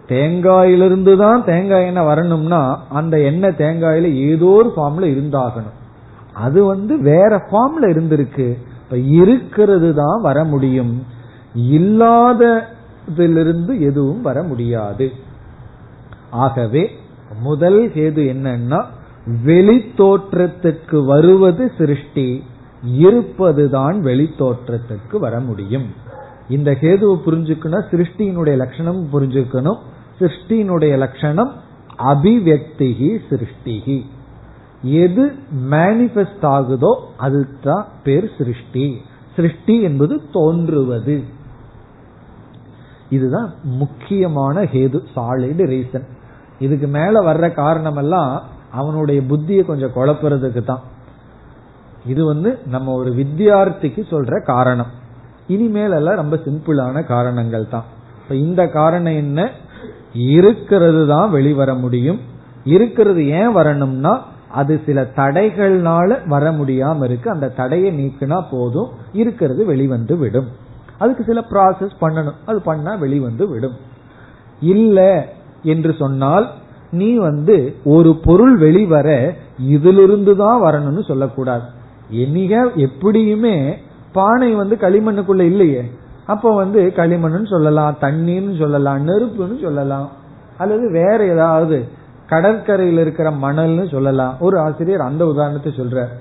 தேங்காயிலிருந்து 0.08 1.18
தான் 1.18 1.46
தேங்காய் 1.46 1.86
எண்ணெய் 1.86 2.06
வரணும்னா 2.06 2.84
அந்த 2.90 3.20
எண்ணெய் 3.20 3.56
தேங்காயில 3.58 4.14
ஏதோ 4.14 4.46
ஒரு 4.46 4.74
ஃபார்ம்ல 4.76 5.16
இருந்தாகணும். 5.16 5.74
அது 6.34 6.64
வந்து 6.64 7.02
வேற 7.02 7.48
ஃபார்ம்ல 7.52 7.82
இருந்திருக்கு. 7.82 8.58
இப்ப 8.84 8.98
இருக்கிறது 8.98 9.94
தான் 9.94 10.22
வர 10.22 10.44
முடியும். 10.44 11.06
இல்லாததிலிருந்து 11.56 13.80
எதுவும் 13.80 14.22
வர 14.22 14.44
முடியாது. 14.44 15.12
ஆகவே 16.30 16.90
முதல் 17.42 17.90
கேது 17.90 18.34
என்னன்னா 18.34 18.84
வெளி 19.44 19.92
தோற்றத்துக்கு 19.98 21.06
வருவது 21.06 21.72
சிருஷ்டி 21.78 22.44
இருப்பதுதான் 22.84 24.04
வெளித்தோற்றத்துக்கு 24.04 25.20
வர 25.20 25.40
முடியும். 25.40 25.86
இந்த 26.50 26.72
கேதுவை 26.72 27.20
புரிஞ்சுக்கணும் 27.26 27.86
சிருஷ்டியினுடைய 27.92 28.56
லட்சணம் 28.56 29.08
புரிஞ்சுக்கணும். 29.14 29.78
சிருஷ்டியினுடைய 30.20 30.98
லட்சணம் 30.98 31.52
அபிவியக்திகி 31.98 33.10
சிருஷ்டிகி. 33.30 34.02
எது 34.82 35.34
மேனிபெஸ்ட் 35.70 36.46
ஆகுதோ 36.46 36.92
அதுதான் 37.18 37.88
பேர் 38.04 38.32
சிருஷ்டி. 38.38 39.02
சிருஷ்டி 39.36 39.82
என்பது 39.82 40.22
தோன்றுவது. 40.32 41.24
இதுதான் 43.10 43.54
முக்கியமான 43.64 44.62
ஹேது 44.64 45.00
சாலிட் 45.16 45.64
ரீசன் 45.74 46.08
இதுக்கு 46.60 46.88
மேல 46.88 47.34
வர்ற 47.34 47.52
காரணம் 47.52 47.96
எல்லாம் 47.96 48.42
அவனுடைய 48.72 49.22
புத்தியை 49.22 49.66
கொஞ்சம் 49.66 49.96
குழப்புறதுக்கு 49.96 50.64
தான். 50.64 50.82
இது 52.06 52.26
வந்து 52.26 52.60
நம்ம 52.66 52.94
ஒரு 52.94 53.12
வித்தியார்த்திக்கு 53.12 54.02
சொல்ற 54.10 54.44
காரணம். 54.44 54.92
இனிமேல் 55.48 55.92
எல்லாம் 55.92 56.16
ரொம்ப 56.16 56.36
சிம்பிளான 56.36 57.06
காரணங்கள் 57.06 57.68
தான். 57.68 57.84
இப்ப 58.24 58.36
இந்த 58.36 58.68
காரணம் 58.68 59.14
என்ன? 59.14 59.52
இருக்கிறது 60.16 61.08
தான் 61.08 61.30
வெளிவர 61.30 61.74
முடியும். 61.74 62.20
இருக்கிறது 62.64 63.28
ஏன் 63.28 63.52
வரணும்னா 63.52 64.26
அது 64.52 64.82
சில 64.86 65.02
தடைகள்னால 65.16 66.28
வர 66.28 66.52
முடியாம 66.52 67.04
இருக்கு. 67.04 67.30
அந்த 67.30 67.48
தடையை 67.48 68.06
நீக்கினா 68.06 68.44
போதும். 68.52 68.90
இருக்கிறது 69.14 69.66
வெளிவந்து 69.66 70.18
விடும். 70.18 70.48
அதுக்கு 70.98 71.24
சில 71.24 71.46
ப்ராசஸ் 71.50 71.92
பண்ணணும். 72.02 72.36
அது 72.46 72.62
பண்ணா 72.62 72.96
வெளிவந்து 72.96 73.48
விடும். 73.48 73.74
இல்ல 74.62 75.28
என்று 75.64 75.94
சொன்னால் 75.94 76.52
நீ 76.92 77.18
வந்து 77.18 77.76
ஒரு 77.84 78.20
பொருள் 78.24 78.58
வெளிவர 78.58 79.36
இதிலிருந்து 79.60 80.36
தான் 80.36 80.62
வரணும்னு 80.62 81.04
சொல்லக்கூடாது. 81.04 81.64
எனிக 82.10 82.72
எப்படியுமே 82.76 83.74
பானை 84.12 84.54
வந்து 84.54 84.76
களிமண்ணுக்குள்ள 84.76 85.42
இல்லையே. 85.42 85.92
அப்போ 86.28 86.56
வந்து 86.56 86.94
களிமண்னு 86.96 87.48
சொல்லலாம் 87.48 87.98
தண்ணீர்னு 88.02 88.58
சொல்லலாம் 88.58 89.08
நெருப்புன்னு 89.08 89.62
சொல்லலாம். 89.62 90.10
அல்லது 90.58 90.92
வேற 90.92 91.26
ஏதாவது 91.26 91.78
கடற்கரையில் 92.28 92.98
இருக்கிற 92.98 93.32
மணல்னு 93.32 93.92
சொல்லலாம். 93.92 94.36
ஒரு 94.40 94.60
ஆசிரியர் 94.60 95.02
அந்த 95.02 95.28
உதாரணத்தை 95.28 95.72
சொல்றார். 95.78 96.14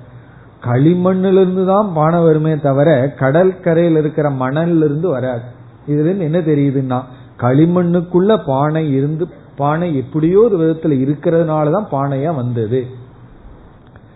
களிமண்ணிலிருந்து 0.65 1.67
தான் 1.67 1.93
பானை 1.95 2.21
வருமே 2.23 2.53
தவிர 2.59 3.15
கடற்கரையில் 3.19 3.97
இருக்கிற 3.97 4.31
மணல்ல 4.31 4.85
இருந்து 4.85 5.09
வராது. 5.09 5.43
இதுல 5.87 6.05
இருந்து 6.05 6.25
என்ன 6.25 6.39
தெரியுதுன்னா 6.39 7.01
களிமண்ணுக்குள்ள 7.41 8.41
பானை 8.47 8.95
இருந்து 8.95 9.29
பானை 9.57 9.97
எப்படியோ 9.97 10.41
ஒரு 10.43 10.57
விதத்துல 10.59 10.95
இருக்கிறதுனாலதான் 11.05 11.91
பானையா 11.93 12.35
வந்தது. 12.35 12.81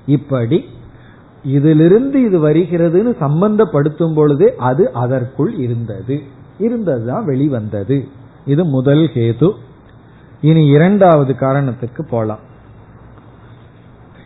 இப்படி 0.06 0.58
இதிலிருந்து 1.48 2.22
இது 2.22 2.48
வருகிறதுன்னு 2.48 3.16
சம்பந்தப்படுத்தும் 3.20 4.14
பொழுது 4.14 4.54
அது 4.58 4.92
அதற்குள் 4.92 5.54
இருந்தது. 5.54 6.20
இருந்ததுதான் 6.58 7.24
வெளிவந்தது. 7.24 8.08
இது 8.46 8.64
முதல் 8.64 9.10
ஹேது. 9.14 9.52
இனி 10.40 10.66
இரண்டாவது 10.66 11.34
காரணத்துக்கு 11.34 12.02
போலாம். 12.10 12.38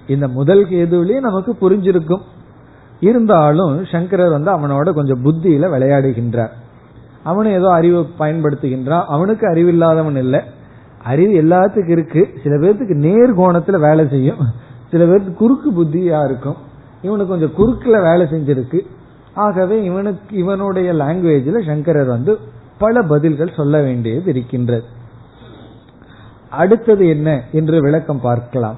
இந்த 0.06 0.28
முதல் 0.28 0.66
கேதுவிலேயே 0.66 1.20
நமக்கு 1.20 1.56
புரிஞ்சிருக்கும். 1.60 2.20
இருந்தாலும் 3.00 3.84
சங்கரர் 3.84 4.30
வந்து 4.30 4.50
அவனோட 4.50 4.92
கொஞ்சம் 4.92 5.24
புத்தியில 5.24 5.66
விளையாடுகின்றார். 5.66 6.50
அவனும் 7.24 7.52
ஏதோ 7.52 7.68
அறிவு 7.68 8.06
பயன்படுத்துகின்றான். 8.18 9.04
அவனுக்கு 9.04 9.46
அறிவில்லாதவன் 9.46 10.16
இல்லை. 10.16 10.40
அறிவு 11.04 11.42
எல்லாத்துக்கும் 11.42 11.90
இருக்கு. 11.90 12.28
சில 12.42 12.56
பேர்த்துக்கு 12.56 12.94
நேர் 12.94 13.38
கோணத்துல 13.38 13.80
வேலை 13.80 14.08
செய்யும். 14.08 14.38
சில 14.90 15.04
பேருக்கு 15.04 15.34
குறுக்கு 15.34 15.84
புத்தியா 15.84 16.24
இருக்கும். 16.24 16.70
இவனுக்கு 17.02 17.32
கொஞ்சம் 17.32 17.54
குறுக்கில் 17.54 18.02
வேலை 18.02 18.26
செஞ்சிருக்கு. 18.26 18.80
ஆகவே 19.34 19.82
இவனுக்கு 19.82 20.36
இவனுடைய 20.36 20.92
லாங்குவேஜ்ல 20.92 21.66
சங்கரர் 21.66 22.06
வந்து 22.06 22.38
பல 22.78 23.02
பதில்கள் 23.02 23.56
சொல்ல 23.56 23.80
வேண்டியது 23.80 24.30
இருக்கின்றது. 24.30 24.84
அடுத்தது 26.50 27.08
என்ன 27.08 27.42
என்று 27.52 27.80
விளக்கம் 27.80 28.20
பார்க்கலாம். 28.20 28.76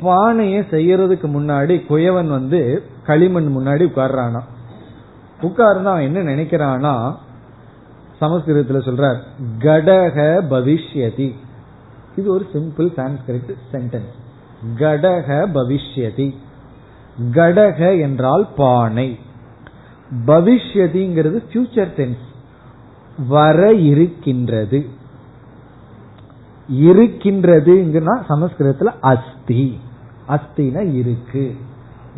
பானையை 0.00 0.60
செய்யறதுக்கு 0.70 1.28
முன்னாடி 1.36 1.74
குயவன் 1.88 2.28
வந்து 2.28 2.82
களிமண் 3.06 3.52
முன்னாடி 3.56 3.84
உட்கார்றானா 3.88 4.40
உட்கார்ந்து 5.42 5.88
அவன் 5.88 6.14
என்ன 6.14 6.20
நினைக்கிறானா? 6.22 6.94
சமஸ்கிருதத்துல 8.20 8.80
சொல்றார் 8.88 9.18
கடக 9.58 10.16
பவிஷ்யதி. 10.52 11.28
இது 12.16 12.28
ஒரு 12.32 12.46
சிம்பிள் 12.52 12.88
சான்ஸ்கிரிட் 12.96 13.52
சென்டென்ஸ் 13.72 14.14
கடக 14.78 15.46
பவிஷ்யதி. 15.54 16.34
கடக 17.32 18.00
என்றால் 18.00 18.48
பானை. 18.56 19.18
பவிஷ்யதிங்கிறது 20.26 21.42
ஃபியூச்சர் 21.52 21.88
டென்ஸ் 21.96 22.26
வர 23.28 23.72
இருக்கின்றது. 23.72 24.86
இருக்கின்றதுங்கன்னா 26.72 28.22
சமஸ்கிருதத்துல 28.28 28.94
அஸ்தி. 29.00 29.80
அஸ்தினா 30.28 30.94
இருக்கு. 30.94 31.56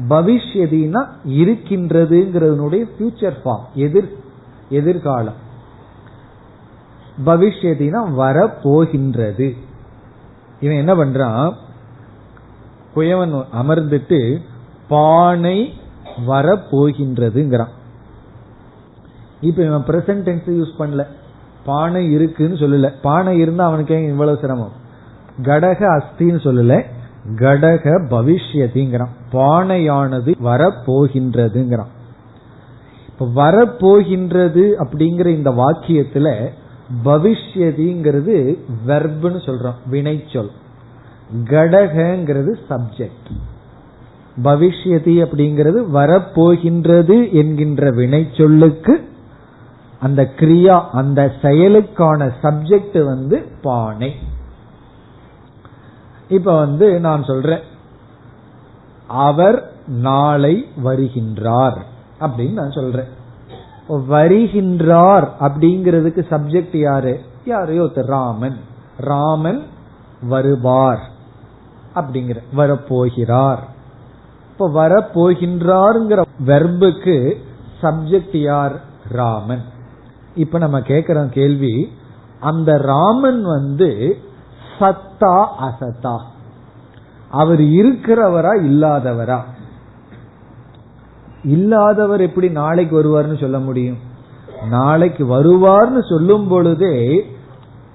பவிஷ்யதினா 0.09 1.09
இருக்கின்றதுங்கிறதுனுடைய 1.29 2.85
ஃபியூச்சர் 2.99 3.37
ஃபார்ம் 3.45 3.65
எதிர் 3.75 4.17
எதிர்காலம். 4.69 5.49
பவிஷ்யதினா 7.27 8.13
வர 8.13 8.49
போகின்றது 8.49 9.57
இவன் 10.61 10.77
என்ன 10.77 10.95
பண்றான்? 10.95 11.53
குயவன் 12.97 13.45
அமர்ந்துட்டு 13.63 14.39
பானை 14.89 15.73
வர 16.27 16.59
போகின்றதுங்கிறான் 16.71 17.69
இப்ப 19.41 19.65
இவன் 19.65 19.85
பிரசன்ட் 19.87 20.29
டென்ஸ் 20.29 20.51
யூஸ் 20.51 20.73
பண்ணல. 20.79 21.07
பானை 21.65 22.11
இருக்குன்னு 22.11 22.57
சொல்லல. 22.57 22.93
பானை 23.03 23.39
இருந்தா 23.39 23.67
அவனுக்கு 23.67 23.95
ஏன் 23.95 24.09
இவ்வளவு 24.09 24.39
சிரமம்? 24.41 24.73
கடக 25.43 26.01
அஸ்தின்னு 26.01 26.41
சொல்லல. 26.41 26.85
கடக 27.35 28.07
பவிஷ்யதிங்கிறான். 28.11 29.09
பானையானது 29.33 30.35
வரப்போகின்றதுங்கிறான். 30.45 31.87
இப்ப 33.09 33.51
வரப்போகின்றது 33.51 34.73
அப்படிங்கிற 34.79 35.27
இந்த 35.27 35.51
வாக்கியத்துல 35.51 36.49
பவிஷ்யதிங்கிறது 37.05 38.59
வெர்புன்னு 38.87 39.41
சொல்றோம் 39.47 39.75
வினைச்சொல். 39.91 40.51
கடகங்கிறது 41.35 42.55
சப்ஜெக்ட் 42.69 43.31
பவிஷ்யதி 44.43 45.25
அப்படிங்கிறது 45.25 45.85
வரப்போகின்றது 45.95 47.33
என்கின்ற 47.33 47.91
வினை 47.91 48.29
சொல்லுக்கு 48.37 49.09
அந்த 50.01 50.31
கிரியா 50.37 50.83
அந்த 50.93 51.33
செயலுக்கான 51.43 52.31
சப்ஜெக்ட் 52.43 53.05
வந்து 53.05 53.47
பானை. 53.63 54.15
இப்ப 56.29 56.59
வந்து 56.59 57.01
நான் 57.01 57.25
சொல்றேன். 57.25 57.61
அவர் 59.07 59.73
நாளை 59.87 60.67
வருகின்றார் 60.85 61.77
அப்படின்னு 62.21 62.53
நான் 62.53 62.71
சொல்றேன். 62.71 63.19
வருகின்றார் 63.89 65.29
அப்படிங்கிறதுக்கு 65.41 66.27
சப்ஜெக்ட் 66.31 66.77
யாரு? 66.77 67.21
யாரையோ 67.45 67.91
ராமன். 67.95 68.57
ராமன் 68.97 69.63
வருவார். 70.23 71.19
அப்படிங்கிற 71.95 72.37
வரப்போகிறார். 72.57 73.59
இப்ப 74.51 74.69
வரப்போகின்றார்ங்கிற 74.69 76.23
வெர்புக்கு 76.47 77.35
சப்ஜெக்ட் 77.83 78.37
யார்? 78.37 78.81
ராமன். 79.09 79.63
இப்ப 80.35 80.59
நம்ம 80.59 80.81
கேக்குற 80.81 81.29
கேள்வி 81.29 81.93
அந்த 82.41 82.77
ராமன் 82.77 83.43
வந்து 83.43 84.19
சத்தா 84.79 85.47
அசத்தா? 85.61 86.19
அவர் 87.31 87.61
இருக்கிறவரா 87.61 88.53
இல்லாதவரா? 88.63 89.41
இல்லாதவர் 91.45 92.21
எப்படி 92.21 92.49
நாளைக்கு 92.49 93.03
வருவார்னு 93.03 93.41
சொல்ல 93.41 93.59
முடியும்? 93.59 93.97
நாளைக்கு 94.71 95.25
வருவார்னு 95.25 96.09
சொல்லும் 96.09 96.49
பொழுதே 96.49 97.27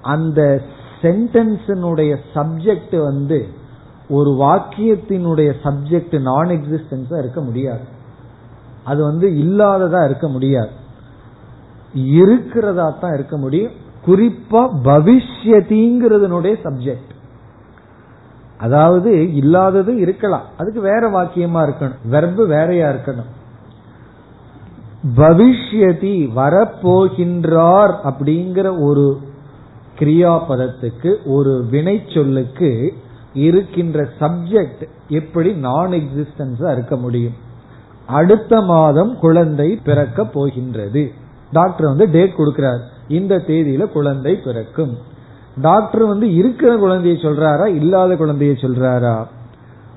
அந்த 0.02 0.62
சென்டென்ஸினுடைய 1.02 2.16
சப்ஜெக்ட் 2.34 3.02
வந்து 3.04 3.48
ஒரு 4.08 4.30
வாக்கியத்தினுடைய 4.30 5.52
சப்ஜெக்ட் 5.64 6.20
நான் 6.20 6.46
எக்ஸிஸ்டன்ஸா 6.46 7.18
இருக்க 7.18 7.40
முடியாது. 7.40 7.84
அது 8.84 9.02
வந்து 9.02 9.28
இல்லாததா 9.28 10.04
இருக்க 10.04 10.28
முடியாது. 10.28 10.70
இருக்கிறதா 11.94 12.96
தான் 13.00 13.14
இருக்க 13.14 13.36
முடியும். 13.36 13.72
குறிப்பா 14.06 14.68
பவிஷ்யதிங்கிறதுனுடைய 14.84 16.54
சப்ஜெக்ட் 16.64 17.14
அதாவது 18.58 19.34
இல்லாதது 19.34 19.96
இருக்கலாம். 19.96 20.44
அதுக்கு 20.56 20.80
வேற 20.80 21.10
வாக்கியமா 21.10 21.70
இருக்கணும். 21.70 21.96
வெர்பு 22.10 22.46
வேறையா 22.46 22.88
இருக்கணும். 22.88 23.30
பவிஷ்யதி 25.16 26.28
வரப்போகின்றார் 26.36 27.94
அப்படிங்கிற 28.04 28.82
ஒரு 28.82 29.18
கிரியாபதத்துக்கு 29.98 31.16
ஒரு 31.24 31.66
வினை 31.70 32.02
சொல்லுக்கு 32.14 32.94
இருக்கின்ற 33.36 34.08
சப்ஜெக்ட் 34.20 34.88
எப்படி 35.08 35.52
நான் 35.52 35.90
எக்ஸிஸ்டன்ஸா 35.90 36.72
இருக்க 36.72 36.96
முடியும். 36.96 37.32
அடுத்த 38.06 38.60
மாதம் 38.60 39.18
குழந்தை 39.18 39.80
பிறக்க 39.84 40.24
போகின்றது. 40.24 41.12
டாக்டர் 41.52 41.86
வந்து 41.86 42.10
டேட் 42.10 42.34
கொடுக்கிறார். 42.38 42.80
இந்த 43.08 43.36
தேதியில 43.36 43.86
குழந்தை 43.92 44.34
பிறக்கும். 44.44 44.98
டாக்டர் 45.60 46.06
வந்து 46.06 46.34
இருக்கிற 46.34 46.76
குழந்தையை 46.76 47.22
சொல்றாரா 47.22 47.66
இல்லாத 47.66 48.16
குழந்தையை 48.16 48.56
சொல்றாரா? 48.60 49.26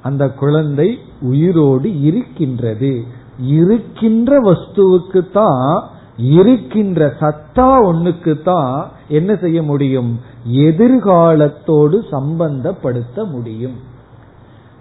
அந்த 0.01 0.29
குழந்தை 0.29 0.99
உயிரோடு 1.21 2.01
இருக்கின்றது. 2.01 3.03
இருக்கின்ற 3.39 4.41
வஸ்துவுக்கு 4.41 5.31
தான் 5.33 5.89
இருக்கின்ற 6.19 7.15
சத்தா 7.19 7.85
ஒண்ணுக்கு 7.85 8.43
தான் 8.43 8.91
என்ன 9.07 9.35
செய்ய 9.35 9.63
முடியும்? 9.63 10.19
எதிர்காலத்தோடு 10.45 12.03
சம்பந்தப்படுத்த 12.11 13.29
முடியும். 13.29 13.75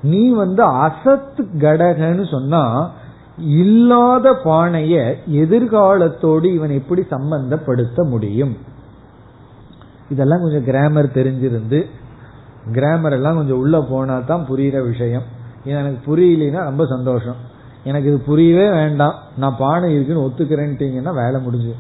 நீ 0.03 0.29
வந்து 0.29 0.65
அசத் 0.65 1.47
கடகன்னு 1.59 2.31
சொன்னா 2.31 2.91
இல்லாத 3.39 4.41
பானைய 4.45 5.15
எதிர்காலத்தோடு 5.27 6.45
இவன் 6.45 6.71
எப்படி 6.71 7.03
சம்பந்தப்படுத்த 7.11 8.09
முடியும்? 8.09 8.57
இதெல்லாம் 10.11 10.41
கொஞ்சம் 10.41 10.65
கிராமர் 10.65 11.07
தெரிஞ்சிருந்து 11.07 11.87
கிராமர் 12.73 13.13
எல்லாம் 13.13 13.35
கொஞ்சம் 13.35 13.59
உள்ள 13.59 13.81
போனா 13.81 14.19
தான் 14.19 14.47
புரியுற 14.49 14.87
விஷயம். 14.87 15.23
எனக்கு 15.65 16.17
புரியலன்னா 16.17 16.63
ரொம்ப 16.63 16.87
சந்தோஷம். 16.87 17.57
எனக்கு 17.89 18.09
இது 18.11 18.19
புரியவே 18.29 18.67
வேண்டாம். 18.81 19.17
நான் 19.43 19.59
பானை 19.63 19.89
இருக்குன்னு 19.95 20.27
ஒத்துக்கிறேன்ட்டீங்கன்னா 20.29 21.13
வேலை 21.23 21.39
முடிஞ்சு. 21.47 21.73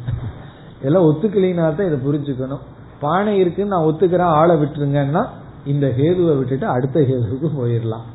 இதெல்லாம் 0.80 1.06
ஒத்துக்கலினா 1.09 1.64
தான் 1.78 1.88
இதை 1.90 1.98
புரிஞ்சுக்கணும். 2.06 2.64
பானை 3.04 3.32
இருக்குன்னு 3.42 3.74
நான் 3.74 3.88
ஒத்துக்கிறேன் 3.90 4.34
ஆளை 4.38 4.54
விட்டுருங்கன்னா 4.62 5.22
இந்த 5.72 5.86
ஹேதுவை 5.98 6.34
விட்டுட்டு 6.38 6.66
அடுத்த 6.74 6.98
ஹேதுவுக்கு 7.11 7.48
போயிடலாம். 7.61 8.06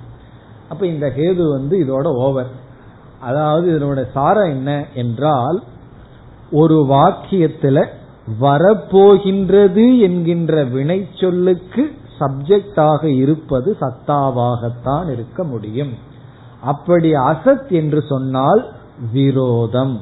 அப்ப 0.71 0.83
இந்த 0.93 1.07
ஹேது 1.17 1.43
வந்து 1.55 1.75
இதோட 1.83 2.07
ஓவர். 2.25 2.51
அதாவது 3.27 3.65
இதனோட 3.73 4.01
சாரம் 4.15 4.51
என்ன 4.55 4.71
என்றால் 5.01 5.59
ஒரு 6.61 6.77
வாக்கியத்துல 6.93 7.79
வரப்போகின்றது 8.41 9.85
என்கின்ற 10.07 10.63
வினை 10.73 10.97
சொல்லுக்கு 11.21 11.83
சப்ஜெக்டாக 12.19 13.03
இருப்பது 13.21 13.69
சத்தாவாகத்தான் 13.81 15.07
இருக்க 15.15 15.43
முடியும். 15.53 15.93
அப்படி 16.63 17.13
அசத் 17.13 17.69
என்று 17.69 18.01
சொன்னால் 18.01 18.71
விரோதம். 19.13 20.01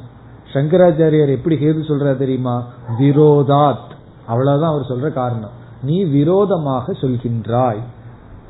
சங்கராச்சாரியர் 0.54 1.30
எப்படி 1.30 1.56
கேது 1.56 1.84
சொல்ற 1.84 2.18
தெரியுமா? 2.18 2.64
விரோதாத். 3.00 3.90
அவ்வளவுதான் 4.26 4.70
அவர் 4.70 4.82
சொல்ற 4.82 5.14
காரணம். 5.14 5.50
நீ 5.84 6.04
விரோதமாக 6.04 6.92
சொல்கின்றாய். 6.92 7.80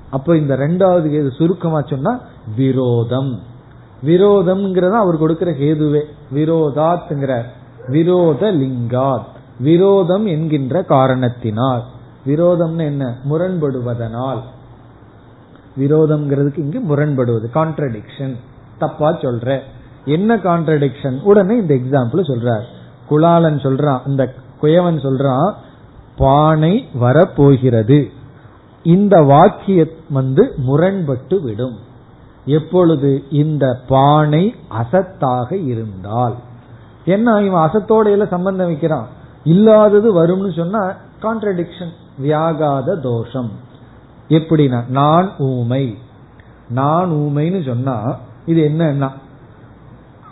அப்ப 0.10 0.38
இந்த 0.38 0.58
ரெண்டாவது 0.58 1.08
கேது 1.10 1.36
சுருக்கமா 1.36 1.82
சொன்னா 1.82 2.20
விரோதம். 2.56 3.40
விரோதம்ங்கிறத 4.06 4.92
அவர் 4.92 5.18
கொடுக்கிற 5.18 5.52
ஹேதுவே 5.52 6.02
விரோதாத்ங்கிற 6.34 7.42
விரோத 7.88 8.52
லிங்காத் 8.52 9.26
விரோதம் 9.60 10.26
என்கின்ற 10.26 10.84
காரணத்தினால். 10.84 11.84
விரோதம்னு 12.28 12.80
என்ன? 12.80 13.18
முரண்படுவதனால். 13.30 14.40
விரோதம்ங்கிறதுக்கு 15.78 16.58
இங்கு 16.58 16.80
முரண்படுவது. 16.80 17.50
கான்ட்ரடிக்ஷன் 17.54 18.36
தப்பா 18.78 19.18
சொல்ற. 19.18 19.60
என்ன 20.06 20.36
கான்ட்ரடிக்ஷன் 20.36 21.22
உடனே 21.22 21.56
இந்த 21.56 21.74
எக்ஸாம்பிள் 21.74 22.20
சொல்றார். 22.20 22.64
குலாலன் 23.10 23.60
சொல்றான் 23.60 24.00
இந்த 24.08 24.34
குயவன் 24.62 24.98
சொல்றான் 24.98 25.54
பானை 26.18 26.88
வரப்போகிறது. 26.94 28.12
இந்த 28.84 29.22
வாக்கியம் 29.22 29.88
வந்து 30.10 30.54
முரண்பட்டு 30.58 31.42
விடும். 31.42 31.78
எப்பொழுது 32.46 33.24
இந்த 33.32 33.80
பானை 33.88 34.56
அசத்தாக 34.70 35.66
இருந்தால். 35.66 36.36
என்ன 37.06 37.42
இவன் 37.42 37.70
அசத்தோட 37.70 38.06
எல்லாம் 38.06 38.28
சம்பந்தம் 38.28 38.66
வைக்கிறான்? 38.66 39.08
இல்லாதது 39.44 40.26
வரும்னு 40.26 40.56
சொன்னா 40.56 40.94
கான்ட்ரடிக்ஷன் 41.22 41.92
வியாகாத 42.24 43.00
தோஷம். 43.00 43.52
எப்படின்னா 44.32 44.90
நான் 44.90 45.32
ஊமை. 45.38 45.98
நான் 46.70 47.12
ஊமைன்னு 47.12 47.66
சொன்னா 47.66 48.18
இது 48.46 48.62
என்னன்னா 48.62 49.10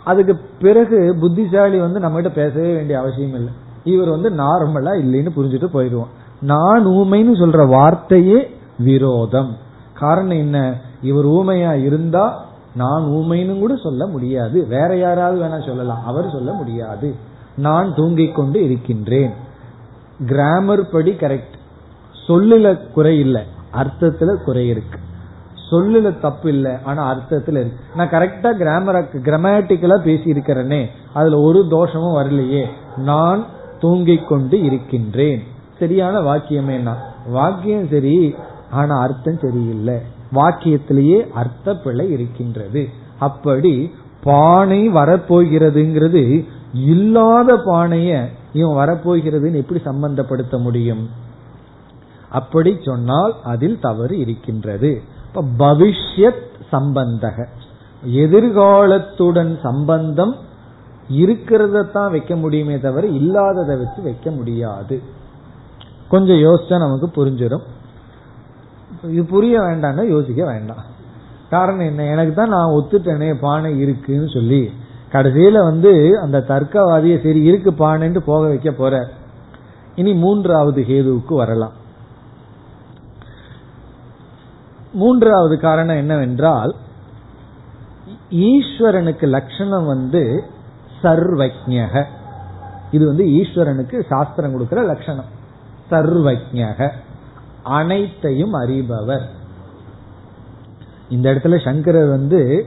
அதுக்கு 0.04 0.40
பிறகு 0.60 1.16
புத்திசாலி 1.20 1.78
வந்து 1.78 2.00
நம்ம 2.00 2.20
கிட்ட 2.20 2.42
பேசவே 2.42 2.74
வேண்டிய 2.74 2.98
அவசியம் 2.98 3.34
இல்லை. 3.34 3.52
இவர் 3.84 4.08
வந்து 4.08 4.30
நார்மலா 4.30 4.92
இல்லைன்னு 5.04 5.28
புரிஞ்சுட்டு 5.36 5.68
போயிடுவோம் 5.74 6.08
நான் 6.40 6.86
ஊமைன்னு 6.86 7.34
சொல்ற 7.40 7.68
வார்த்தையே 7.68 8.56
விரோதம். 8.78 9.56
காரணம் 9.94 10.36
என்ன? 10.36 10.80
இவர் 11.02 11.26
ஊமையா 11.26 11.82
இருந்தா 11.82 12.44
நான் 12.74 13.02
ஊமைன்னு 13.02 13.58
கூட 13.58 13.76
சொல்ல 13.76 14.06
முடியாது. 14.06 14.66
வேற 14.66 14.96
யாராவது 14.96 15.42
வேணா 15.42 15.66
சொல்லலாம். 15.66 16.06
அவர் 16.06 16.30
சொல்ல 16.30 16.52
முடியாது. 16.52 17.14
நான் 17.56 17.94
தூங்கிக் 17.94 18.34
கொண்டு 18.34 18.64
இருக்கின்றேன். 18.64 19.30
கிராமர் 20.26 20.90
படி 20.90 21.12
கரெக்ட் 21.12 21.58
சொல்லுல 22.26 22.90
குறை 22.90 23.18
இல்லை. 23.18 23.42
அர்த்தத்துல 23.74 24.44
குறை 24.44 24.68
இருக்கு. 24.68 24.98
சொல்லுல 25.70 26.20
தப்பு 26.20 26.48
இல்லை 26.48 26.72
ஆனா 26.84 27.02
அர்த்தத்துல 27.12 27.58
இருக்கு. 27.62 27.84
நான் 27.96 28.08
கரெக்டா 28.08 28.56
கிராமர 28.56 29.00
கிராமட்டிக்கலா 29.00 30.02
பேசி 30.02 30.32
இருக்கிறேனே 30.32 30.86
அதுல 31.14 31.40
ஒரு 31.40 31.66
தோஷமும் 31.70 32.16
வரலையே 32.16 32.64
நான் 32.96 33.44
தூங்கிக் 33.80 34.28
கொண்டு 34.28 34.62
இருக்கின்றேன். 34.62 35.42
சரியான 35.78 36.20
வாக்கியமே 36.20 36.80
நான் 36.80 37.02
வாக்கியம் 37.26 37.88
சரி 37.88 38.34
ஆனா 38.70 39.00
அர்த்தம் 39.00 39.38
சரியில்லை. 39.38 39.94
வாக்கியத்திலேயே 40.34 41.30
அர்த்த 41.30 41.76
பிழை 41.76 42.10
இருக்கின்றது. 42.10 42.88
அப்படி 43.18 43.92
பானை 44.22 44.88
வரப்போகிறதுங்கிறது 44.88 46.44
இல்லாத 46.74 47.56
பானைய 47.56 48.24
இவன் 48.52 48.76
வரப்போகிறதுன்னு 48.80 49.62
எப்படி 49.62 49.80
சம்பந்தப்படுத்த 49.84 50.58
முடியும்? 50.58 51.08
அப்படி 52.30 52.78
சொன்னால் 52.84 53.34
அதில் 53.44 53.80
தவறு 53.80 54.18
இருக்கின்றது. 54.18 55.02
இப்ப 55.26 55.42
பவிஷ்யத் 55.58 56.48
சம்பந்தக. 56.72 57.46
எதிர்காலத்துடன் 58.08 59.60
சம்பந்தம் 59.60 60.36
இருக்கிறத 61.12 61.90
தான் 61.90 62.10
வைக்க 62.10 62.36
முடியுமே 62.36 62.78
தவிர 62.78 63.06
இல்லாததை 63.06 63.76
வச்சு 63.76 64.02
வைக்க 64.02 64.30
முடியாது. 64.30 65.02
கொஞ்சம் 66.08 66.36
யோசிச்சா 66.36 66.78
நமக்கு 66.78 67.06
புரிஞ்சிடும் 67.06 67.62
இது 69.10 69.24
புரிய 69.24 69.60
வேண்டாம்னா 69.60 70.08
யோசிக்க 70.08 70.44
வேண்டாம். 70.44 70.84
காரணம் 71.50 71.86
என்ன? 71.86 72.04
எனக்கு 72.04 72.34
தான் 72.34 72.48
நான் 72.48 72.70
ஒத்துட்டேனே 72.70 73.34
பானை 73.40 73.78
இருக்குன்னு 73.78 74.28
சொல்லி. 74.28 74.70
கடைசியில 75.12 75.62
வந்து 75.64 76.20
அந்த 76.22 76.44
தர்க்கவாதியை 76.48 77.22
சரி 77.22 77.42
இருக்கு 77.42 77.70
பானைன்னு 77.70 78.18
போக 78.18 78.48
வைக்க 78.48 78.70
போற. 78.70 79.08
இனி 79.96 80.12
மூன்றாவது 80.12 80.82
ஹேதுவுக்கு 80.82 81.34
வரலாம். 81.34 81.79
மூன்றாவது 84.92 85.60
காரணம் 85.60 85.96
என்னவென்றால் 85.96 86.74
ஈஸ்வரனுக்கு 88.30 89.26
லட்சணம் 89.26 89.86
வந்து 89.86 90.44
சர்வஜக 91.02 92.04
இது 92.92 93.06
வந்து 93.06 93.24
ஈஸ்வரனுக்கு 93.24 94.06
சாஸ்திரம் 94.08 94.52
கொடுக்கிற 94.52 94.82
லட்சணம். 94.82 95.24
சர்வஜக 95.90 96.90
அனைத்தையும் 97.62 98.52
அறிபவர். 98.52 99.26
இந்த 101.08 101.34
இடத்துல 101.34 101.64
சங்கரர் 101.64 102.08
வந்து 102.08 102.66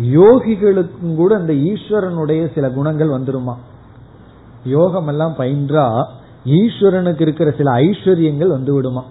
யோகிகளுக்கும் 0.00 1.16
கூட 1.16 1.36
அந்த 1.36 1.52
ஈஸ்வரனுடைய 1.52 2.54
சில 2.54 2.70
குணங்கள் 2.70 3.08
வந்துருமா? 3.08 3.54
யோகம் 4.64 5.06
எல்லாம் 5.06 5.34
பயின்றா 5.38 6.04
ஈஸ்வரனுக்கு 6.44 7.20
இருக்கிற 7.20 7.50
சில 7.50 7.70
ஐஸ்வர்யங்கள் 7.72 8.46
வந்து 8.46 8.74
விடுமா 8.74 9.04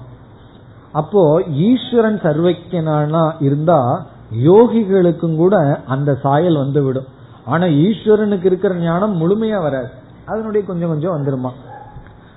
அப்போ 0.92 1.44
ஈஸ்வரன் 1.50 2.20
சர்வஜனானா 2.24 3.34
இருந்தா 3.40 4.06
யோகிகளுக்கும் 4.44 5.36
கூட 5.36 5.82
அந்த 5.88 6.16
சாயல் 6.16 6.58
வந்து 6.58 6.84
விடும் 6.84 7.18
ஆனா 7.46 7.66
ஈஸ்வரனுக்கு 7.66 8.46
இருக்கிற 8.46 8.76
ஞானம் 8.76 9.22
முழுமையா 9.22 9.62
வராது. 9.62 9.90
அதனுடைய 10.26 10.68
கொஞ்சம் 10.68 10.90
கொஞ்சம் 10.90 11.12
வந்துருமா. 11.12 11.50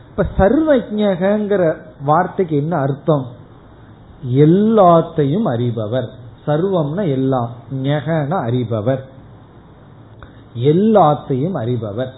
இப்ப 0.08 0.26
சர்வஜகங்கிற 0.38 1.76
வார்த்தைக்கு 2.04 2.56
என்ன 2.56 2.76
அர்த்தம்? 2.76 3.26
எல்லாத்தையும் 4.26 5.42
அறிபவர். 5.44 6.08
சர்வம்னா 6.46 7.08
எல்லாம். 7.08 7.50
ஞகன 7.82 8.28
அறிபவர். 8.28 9.04
எல்லாத்தையும் 10.58 11.54
அறிபவர். 11.54 12.12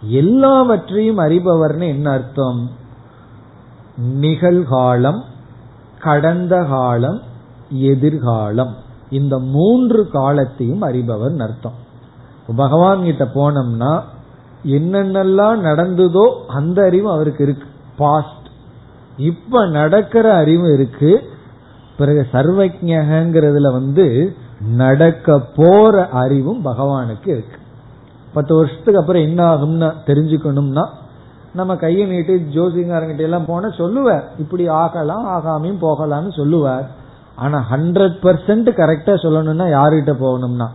எல்லாவற்றையும் 0.00 1.18
அறிபவர்னு 1.18 1.88
என்ன 1.88 2.10
அர்த்தம்? 2.10 2.70
நிகழ்காலம் 4.20 5.22
கடந்த 6.00 6.64
காலம் 6.64 7.20
எதிர்காலம். 7.70 8.74
இந்த 9.10 9.38
மூன்று 9.38 10.08
காலத்தையும் 10.08 10.82
அறிபவர் 10.82 11.40
அர்த்தம். 11.40 11.86
பகவான் 12.56 13.02
கிட்ட 13.02 13.24
போனோம்னா 13.24 14.02
என்னென்னலாம் 14.66 15.58
நடந்ததோ 15.58 16.44
அந்த 16.48 16.84
அறிவு 16.84 17.10
அவருக்கு 17.10 17.44
இருக்கு. 17.44 17.68
பாஸ்ட் 17.96 18.46
இப்ப 19.16 19.66
நடக்கிற 19.66 20.34
அறிவு 20.34 20.72
இருக்கு. 20.72 21.30
பிறகு 21.98 22.26
சர்வஜகங்கிறதுல 22.32 23.72
வந்து 23.72 24.36
நடக்க 24.60 25.40
போற 25.56 26.08
அறிவும் 26.08 26.64
பகவானுக்கு 26.64 27.28
இருக்கு. 27.28 27.58
பத்து 28.32 28.54
வருஷத்துக்கு 28.56 29.00
அப்புறம் 29.00 29.22
என்ன 29.22 29.54
ஆகும்னா 29.54 29.92
தெரிஞ்சுக்கணும்னா 30.06 30.88
நம்ம 31.52 31.76
கையை 31.76 32.06
நீட்டு 32.06 32.46
ஜோசிங்காரங்கிட்ட 32.54 33.18
எல்லாம் 33.18 33.44
போன 33.44 33.70
சொல்லுவார். 33.70 34.24
இப்படி 34.38 34.68
ஆகலாம் 34.68 35.26
ஆகாமையும் 35.26 35.80
போகலாம்னு 35.80 36.32
சொல்லுவார். 36.32 36.86
ஆனா 37.34 37.64
ஹண்ட்ரட் 37.70 38.16
பர்சன்ட் 38.22 38.68
கரெக்டா 38.80 39.14
சொல்லணும்னா 39.22 39.66
யாருகிட்ட 39.70 40.12
போகணும்னா? 40.20 40.66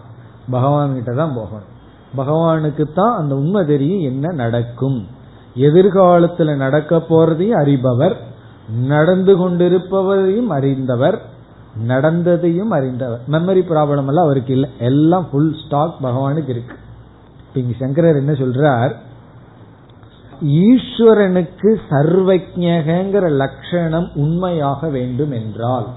பகவான் 0.49 0.93
கிட்ட 0.93 1.13
தான் 1.13 1.33
போகணும். 1.33 1.71
பகவானுக்கு 2.15 2.93
தான் 2.93 3.15
அந்த 3.15 3.35
உண்மை 3.35 3.65
தெரியும் 3.65 3.99
என்ன 3.99 4.31
நடக்கும். 4.31 5.07
எதிர்காலத்துல 5.55 6.55
நடக்க 6.55 6.97
போறதையும் 6.97 7.59
அறிபவர் 7.63 8.15
நடந்து 8.79 9.49
கொண்டிருப்பவரையும் 9.49 10.47
அறிந்தவர் 10.47 11.21
நடந்ததையும் 11.87 12.71
அறிந்தவர். 12.71 13.19
மெமரி 13.31 13.61
ப்ராப்ளம் 13.69 14.07
எல்லாம் 14.07 14.25
அவருக்கு 14.25 14.53
இல்லை. 14.53 14.69
எல்லாம் 14.79 15.27
ஃபுல் 15.31 15.55
ஸ்டாக் 15.65 15.95
பகவானுக்கு 16.03 16.49
இருக்கு. 16.49 16.75
இங்க 17.53 17.73
சங்கரர் 17.79 18.15
என்ன 18.15 18.31
சொல்றார்? 18.31 18.95
ஈஸ்வரனுக்கு 20.43 21.69
சர்வஜகங்கிற 21.89 23.25
லட்சணம் 23.31 24.07
உண்மையாக 24.15 24.89
வேண்டும் 24.89 25.31
என்றால் 25.31 25.87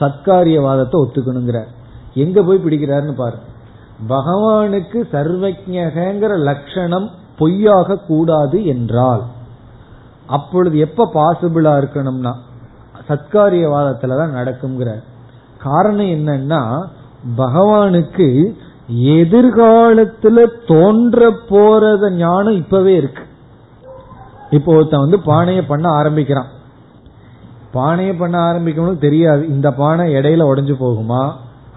சத்காரியவாதத்தை 0.00 0.96
ஒத்துக்கணுங்கிறார். 1.02 1.70
எங்க 2.14 2.42
போய் 2.42 2.62
பிடிக்கிறாருன்னு 2.64 3.14
பாரு. 3.16 3.36
பகவானுக்கு 4.08 4.98
சர்வஜகங்கிற 5.12 6.32
லட்சணம் 6.38 7.10
பொய்யாக 7.38 7.98
கூடாது 7.98 8.66
என்றால் 8.66 9.22
அப்பொழுது 10.26 10.78
எப்ப 10.78 11.10
பாசிபிளா 11.14 11.72
இருக்கணும்னா 11.80 12.32
சத்காரியவாதத்துலதான் 13.08 14.36
நடக்குங்கிறார் 14.38 15.02
காரணம் 15.58 16.12
என்னன்னா 16.16 16.62
பகவானுக்கு 17.36 18.28
எதிர்காலத்துல 18.92 20.46
தோன்ற 20.66 21.30
போறத 21.48 22.10
ஞானம் 22.12 22.56
இப்பவே 22.56 22.94
இருக்கு. 22.94 23.23
இப்போ 24.56 24.70
ஒருத்தன் 24.74 25.04
வந்து 25.04 25.18
பானையை 25.30 25.62
பண்ண 25.64 25.86
ஆரம்பிக்கிறான். 26.00 26.50
பானையை 27.72 28.14
பண்ண 28.14 28.36
ஆரம்பிக்கணும் 28.48 29.02
தெரியாது 29.04 29.42
இந்த 29.54 29.68
பானை 29.80 30.04
இடையில 30.14 30.42
உடைஞ்சு 30.50 30.74
போகுமா? 30.84 31.22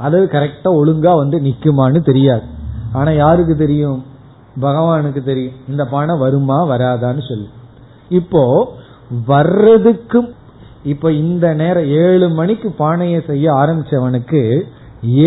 அது 0.05 0.17
கரெக்டா 0.33 0.69
ஒழுங்கா 0.79 1.13
வந்து 1.15 1.37
நிக்குமான்னு 1.39 1.99
தெரியாது. 2.09 2.45
ஆனா 2.93 3.11
யாருக்கு 3.23 3.55
தெரியும்? 3.57 3.99
பகவானுக்கு 4.61 5.21
தெரியும். 5.23 5.55
இந்த 5.69 5.83
பானை 5.85 6.13
வருமா 6.17 6.57
வராதான்னு 6.73 7.23
சொல்லி. 7.29 7.47
இப்போ 8.19 8.43
வர்றதுக்கும் 9.27 10.29
இப்ப 10.83 11.11
இந்த 11.21 11.45
நேரம் 11.53 11.87
ஏழு 12.03 12.27
மணிக்கு 12.29 12.69
பானையை 12.81 13.19
செய்ய 13.27 13.47
ஆரம்பிச்சவனுக்கு 13.53 14.41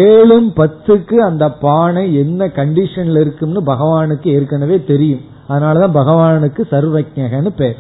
ஏழும் 0.07 0.49
பத்துக்கு 0.61 1.17
அந்த 1.29 1.45
பானை 1.65 2.05
என்ன 2.23 2.47
கண்டிஷன்ல 2.59 3.21
இருக்கும்னு 3.21 3.61
பகவானுக்கு 3.63 4.29
ஏற்கனவே 4.37 4.79
தெரியும். 4.93 5.25
அதனாலதான் 5.51 5.97
பகவானுக்கு 5.97 6.63
சர்வஜகன்னு 6.71 7.51
பேர். 7.57 7.79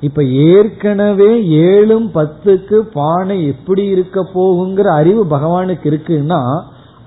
இப்ப 0.00 0.24
ஏற்கனவே 0.24 1.30
ஏழும் 1.48 2.08
பத்துக்கு 2.14 2.78
பானை 2.92 3.46
எப்படி 3.46 3.84
இருக்க 3.84 4.26
போகுங்கிற 4.34 4.86
அறிவு 4.86 5.26
பகவானுக்கு 5.26 5.86
இருக்குன்னா 5.92 6.40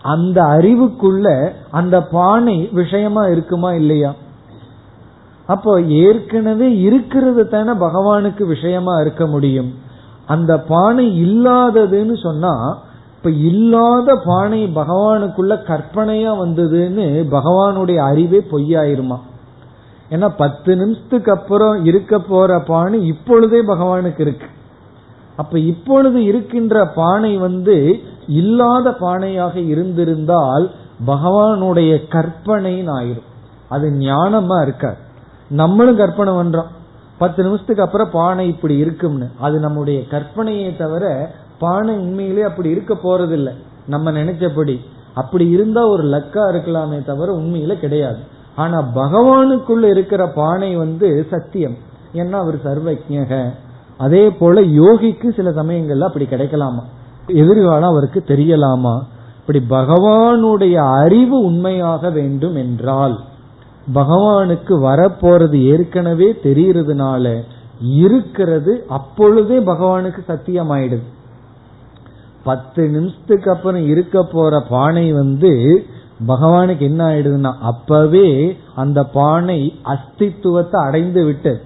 அந்த 0.01 0.41
அறிவுக்குள்ள 0.41 1.51
அந்த 1.71 2.03
பானை 2.03 2.69
விஷயமா 2.71 3.25
இருக்குமா 3.25 3.73
இல்லையா? 3.73 4.13
அப்போ 5.45 5.81
ஏற்கனவே 5.81 6.77
இருக்கிறது 6.77 7.47
தானே 7.47 7.71
பகவானுக்கு 7.71 8.43
விஷயமா 8.45 8.99
இருக்க 8.99 9.25
முடியும். 9.25 9.73
அந்த 10.25 10.59
பானை 10.59 11.05
இல்லாததுன்னு 11.23 12.21
சொன்னா 12.21 12.53
இப்ப 13.15 13.29
இல்லாத 13.29 14.15
பானை 14.25 14.71
பகவானுக்குள்ள 14.75 15.53
கற்பனையா 15.69 16.31
வந்ததுன்னு 16.43 17.07
பகவானுடைய 17.31 17.95
அறிவே 17.95 18.41
பொய்யாயிருமா? 18.51 19.17
ஏன்னா 20.09 20.29
பத்து 20.37 20.75
நிமிஷத்துக்கு 20.75 21.31
அப்புறம் 21.31 21.85
இருக்க 21.85 22.19
போற 22.19 22.59
பானை 22.59 23.05
இப்பொழுதே 23.05 23.65
பகவானுக்கு 23.65 24.19
இருக்கு. 24.19 24.47
அப்ப 25.35 25.59
இப்பொழுது 25.59 26.23
இருக்கின்ற 26.23 26.87
பானை 26.87 27.37
வந்து 27.37 27.99
இல்லாத 28.27 28.89
பானையாக 28.89 29.55
இருந்திருந்தால் 29.55 30.71
பகவானுடைய 31.07 32.01
கற்பனைன்னு 32.09 32.91
ஆயிரும். 32.91 33.27
அது 33.69 33.89
ஞானமா 33.89 34.61
இருக்காது. 34.61 34.97
நம்மளும் 35.49 35.97
கற்பனை 35.97 36.33
பண்றோம். 36.33 36.67
பத்து 37.17 37.43
நிமிஷத்துக்கு 37.43 37.83
அப்புறம் 37.83 38.09
பானை 38.11 38.47
இப்படி 38.47 38.77
இருக்கும்னு. 38.77 39.27
அது 39.39 39.59
நம்முடைய 39.59 39.99
கற்பனையை 39.99 40.77
தவிர 40.77 41.31
பானை 41.59 41.95
உண்மையிலே 41.95 42.41
அப்படி 42.41 42.69
இருக்க 42.69 42.93
போறதில்லை. 42.93 43.53
நம்ம 43.87 44.11
நினைச்சபடி. 44.11 44.79
அப்படி 45.13 45.49
இருந்தா 45.49 45.87
ஒரு 45.87 46.03
லக்கா 46.03 46.51
இருக்கலாமே 46.51 47.05
தவிர 47.05 47.33
உண்மையில 47.33 47.79
கிடையாது. 47.79 48.37
ஆனா 48.61 48.77
பகவானுக்குள்ள 48.95 49.85
இருக்கிற 49.93 50.21
பானை 50.35 50.71
வந்து 50.75 51.09
சத்தியம். 51.29 51.77
ஏன்னா 52.13 52.37
அவர் 52.43 52.57
சர்வஜக 52.67 53.33
அதே 53.97 54.23
போல 54.31 54.61
யோகிக்கு 54.81 55.27
சில 55.35 55.49
சமயங்கள்ல 55.51 56.07
அப்படி 56.09 56.25
கிடைக்கலாமா? 56.25 56.83
எதிர்காலம் 57.41 57.89
அவருக்கு 57.89 58.19
தெரியலாமா? 58.27 58.95
இப்படி 59.39 59.59
பகவானுடைய 59.69 60.75
அறிவு 61.01 61.37
உண்மையாக 61.39 62.09
வேண்டும் 62.09 62.55
என்றால் 62.55 63.15
பகவானுக்கு 63.93 64.73
வரப்போறது 64.87 65.57
ஏற்கனவே 65.71 66.27
தெரியறதுனால 66.43 67.25
இருக்கிறது 68.01 68.73
அப்பொழுதே 68.89 69.57
பகவானுக்கு 69.59 70.21
சத்தியமாயிடுது. 70.27 71.05
பத்து 72.43 72.81
நிமிஷத்துக்கு 72.87 73.49
அப்புறம் 73.51 73.85
இருக்க 73.87 74.17
போற 74.31 74.53
பானை 74.69 75.05
வந்து 75.13 75.53
பகவானுக்கு 76.27 76.79
என்ன 76.79 77.07
ஆயிடுதுன்னா 77.07 77.53
அப்பவே 77.61 78.57
அந்த 78.75 79.03
பானை 79.03 79.79
அஸ்தித்துவத்தை 79.83 80.75
அடைந்து 80.75 81.25
விட்டது 81.25 81.61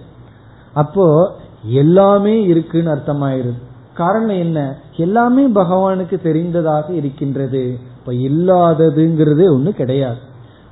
அப்போ 0.74 1.36
எல்லாமே 1.64 2.44
இருக்குன்னு 2.44 2.94
அர்த்தமாயிருது 2.94 3.62
காரணம் 3.94 4.38
என்ன? 4.38 4.78
எல்லாமே 4.98 5.48
பகவானுக்கு 5.48 6.22
தெரிந்ததாக 6.22 6.94
இருக்கின்றது. 6.94 7.80
இப்ப 7.98 8.12
இல்லாததுங்கிறதே 8.12 9.48
ஒண்ணு 9.50 9.70
கிடையாது. 9.70 10.18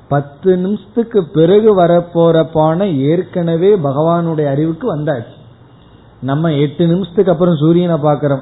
பத்து 0.08 0.58
நிமிஷத்துக்கு 0.58 1.24
பிறகு 1.24 1.82
வரப்போற 1.82 2.48
பானை 2.54 3.04
ஏற்கனவே 3.04 3.76
பகவானுடைய 3.76 4.46
அறிவுக்கு 4.46 4.98
வந்தாச்சு. 4.98 5.36
நம்ம 6.22 6.54
எட்டு 6.54 6.88
நிமிஷத்துக்கு 6.88 7.32
அப்புறம் 7.32 7.56
சூரியனை 7.56 7.96
பாக்கிறோம் 7.96 8.42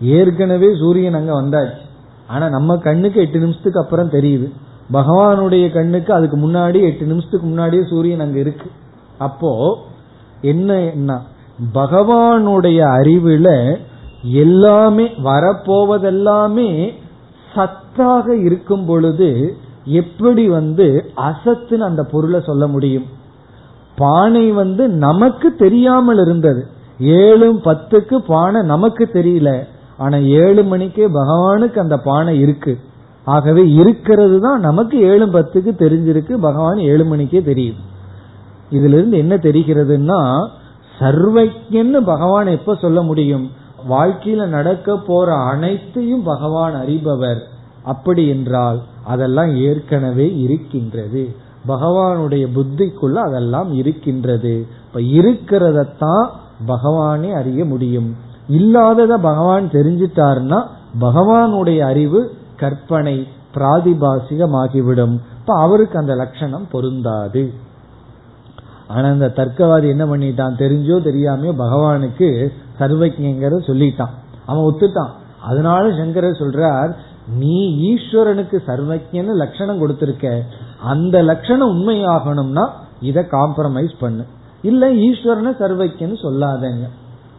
ஏற்கனவே 0.00 0.74
சூரியன் 0.78 1.14
அங்க 1.14 1.42
வந்தாச்சு. 1.42 1.85
ஆனா 2.28 2.48
நம்ம 2.48 2.76
கண்ணுக்கு 2.76 3.20
எட்டு 3.20 3.38
நிமிஷத்துக்கு 3.38 3.80
அப்புறம் 3.80 4.10
தெரியுது. 4.10 4.46
பகவானுடைய 4.92 5.72
கண்ணுக்கு 5.72 6.12
அதுக்கு 6.14 6.36
முன்னாடி 6.36 6.80
எட்டு 6.82 7.04
நிமிஷத்துக்கு 7.06 7.46
முன்னாடியே 7.46 7.82
சூரியன் 7.82 8.20
அங்க 8.20 8.38
இருக்கு. 8.38 8.70
அப்போ 9.18 9.52
என்ன 10.40 11.20
பகவானுடைய 11.74 12.80
அறிவுல 12.98 13.78
எல்லாமே 14.22 15.06
வரப்போவதெல்லாமே 15.24 16.92
சத்தாக 17.54 18.44
இருக்கும் 18.44 18.86
பொழுது 18.86 19.56
எப்படி 19.84 20.48
வந்து 20.48 20.86
அசத்துன்னு 21.16 21.88
அந்த 21.90 22.02
பொருளை 22.04 22.40
சொல்ல 22.40 22.66
முடியும்? 22.66 23.06
பானை 23.96 24.52
வந்து 24.52 24.88
நமக்கு 24.88 25.54
தெரியாமல் 25.54 26.18
இருந்தது. 26.18 26.66
ஏழும் 26.98 27.58
பத்துக்கு 27.64 28.16
பானை 28.26 28.62
நமக்கு 28.62 29.04
தெரியல. 29.12 29.50
ஆனா 29.98 30.16
ஏழு 30.18 30.64
மணிக்கே 30.64 31.08
பகவானுக்கு 31.08 31.78
அந்த 31.78 31.96
பானை 31.98 32.38
இருக்கு. 32.38 32.78
ஆகவே 33.24 33.70
இருக்கிறது 33.70 34.40
தான் 34.40 34.60
நமக்கு 34.60 34.98
ஏழு 35.00 35.26
பத்துக்கு 35.26 35.70
தெரிஞ்சிருக்கு 35.78 36.32
பகவான் 36.32 36.78
ஏழு 36.78 37.04
மணிக்கே 37.04 37.40
தெரியுது 37.40 37.82
இதுல 38.70 38.96
இருந்து 38.98 39.18
என்ன 39.18 39.36
தெரிகிறதுன்னா 39.36 40.48
சர்வஜன்னு 41.00 42.00
பகவான் 42.04 42.46
எப்ப 42.46 42.74
சொல்ல 42.74 43.02
முடியும்? 43.02 43.50
வாழ்க்கையில 43.90 44.46
நடக்க 44.46 44.98
போற 44.98 45.34
அனைத்தையும் 45.34 46.22
பகவான் 46.22 46.74
அறிபவர். 46.74 47.40
அப்படி 47.82 48.28
என்றால் 48.28 48.82
அதெல்லாம் 49.04 49.56
ஏற்கனவே 49.56 50.38
இருக்கின்றது. 50.38 51.34
பகவானுடைய 51.68 52.44
புத்திக்குள்ள 52.54 53.14
அதெல்லாம் 53.14 53.72
இருக்கின்றது. 53.74 54.66
இப்ப 54.86 55.00
இருக்கிறதத்தான் 55.02 56.30
பகவானே 56.68 57.32
அறிய 57.32 57.64
முடியும். 57.64 58.14
இல்லாதத 58.48 59.16
பகவான் 59.16 59.68
தெரிஞ்சிட்டார்னா 59.68 60.66
பகவானுடைய 61.00 61.78
அறிவு 61.78 62.34
கற்பனை 62.56 63.28
பிராதிபாசிகமாகிவிடும். 63.54 65.20
இப்ப 65.40 65.54
அவருக்கு 65.54 65.98
அந்த 65.98 66.14
லட்சணம் 66.14 66.68
பொருந்தாது. 66.70 67.52
ஆனா 68.88 69.10
இந்த 69.10 69.32
தர்க்கவாதி 69.36 69.88
என்ன 69.88 70.04
பண்ணிட்டான்? 70.04 70.56
தெரிஞ்சோ 70.58 70.96
தெரியாமையோ 71.00 71.52
பகவானுக்கு 71.58 72.52
சர்வஜங்கிற 72.78 73.54
சொல்லிட்டான். 73.66 74.14
அவன் 74.46 74.74
ஒத்துட்டான். 74.74 75.10
அதனால 75.40 75.96
சங்கரர் 75.96 76.30
சொல்றார் 76.30 76.94
நீ 77.36 77.70
ஈஸ்வரனுக்கு 77.94 78.58
சர்வஜன்னு 78.66 79.32
லட்சணம் 79.32 79.78
கொடுத்திருக்க. 79.78 80.42
அந்த 80.82 81.22
லட்சணம் 81.22 81.70
உண்மையாகணும்னா 81.70 82.68
இத 83.00 83.26
காம்ப்ரமைஸ் 83.30 83.92
பண்ணு. 84.00 84.24
இல்ல 84.62 84.92
ஈஸ்வரனை 84.92 85.54
சர்வஜன்னு 85.60 86.22
சொல்லாதங்க. 86.22 86.88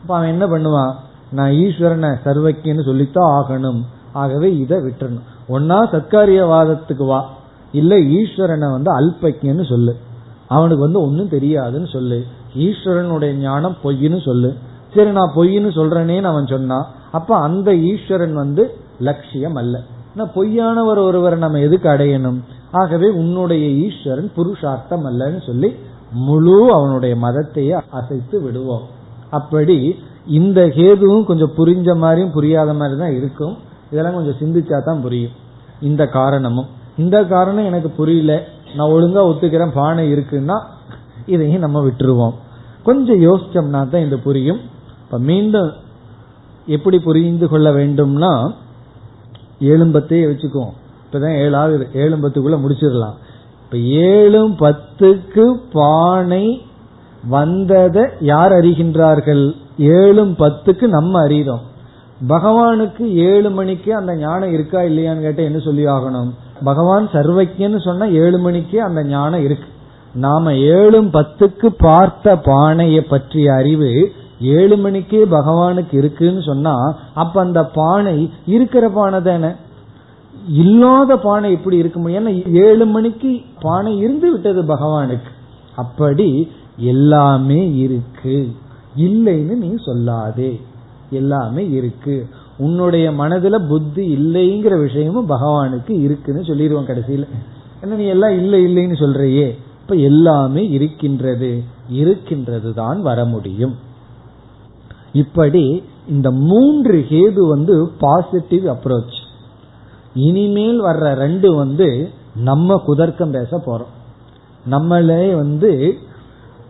அப்ப 0.02 0.16
அவன் 0.16 0.28
என்ன 0.28 0.46
பண்ணுவான்? 0.46 0.94
நான் 1.32 1.52
ஈஸ்வரனை 1.52 2.16
சர்வக்கியன்னு 2.26 2.86
சொல்லித்தான் 2.86 3.44
ஆகணும். 3.44 3.82
ஆகவே 4.14 4.58
இதை 4.58 4.78
விட்டுறணும். 4.78 5.22
ஒன்னா 5.50 5.80
சத்காரியவாதத்துக்கு 5.94 7.06
வா. 7.06 7.30
இல்ல 7.72 7.96
ஈஸ்வரனை 7.96 8.72
வந்து 8.72 9.00
அல்பக்கியன்னு 9.00 9.70
சொல்லு. 9.70 9.96
அவனுக்கு 10.48 10.84
வந்து 10.84 11.02
ஒன்னும் 11.02 11.30
தெரியாதுன்னு 11.30 11.92
சொல்லு. 11.92 12.26
ஈஸ்வரனுடைய 12.58 13.32
ஞானம் 13.32 13.78
பொய்ன்னு 13.84 14.26
சொல்லு. 14.26 14.56
சரி 14.96 15.12
நான் 15.12 15.34
பொய்ன்னு 15.36 15.70
சொல்றேனேன்னு 15.78 16.22
அவன் 16.22 16.48
சொன்னான். 16.48 16.88
அப்ப 17.12 17.36
அந்த 17.36 17.76
ஈஸ்வரன் 17.76 18.34
வந்து 18.34 18.74
லட்சியம் 19.00 19.56
அல்ல. 19.56 19.80
பொய்யானவர் 20.18 20.98
ஒருவரை 20.98 21.40
நம்ம 21.40 21.60
எதுக்கு 21.60 21.90
அடையணும்? 21.90 22.42
ஆகவே 22.72 23.10
உன்னுடைய 23.10 23.68
ஈஸ்வரன் 23.68 24.32
புருஷார்த்தம் 24.36 25.06
அல்லன்னு 25.06 25.46
சொல்லி 25.46 25.76
முழு 26.12 26.74
அவனுடைய 26.74 27.16
மதத்தையே 27.16 27.82
அசைத்து 27.90 28.42
விடுவோம். 28.42 28.96
அப்படி 29.30 29.96
இந்த 30.26 30.68
கேதுவும் 30.68 31.26
கொஞ்சம் 31.26 31.52
புரிஞ்ச 31.58 31.98
மாதிரியும் 31.98 32.32
புரியாத 32.32 32.74
மாதிரி 32.74 33.00
தான் 33.00 33.14
இருக்கும். 33.14 33.58
இதெல்லாம் 33.92 34.14
கொஞ்சம் 34.14 34.40
சிந்திச்சா 34.40 34.84
தான் 34.84 35.02
புரியும். 35.02 35.32
இந்த 35.82 36.08
காரணமும். 36.08 36.68
இந்த 36.98 37.24
காரணம் 37.24 37.66
எனக்கு 37.66 37.90
புரியல. 37.90 38.48
நான் 38.76 38.90
ஒழுங்கா 38.90 39.20
ஒத்துக்கிறேன். 39.30 39.74
பானை 39.74 40.14
இருக்குன்னா 40.14 40.62
இதையும் 41.26 41.60
நம்ம 41.60 41.86
விட்டுருவோம். 41.86 42.34
கொஞ்சம் 42.84 43.22
யோசிச்சோம்னா 43.22 43.90
தான் 43.90 44.06
இது 44.06 44.20
புரியும். 44.20 44.60
இப்ப 45.06 45.20
மீண்டும் 45.20 45.72
எப்படி 46.66 47.00
புரிந்து 47.00 47.48
கொள்ள 47.48 47.72
வேண்டும்னா 47.72 48.52
ஏழும்பத்தையே 49.62 50.30
வச்சுக்குவோம். 50.32 50.74
இப்பதான் 51.06 51.38
ஏழாவது 51.38 51.88
ஏழும்பத்துக்குள்ள 51.94 52.60
முடிச்சிடலாம். 52.66 53.14
இப்ப 53.64 53.78
ஏழும் 53.78 54.56
பத்துக்கு 54.60 55.60
பானை 55.74 56.67
வந்ததை 57.30 58.04
யார் 58.20 58.52
அறிகின்றார்கள்? 58.52 59.44
ஏழும் 59.78 60.34
பத்துக்கு 60.42 60.86
நம்ம 60.88 61.28
அறிகிறோம். 61.28 61.66
பகவானுக்கு 62.28 63.14
ஏழு 63.14 63.50
மணிக்கு 63.50 63.96
அந்த 63.96 64.16
ஞானம் 64.16 64.54
இருக்கா 64.54 64.80
இல்லையான்னு 64.82 65.22
கேட்ட 65.22 65.42
என்ன 65.42 65.60
சொல்லி 65.60 65.86
ஆகணும்? 65.86 66.30
பகவான் 66.64 67.08
சர்வஜன்னு 67.08 67.80
சொன்னா 67.80 68.06
ஏழு 68.06 68.38
மணிக்கு 68.38 68.84
அந்த 68.84 69.04
ஞானம் 69.04 69.44
இருக்கு. 69.44 69.70
நாம 70.14 70.52
ஏழும் 70.52 71.10
பத்துக்கு 71.14 71.68
பார்த்த 71.78 72.36
பானையை 72.38 73.02
பற்றிய 73.02 73.54
அறிவு 73.54 73.92
ஏழு 74.42 74.78
மணிக்கே 74.78 75.26
பகவானுக்கு 75.26 75.94
இருக்குன்னு 75.94 76.42
சொன்னா 76.42 76.74
அப்ப 77.14 77.42
அந்த 77.42 77.64
பானை 77.64 78.32
இருக்கிற 78.46 78.90
பானை 78.90 79.22
தானே? 79.22 79.52
இல்லாத 80.48 81.18
பானை 81.18 81.52
எப்படி 81.52 81.78
இருக்க 81.78 82.00
முடியும்? 82.00 82.28
ஏன்னா 82.28 82.64
ஏழு 82.66 82.86
மணிக்கு 82.86 83.42
பானை 83.62 83.98
இருந்து 83.98 84.32
விட்டது 84.32 84.64
பகவானுக்கு. 84.64 85.32
அப்படி 85.76 86.52
எல்லாமே 86.78 87.76
இருக்கு. 87.76 88.52
இல்லைன்னு 88.98 89.56
நீ 89.56 89.74
சொல்லாதே. 89.86 90.62
எல்லாமே 91.10 91.70
இருக்கு. 91.70 92.28
உன்னுடைய 92.58 93.12
மனதுல 93.12 93.68
புத்தி 93.68 94.16
இல்லைங்கிற 94.16 94.82
விஷயமும் 94.82 95.30
பகவானுக்கு 95.30 96.02
இருக்குன்னு 96.02 96.44
சொல்லிடுவோம் 96.44 96.86
கடைசியில. 96.86 97.28
என்ன 97.82 97.96
நீ 97.96 98.06
எல்லாம் 98.06 98.38
இல்லை 98.38 98.66
இல்லைன்னு 98.66 98.96
சொல்றியே? 98.96 99.58
இப்ப 99.82 99.96
எல்லாமே 99.96 100.70
இருக்கின்றது. 100.70 101.64
இருக்கின்றது 101.90 102.74
தான் 102.74 103.02
வர 103.02 103.26
முடியும். 103.26 103.76
இப்படி 105.14 105.84
இந்த 106.08 106.32
மூன்று 106.32 107.06
ஹேது 107.10 107.48
வந்து 107.48 107.90
பாசிட்டிவ் 108.00 108.66
அப்ரோச் 108.66 109.26
இனிமேல் 110.14 110.82
வர்ற 110.82 111.14
ரெண்டு 111.14 111.56
வந்து 111.56 112.10
நம்ம 112.36 112.82
குதர்க்கம் 112.88 113.32
பேச 113.32 113.62
போறோம். 113.66 113.96
நம்மளே 114.66 115.34
வந்து 115.34 115.98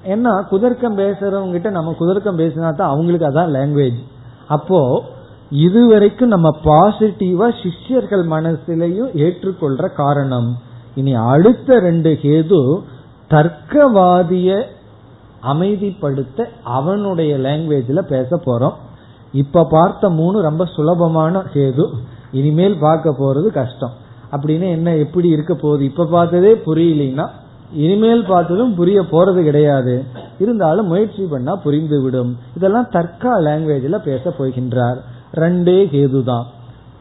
ஏன்னா 0.05 0.43
குதர்க்கம் 0.51 0.97
பேசுறவங்க 0.97 1.51
கிட்ட 1.51 1.69
நம்ம 1.69 1.95
குதர்க்கம் 1.99 2.37
பேசினா 2.37 2.75
தான் 2.75 2.89
அவங்களுக்கு 2.89 3.27
அதான் 3.27 3.53
லாங்குவேஜ் 3.55 3.99
அப்போ 4.47 5.03
இதுவரைக்கும் 5.49 6.29
நம்ம 6.29 6.49
பாசிட்டிவா 6.63 7.53
சிஷ்யர்கள் 7.63 8.27
மனசிலையும் 8.27 9.11
ஏற்றுக்கொள்ற 9.15 9.93
காரணம். 9.93 10.57
இனி 10.95 11.13
அடுத்த 11.13 11.79
ரெண்டு 11.79 12.19
ஹேது 12.21 12.81
தர்க்கவாதிய 13.29 14.63
அமைதிப்படுத்த 15.43 16.45
அவனுடைய 16.63 17.37
லாங்குவேஜ்ல 17.37 18.01
பேச 18.01 18.35
போறோம். 18.45 18.73
இப்ப 19.31 19.67
பார்த்த 19.69 20.09
மூணு 20.09 20.41
ரொம்ப 20.41 20.65
சுலபமான 20.65 21.43
ஹேது 21.53 21.85
இனிமேல் 22.31 22.77
பார்க்க 22.79 23.15
போறது 23.19 23.47
கஷ்டம். 23.47 23.91
அப்படின்னு 24.31 24.69
என்ன 24.69 24.95
எப்படி 24.95 25.27
இருக்க 25.27 25.55
போகுது? 25.55 25.83
இப்ப 25.85 26.05
பார்த்ததே 26.05 26.53
புரியலன்னா 26.53 27.29
இனிமேல் 27.71 28.25
பார்த்ததும் 28.25 28.75
புரிய 28.75 29.01
போறது 29.01 29.43
கிடையாது. 29.43 30.03
இருந்தாலும் 30.39 30.87
முயற்சி 30.87 31.23
பண்ணா 31.23 31.55
புரிந்து 31.55 32.01
விடும். 32.01 32.37
இதெல்லாம் 32.55 32.89
தர்க்கா 32.91 33.33
லாங்குவேஜ்ல 33.39 33.97
பேச 33.97 34.33
போகின்றார். 34.39 34.97
ரெண்டே 35.33 35.79
கேதுதான் 35.95 36.45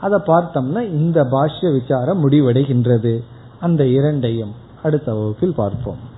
அதை 0.00 0.18
பார்த்தோம்னா 0.26 0.80
இந்த 0.90 1.24
பாஷ்ய 1.24 1.72
விசாரம் 1.72 2.30
முடிவடைகின்றது. 2.30 3.22
அந்த 3.60 3.86
இரண்டையும் 3.86 4.52
அடுத்த 4.82 5.14
வகுப்பில் 5.14 5.54
பார்ப்போம். 5.56 6.14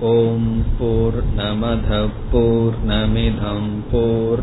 ஓம் 0.00 0.62
போர் 0.78 1.22
நமத 1.36 2.08
போர் 2.32 2.74
நமிதம் 2.86 3.70
போர் 3.92 4.42